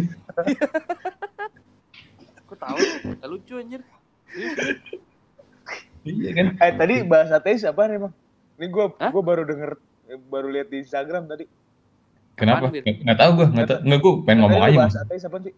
Kok 2.48 2.56
tahu? 2.56 2.78
Gak 3.20 3.28
lucu 3.28 3.54
anjir. 3.60 3.82
Iya 6.08 6.30
kan? 6.32 6.48
Eh 6.56 6.72
tadi 6.80 6.96
bahas 7.04 7.30
ateis 7.36 7.68
apa 7.68 7.92
emang 7.92 8.16
ini 8.56 8.72
gua 8.72 8.96
Hah? 8.96 9.12
gua 9.12 9.24
baru 9.24 9.44
denger 9.44 9.76
baru 10.32 10.48
lihat 10.56 10.72
di 10.72 10.80
Instagram 10.80 11.28
tadi. 11.28 11.46
Kenapa? 12.40 12.72
Nggak 12.72 13.04
nggak 13.04 13.18
tahu 13.20 13.32
gue 13.36 13.48
nggak 13.52 13.68
tahu. 13.68 13.80
Nggak 13.84 14.00
gue 14.00 14.14
pengen 14.24 14.40
ngomong 14.48 14.62
aja 14.64 14.72
lu 14.72 14.80
mas 14.80 14.96
bahas 14.96 14.98
ateis 15.04 15.24
apa 15.28 15.38
sih 15.44 15.54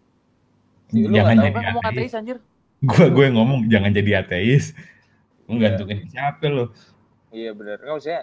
jangan 0.90 1.34
jadi 1.38 1.52
Kan 1.54 1.62
ngomong 1.70 1.84
ateis. 1.86 1.94
ateis 1.94 2.12
anjir? 2.18 2.36
Gue 2.82 3.06
gue 3.14 3.24
yang 3.30 3.36
ngomong 3.38 3.58
jangan 3.70 3.90
jadi 3.94 4.10
ateis. 4.26 4.74
Lu 5.46 5.62
gantungin 5.62 6.02
siapa 6.10 6.42
lo 6.50 6.74
iya 7.32 7.50
benar 7.56 7.80
nggak 7.80 7.94
maksudnya 7.96 8.22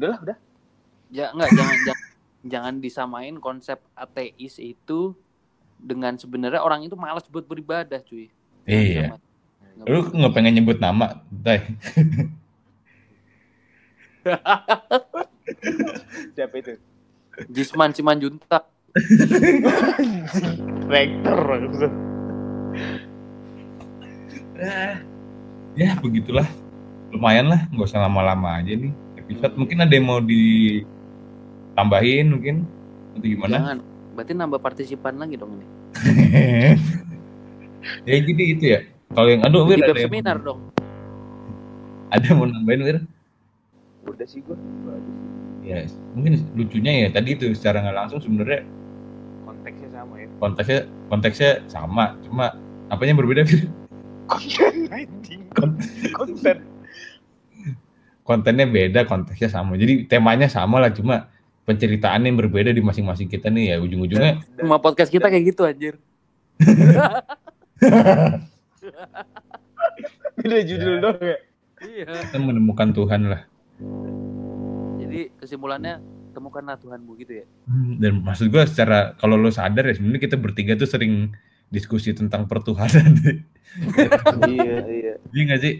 udahlah 0.00 0.18
udah. 0.24 0.38
Ya 1.10 1.26
enggak 1.34 1.50
jangan 1.52 1.76
jangan, 1.86 2.06
jangan 2.46 2.74
disamain 2.80 3.36
konsep 3.42 3.78
ateis 3.92 4.56
itu 4.56 5.12
dengan 5.80 6.16
sebenarnya 6.16 6.64
orang 6.64 6.86
itu 6.86 6.96
malas 6.96 7.28
buat 7.28 7.44
beribadah 7.44 8.00
cuy. 8.06 8.32
Iya. 8.64 9.20
Nggak 9.80 9.88
lu 9.88 10.00
nggak 10.12 10.32
pengen 10.36 10.60
nyebut 10.60 10.76
nama 10.76 11.24
Tay 11.40 11.64
siapa 16.36 16.54
itu? 16.60 16.76
Jisman 17.48 17.96
Simanjuntak. 17.96 18.68
rektor 20.90 21.38
ya 25.78 25.94
begitulah 26.02 26.44
lumayan 27.10 27.50
lah 27.50 27.66
nggak 27.70 27.90
usah 27.90 28.06
lama-lama 28.06 28.62
aja 28.62 28.74
nih 28.74 28.94
episode. 29.30 29.54
Mungkin 29.54 29.78
ada 29.78 29.94
yang 29.94 30.06
mau 30.10 30.18
ditambahin 30.18 32.26
mungkin 32.34 32.66
atau 33.14 33.26
gimana? 33.26 33.56
Jangan. 33.58 33.78
Berarti 34.18 34.32
nambah 34.34 34.58
partisipan 34.58 35.14
lagi 35.22 35.38
dong 35.38 35.54
ini. 35.54 35.66
ya 38.10 38.16
jadi 38.18 38.44
itu 38.58 38.64
ya. 38.66 38.80
Kalau 39.14 39.28
yang 39.30 39.42
aduh 39.46 39.66
Wir 39.66 39.82
ada 39.82 39.94
web 39.94 39.98
yang, 39.98 40.10
seminar 40.10 40.36
dong. 40.42 40.60
ada 42.10 42.26
yang 42.26 42.38
mau 42.42 42.46
nambahin 42.50 42.82
Wir? 42.82 42.98
Udah 44.06 44.26
sih 44.26 44.42
gua. 44.42 44.58
Ya 45.62 45.86
mungkin 46.18 46.42
lucunya 46.58 47.06
ya 47.06 47.08
tadi 47.14 47.38
itu 47.38 47.54
secara 47.54 47.86
nggak 47.86 47.94
langsung 47.94 48.18
sebenarnya 48.18 48.66
konteksnya 49.46 49.88
sama 49.92 50.14
ya. 50.18 50.26
konteksnya 50.40 50.80
konteksnya 51.12 51.50
sama 51.70 52.16
cuma 52.26 52.58
apanya 52.90 53.14
berbeda 53.14 53.46
Wir? 53.46 53.70
Konten 54.26 54.90
konten 56.14 56.56
kontennya 58.30 58.62
beda 58.64 59.02
konteksnya 59.04 59.50
sama 59.50 59.74
jadi 59.74 60.06
temanya 60.06 60.46
sama 60.46 60.78
lah 60.78 60.94
cuma 60.94 61.26
penceritaan 61.66 62.22
yang 62.22 62.38
berbeda 62.38 62.70
di 62.70 62.78
masing-masing 62.78 63.26
kita 63.26 63.50
nih 63.50 63.74
ya 63.74 63.76
ujung-ujungnya 63.78 64.38
Semua 64.54 64.78
podcast 64.78 65.10
kita 65.10 65.26
kayak 65.26 65.50
gitu 65.50 65.62
anjir. 65.62 65.94
beda 70.36 70.58
judul 70.62 70.92
Ya. 70.92 71.00
doang 71.00 71.18
ya 71.20 71.36
Iya. 71.80 72.04
kita 72.22 72.38
menemukan 72.38 72.92
Tuhan 72.92 73.22
lah 73.26 73.42
Jadi 75.00 75.32
kesimpulannya 75.34 75.98
temukanlah 76.30 76.76
Tuhanmu 76.76 77.18
gitu 77.18 77.42
ya. 77.42 77.46
Hmm, 77.64 77.98
dan 77.98 78.20
maksud 78.20 78.46
gue 78.46 78.62
secara 78.62 79.16
kalau 79.16 79.34
lo 79.34 79.50
sadar 79.50 79.82
ya 79.82 79.96
sebenarnya 79.96 80.22
kita 80.22 80.36
bertiga 80.36 80.76
tuh 80.76 80.86
sering 80.86 81.34
diskusi 81.66 82.12
tentang 82.12 82.46
pertuhanan 82.46 83.16
iya 84.46 84.78
iya 84.82 85.14
iya 85.28 85.42
nggak 85.44 85.60
sih 85.60 85.74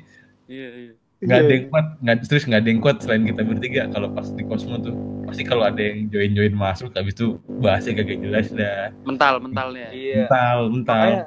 Iya, 0.47 0.69
iya. 0.73 0.93
Nggak 1.21 1.37
ada 1.37 1.53
yang 1.53 1.67
kuat 1.69 1.87
nggak 2.01 2.17
terus 2.25 2.45
nggak 2.49 2.61
ada 2.65 2.69
yang 2.73 2.81
kuat 2.81 2.97
selain 3.05 3.25
kita 3.29 3.43
bertiga. 3.45 3.83
Kalau 3.93 4.09
pas 4.09 4.27
di 4.33 4.43
kosmo 4.49 4.81
tuh 4.81 4.97
pasti 5.29 5.43
kalau 5.45 5.69
ada 5.69 5.81
yang 5.81 6.09
join 6.09 6.33
join 6.33 6.55
masuk 6.57 6.97
habis 6.97 7.13
itu 7.13 7.37
bahasnya 7.61 8.01
kagak 8.01 8.19
jelas 8.25 8.49
dah. 8.57 8.89
Mental, 9.05 9.37
mentalnya. 9.37 9.93
iya. 9.93 10.25
Mental 10.25 10.59
mental. 10.73 10.97
Makanya 10.97 11.25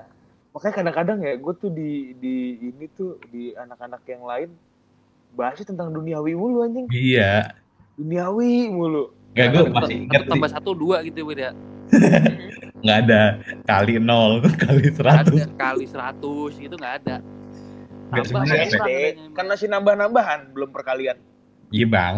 makanya 0.53 0.73
kadang-kadang 0.81 1.17
ya 1.21 1.33
gue 1.37 1.53
tuh 1.61 1.69
di 1.69 1.91
di 2.17 2.35
ini 2.57 2.85
tuh 2.97 3.21
di 3.29 3.53
anak-anak 3.53 4.01
yang 4.09 4.25
lain 4.25 4.49
bahasnya 5.37 5.65
tentang 5.69 5.93
duniawi 5.93 6.33
mulu 6.33 6.65
anjing. 6.65 6.89
Iya. 6.89 7.53
Duniawi 7.93 8.73
mulu. 8.73 9.13
Nggak 9.37 9.47
gue 9.49 9.63
masih 9.77 9.97
ngerti 10.09 10.29
Tambah 10.29 10.49
satu 10.49 10.71
dua 10.73 11.05
gitu 11.05 11.21
ya. 11.37 11.53
nggak 12.83 12.97
ada. 13.05 13.23
Kali 13.61 14.01
nol 14.01 14.41
kali 14.65 14.89
seratus. 14.89 15.37
Kali 15.53 15.85
seratus 15.85 16.53
gitu 16.57 16.73
nggak 16.81 16.95
ada. 17.05 17.21
Kurang 18.13 18.45
SD 18.45 18.77
adanya. 18.77 19.33
kan 19.33 19.45
masih 19.49 19.67
nambah-nambahan 19.69 20.53
belum 20.53 20.69
perkalian 20.69 21.17
iya 21.73 21.89
bang. 21.89 22.15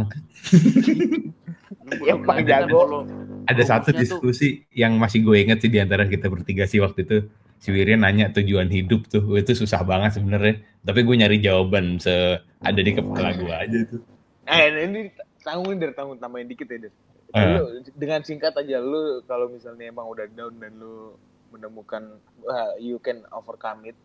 Ya, 2.01 2.17
Bang 2.17 2.41
Jago. 2.43 3.05
ada 3.45 3.63
satu 3.63 3.93
diskusi 3.93 4.65
yang 4.73 4.97
masih 4.97 5.21
gue 5.21 5.37
inget 5.37 5.61
sih 5.61 5.69
di 5.69 5.77
antara 5.77 6.09
kita 6.09 6.27
bertiga 6.27 6.65
sih 6.65 6.81
waktu 6.81 7.05
itu. 7.05 7.17
Si 7.61 7.69
Wirya 7.69 7.95
nanya 7.95 8.33
tujuan 8.33 8.67
hidup 8.67 9.05
tuh. 9.05 9.21
Itu 9.37 9.53
susah 9.53 9.85
banget 9.85 10.17
sebenarnya. 10.17 10.59
Tapi 10.81 11.05
gue 11.05 11.15
nyari 11.15 11.37
jawaban 11.39 12.01
se 12.01 12.41
ada 12.41 12.81
di 12.81 12.91
kepala 12.91 13.37
gue 13.37 13.53
aja 13.53 13.79
tuh. 13.85 14.01
Eh 14.49 14.65
ini 14.89 15.13
tanggung 15.39 15.77
der 15.77 15.93
tanggung 15.93 16.17
tambahin 16.17 16.49
dikit 16.49 16.67
ya 16.67 16.89
der 16.89 16.93
Eh. 17.35 17.51
lu 17.59 17.67
dengan 17.99 18.23
singkat 18.23 18.55
aja 18.55 18.79
lu 18.79 19.19
kalau 19.27 19.51
misalnya 19.51 19.91
emang 19.91 20.07
udah 20.07 20.23
down 20.31 20.55
dan 20.55 20.71
lu 20.79 21.19
menemukan 21.51 22.15
wah, 22.39 22.71
you 22.79 22.95
can 22.97 23.27
overcome 23.27 23.83
it 23.83 23.97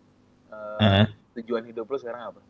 eh, 0.50 0.78
Heeh. 0.82 1.06
Tujuan 1.38 1.62
hidup 1.68 1.86
lu 1.86 1.98
sekarang 2.00 2.34
apa 2.34 2.40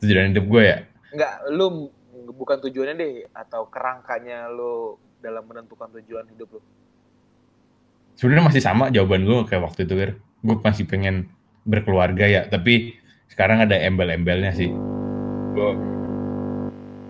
tujuan 0.00 0.32
hidup 0.32 0.44
gue 0.46 0.62
ya 0.64 0.78
Enggak, 1.08 1.40
lu 1.56 1.88
bukan 2.36 2.60
tujuannya 2.60 2.94
deh 3.00 3.14
atau 3.32 3.64
kerangkanya 3.72 4.48
lu 4.52 5.00
dalam 5.24 5.48
menentukan 5.48 5.88
tujuan 5.98 6.28
hidup 6.30 6.58
lu. 6.58 6.60
sebenarnya 8.14 8.44
masih 8.52 8.62
sama 8.62 8.92
jawaban 8.92 9.24
gue 9.24 9.46
kayak 9.48 9.62
waktu 9.64 9.86
itu 9.88 9.94
Wir. 9.94 10.10
gue 10.18 10.56
masih 10.62 10.84
pengen 10.86 11.30
berkeluarga 11.66 12.24
ya 12.26 12.42
tapi 12.46 12.96
sekarang 13.28 13.64
ada 13.66 13.76
embel-embelnya 13.76 14.54
sih 14.54 14.70
gue 15.52 15.70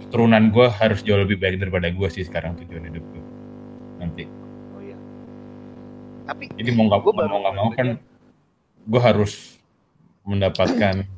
keturunan 0.08 0.48
gue 0.48 0.66
harus 0.72 1.04
jauh 1.04 1.20
lebih 1.20 1.36
baik 1.36 1.60
daripada 1.60 1.92
gue 1.92 2.08
sih 2.08 2.24
sekarang 2.24 2.56
tujuan 2.64 2.88
hidup 2.88 3.04
gue 3.04 3.24
nanti 4.00 4.24
Oh 4.72 4.80
iya. 4.80 4.96
Tapi 6.24 6.48
jadi 6.56 6.70
mau 6.72 6.88
nggak 6.88 7.00
mau 7.04 7.38
nggak 7.44 7.54
mau 7.56 7.68
kan 7.76 7.88
gue 8.88 9.00
harus 9.04 9.57
mendapatkan 10.28 11.08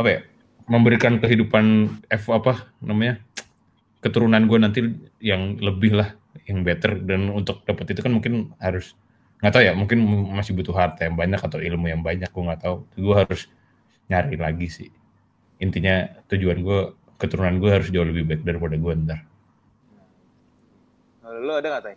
apa 0.00 0.08
ya 0.08 0.20
memberikan 0.68 1.20
kehidupan 1.20 1.96
F 2.08 2.32
apa 2.32 2.72
namanya 2.80 3.20
keturunan 4.00 4.46
gue 4.46 4.58
nanti 4.60 4.80
yang 5.18 5.58
lebih 5.58 5.96
lah 5.98 6.14
yang 6.46 6.62
better. 6.62 6.96
Dan 7.02 7.32
untuk 7.32 7.64
dapat 7.68 7.92
itu 7.92 8.00
kan 8.04 8.12
mungkin 8.14 8.54
harus 8.62 8.94
nggak 9.38 9.52
tahu 9.54 9.62
ya 9.62 9.72
mungkin 9.76 9.98
masih 10.34 10.54
butuh 10.54 10.74
harta 10.74 11.06
yang 11.06 11.14
banyak 11.14 11.38
atau 11.38 11.58
ilmu 11.58 11.86
yang 11.90 12.04
banyak 12.04 12.30
gue 12.30 12.42
nggak 12.44 12.62
tahu. 12.62 12.84
Gue 12.94 13.14
harus 13.16 13.48
nyari 14.08 14.36
lagi 14.38 14.68
sih. 14.70 14.90
Intinya 15.58 16.06
tujuan 16.30 16.62
gue 16.62 16.80
keturunan 17.18 17.58
gue 17.58 17.70
harus 17.72 17.88
jauh 17.90 18.06
lebih 18.06 18.24
baik 18.28 18.42
daripada 18.46 18.78
gue 18.78 18.92
ntar. 19.04 19.20
Lu 21.28 21.52
ada 21.52 21.66
nggak 21.66 21.82
tay? 21.82 21.96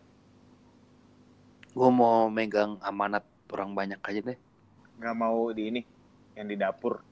Gue 1.72 1.90
mau 1.92 2.28
megang 2.28 2.82
amanat 2.82 3.24
orang 3.52 3.72
banyak 3.78 4.00
aja 4.02 4.20
deh. 4.34 4.40
Nggak 4.98 5.16
mau 5.16 5.52
di 5.54 5.64
ini 5.70 5.82
yang 6.36 6.48
di 6.48 6.56
dapur. 6.56 7.04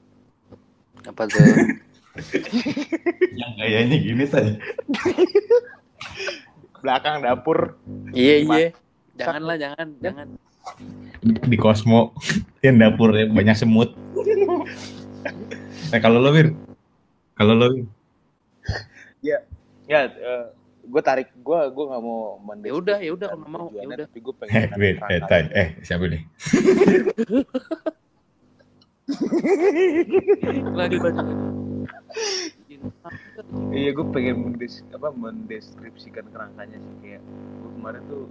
Apa 1.05 1.27
tuh? 1.27 1.39
yang 3.39 3.51
kayaknya 3.55 3.97
gini 4.01 4.25
tadi 4.27 4.51
Belakang 6.79 7.23
dapur. 7.23 7.75
iya 8.15 8.43
iya. 8.43 8.69
Jangan 9.19 9.43
lah, 9.43 9.59
jangan, 9.59 9.87
jangan. 9.99 10.27
di 11.23 11.57
Cosmo 11.59 12.15
yang 12.63 12.79
dapurnya 12.79 13.27
banyak 13.27 13.55
semut. 13.57 13.91
Nah 15.91 15.99
kalau 15.99 16.23
lo 16.23 16.31
Wir, 16.31 16.55
kalau 17.35 17.59
lo 17.59 17.67
Wir? 17.75 17.85
Ya, 19.19 19.43
gue 20.89 21.01
tarik 21.05 21.29
gue 21.35 21.59
gue 21.69 21.85
nggak 21.85 22.01
mau 22.01 22.41
Ya 22.63 22.73
udah, 22.73 22.97
ya 23.03 23.11
udah 23.13 23.27
kalau 23.29 23.47
mau, 23.49 23.69
ya 23.75 23.85
udah. 23.85 24.07
Tapi 24.07 24.19
gue 24.23 24.33
eh, 24.33 24.37
pengen. 24.39 24.69
Eh, 25.11 25.21
tay, 25.27 25.43
eh, 25.51 25.69
siapa 25.83 26.07
nih? 26.07 26.23
Lagi 30.77 30.97
baca. 31.01 31.23
Iya, 33.73 33.89
gue 33.91 34.05
pengen 34.13 34.35
mendes 34.45 34.85
apa 34.93 35.09
mendeskripsikan 35.11 36.29
kerangkanya 36.29 36.77
sih 36.77 36.95
kayak 37.01 37.21
gue 37.59 37.69
kemarin 37.75 38.01
tuh 38.07 38.25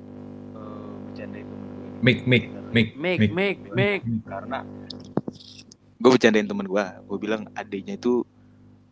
eh, 0.54 0.90
bercandain 1.10 1.46
temen 1.46 1.68
gue. 1.68 1.88
Mik, 1.98 2.18
mik, 2.24 2.44
mik, 2.70 2.88
Make, 2.94 3.20
make, 3.34 3.60
make. 3.74 4.04
Karena 4.24 4.62
gue 5.98 6.10
bercandain 6.14 6.46
temen 6.46 6.66
gue, 6.66 6.84
gue 6.84 7.18
bilang 7.18 7.42
adiknya 7.54 7.98
itu 7.98 8.22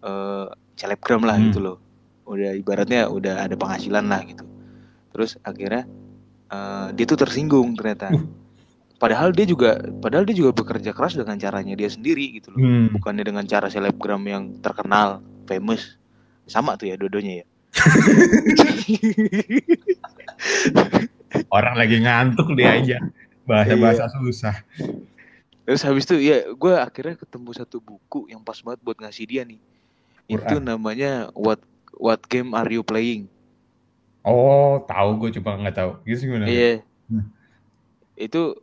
eh 0.03 0.47
selebgram 0.77 1.25
lah 1.25 1.39
Hmm. 1.39 1.49
gitu 1.49 1.59
loh. 1.63 1.79
Udah 2.27 2.53
ibaratnya 2.53 3.07
udah 3.07 3.47
ada 3.47 3.55
penghasilan 3.55 4.05
lah 4.11 4.21
gitu. 4.27 4.45
Terus 5.15 5.39
akhirnya 5.41 5.87
eh, 6.51 6.89
dia 6.93 7.05
tuh 7.07 7.19
tersinggung 7.23 7.79
ternyata. 7.79 8.11
Uh. 8.13 8.46
Padahal 8.97 9.29
dia 9.37 9.45
juga, 9.45 9.77
padahal 10.01 10.25
dia 10.25 10.33
juga 10.33 10.57
bekerja 10.57 10.97
keras 10.97 11.21
dengan 11.21 11.37
caranya 11.37 11.77
dia 11.77 11.93
sendiri 11.93 12.41
gitu 12.41 12.57
loh. 12.57 12.61
Hmm. 12.65 12.89
bukannya 12.97 13.29
dengan 13.29 13.45
cara 13.45 13.69
selebgram 13.69 14.25
yang 14.25 14.57
terkenal, 14.65 15.21
famous. 15.45 16.01
Sama 16.49 16.79
tuh 16.81 16.89
ya 16.89 16.97
dodonya 16.97 17.45
ya. 17.45 17.47
Orang 21.53 21.77
lagi 21.77 22.01
ngantuk 22.01 22.57
dia 22.57 22.81
aja. 22.81 22.97
Bahasa-bahasa 23.45 24.09
susah. 24.17 24.57
Terus 25.67 25.83
habis 25.83 26.07
itu 26.07 26.17
ya 26.23 26.47
gue 26.55 26.75
akhirnya 26.79 27.19
ketemu 27.19 27.51
satu 27.53 27.83
buku 27.83 28.31
yang 28.31 28.41
pas 28.47 28.57
banget 28.63 28.81
buat 28.87 28.97
ngasih 29.03 29.27
dia 29.27 29.43
nih. 29.43 29.59
Itu 30.31 30.63
Quran. 30.63 30.65
namanya 30.65 31.29
What 31.35 31.61
What 31.99 32.23
Game 32.31 32.55
Are 32.55 32.71
You 32.71 32.87
Playing? 32.87 33.27
Oh, 34.23 34.83
tahu 34.87 35.27
gue 35.27 35.31
cuma 35.39 35.59
nggak 35.59 35.77
tahu. 35.77 35.91
Gitu 36.07 36.31
gimana? 36.31 36.47
Iya. 36.47 36.87
Hmm. 37.11 37.27
Itu 38.15 38.63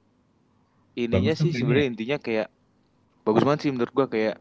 ininya 0.95 1.33
Bagus 1.33 1.41
sih 1.41 1.51
sebenarnya 1.53 1.87
intinya 1.93 2.17
kayak 2.21 2.47
bagus 3.23 3.43
banget 3.47 3.59
sih 3.67 3.71
menurut 3.73 3.93
gua 3.93 4.07
kayak 4.11 4.35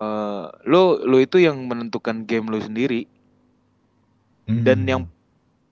eh 0.00 0.44
lo 0.68 1.00
lo 1.04 1.16
itu 1.20 1.40
yang 1.40 1.56
menentukan 1.68 2.24
game 2.28 2.48
lo 2.52 2.60
sendiri. 2.60 3.08
Hmm. 4.46 4.62
dan 4.62 4.78
yang 4.86 5.02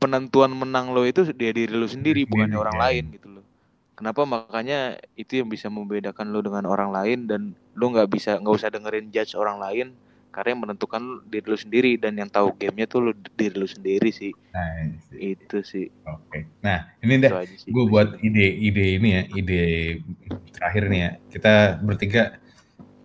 penentuan 0.03 0.51
menang 0.51 0.91
lo 0.91 1.07
itu 1.07 1.23
dia 1.31 1.55
diri 1.55 1.71
lo 1.71 1.87
sendiri 1.87 2.27
Sendiri, 2.27 2.31
bukannya 2.31 2.59
orang 2.59 2.77
ya. 2.77 2.83
lain 2.91 3.05
gitu 3.15 3.29
loh 3.31 3.45
kenapa? 3.95 4.27
Makanya 4.27 4.99
itu 5.15 5.39
yang 5.39 5.49
bisa 5.51 5.71
membedakan 5.71 6.35
lo 6.35 6.43
dengan 6.43 6.67
orang 6.67 6.91
lain 6.91 7.31
dan 7.31 7.41
lo 7.79 7.87
nggak 7.95 8.11
bisa 8.11 8.39
nggak 8.43 8.55
usah 8.55 8.71
dengerin 8.75 9.11
judge 9.15 9.39
orang 9.39 9.63
lain 9.63 9.87
karena 10.35 10.59
yang 10.59 10.62
menentukan 10.66 10.99
lo- 10.99 11.22
diri 11.30 11.47
lo 11.47 11.55
sendiri 11.55 11.93
dan 11.95 12.18
yang 12.18 12.26
tahu 12.26 12.51
gamenya 12.59 12.91
tuh 12.91 13.01
lo 13.07 13.12
diri 13.39 13.55
lo 13.55 13.70
sendiri 13.70 14.11
sih 14.11 14.35
Nice. 14.51 15.07
itu 15.14 15.59
sih 15.62 15.87
Oke. 16.11 16.51
Nah, 16.61 16.91
ini 17.07 17.22
deh 17.22 17.30
gue 17.70 17.85
buat 17.87 18.18
ide-ide 18.18 18.99
ini 18.99 19.09
ya, 19.14 19.22
ide 19.39 19.62
terakhir 20.51 20.91
nih 20.91 21.01
ya. 21.01 21.11
Kita 21.30 21.55
bertiga 21.80 22.39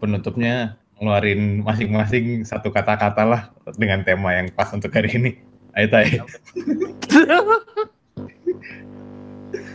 penutupnya 0.02 0.76
ngeluarin 0.98 1.62
masing-masing 1.64 2.44
satu 2.44 2.74
kata-kata 2.74 3.24
lah 3.24 3.42
dengan 3.78 4.02
tema 4.04 4.34
yang 4.36 4.50
pas 4.52 4.74
untuk 4.74 4.90
hari 4.92 5.14
ini. 5.14 5.32
Ayo 5.78 5.88
tay. 5.94 6.10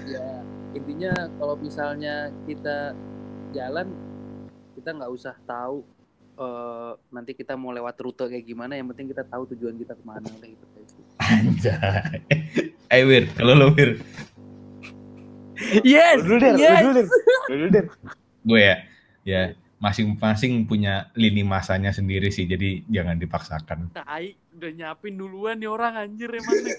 ya 0.05 0.27
intinya 0.75 1.13
kalau 1.39 1.55
misalnya 1.57 2.29
kita 2.45 2.93
jalan 3.55 3.95
kita 4.75 4.91
nggak 4.91 5.13
usah 5.15 5.35
tahu 5.47 5.87
eh, 6.35 6.93
nanti 7.11 7.33
kita 7.33 7.55
mau 7.55 7.71
lewat 7.71 7.95
rute 8.01 8.27
kayak 8.27 8.45
gimana 8.45 8.75
yang 8.75 8.91
penting 8.91 9.11
kita 9.11 9.23
tahu 9.27 9.47
tujuan 9.55 9.75
kita 9.79 9.95
ke 9.95 10.05
mana 10.05 10.27
udah 10.27 10.49
gitu 10.51 10.65
aja 10.67 10.83
sih. 10.87 11.05
Anjay. 11.23 12.19
Ayo 12.91 13.05
Wir, 13.11 13.25
kalau 13.35 13.55
lo 13.55 13.69
Wir, 13.73 13.97
yes 15.87 16.21
Lu 16.27 16.37
dulu 16.37 16.43
deh, 16.43 16.53
yes 16.59 16.83
dulu 16.83 16.93
deh, 16.99 17.07
lu 17.07 17.55
dulu 17.55 17.67
deh. 17.71 17.85
gue 18.45 18.61
ya, 18.61 18.77
ya 19.25 19.41
masing-masing 19.81 20.65
punya 20.69 21.09
lini 21.17 21.45
masanya 21.45 21.93
sendiri 21.93 22.29
sih, 22.33 22.45
jadi 22.49 22.85
jangan 22.89 23.17
dipaksakan. 23.17 23.93
tai 23.93 24.35
udah 24.55 24.71
nyiapin 24.71 25.15
duluan 25.19 25.59
nih 25.59 25.69
orang 25.69 25.99
anjir 25.99 26.31
emang 26.31 26.57
nih 26.63 26.77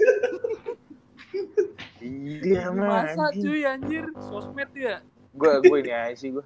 Iya 2.05 2.69
masa 2.69 3.33
cuy 3.33 3.65
anjir 3.65 4.05
sosmed 4.29 4.69
ya 4.77 5.01
Gue 5.35 5.51
gue 5.67 5.77
ini 5.83 5.91
aja 5.91 6.15
sih 6.15 6.31
gue. 6.31 6.45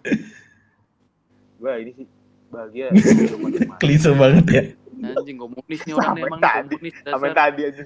Gue 1.61 1.73
ini 1.83 1.91
sih 1.93 2.05
bahagia. 2.49 2.87
Klise 3.81 4.11
banget 4.13 4.45
ya. 4.49 4.63
anjing 4.99 5.39
komunis 5.39 5.79
nih 5.87 5.95
orang 5.95 6.19
emang 6.19 6.41
tadi, 6.43 6.75
komunis 6.75 6.95
Sampai 7.07 7.31
tadi 7.31 7.61
aja. 7.63 7.83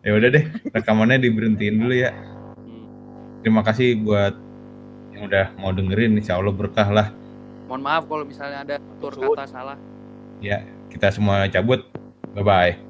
Ya 0.00 0.10
udah 0.14 0.28
deh, 0.30 0.44
rekamannya 0.70 1.18
diberhentiin 1.20 1.74
dulu 1.76 1.92
ya. 1.92 2.14
Hmm. 2.62 2.86
Terima 3.42 3.66
kasih 3.66 3.98
buat 3.98 4.38
yang 5.10 5.26
udah 5.26 5.52
mau 5.58 5.74
dengerin, 5.74 6.14
insya 6.16 6.38
Allah 6.38 6.54
berkah 6.54 6.86
lah. 6.86 7.10
mohon 7.66 7.86
maaf 7.86 8.02
kalau 8.10 8.26
misalnya 8.26 8.66
ada 8.66 8.74
tutur 8.82 9.14
Suwun. 9.14 9.38
kata 9.38 9.46
salah 9.46 9.78
Ya, 10.40 10.64
kita 10.90 11.12
semua 11.14 11.46
cabut. 11.46 11.86
Bye-bye. 12.34 12.89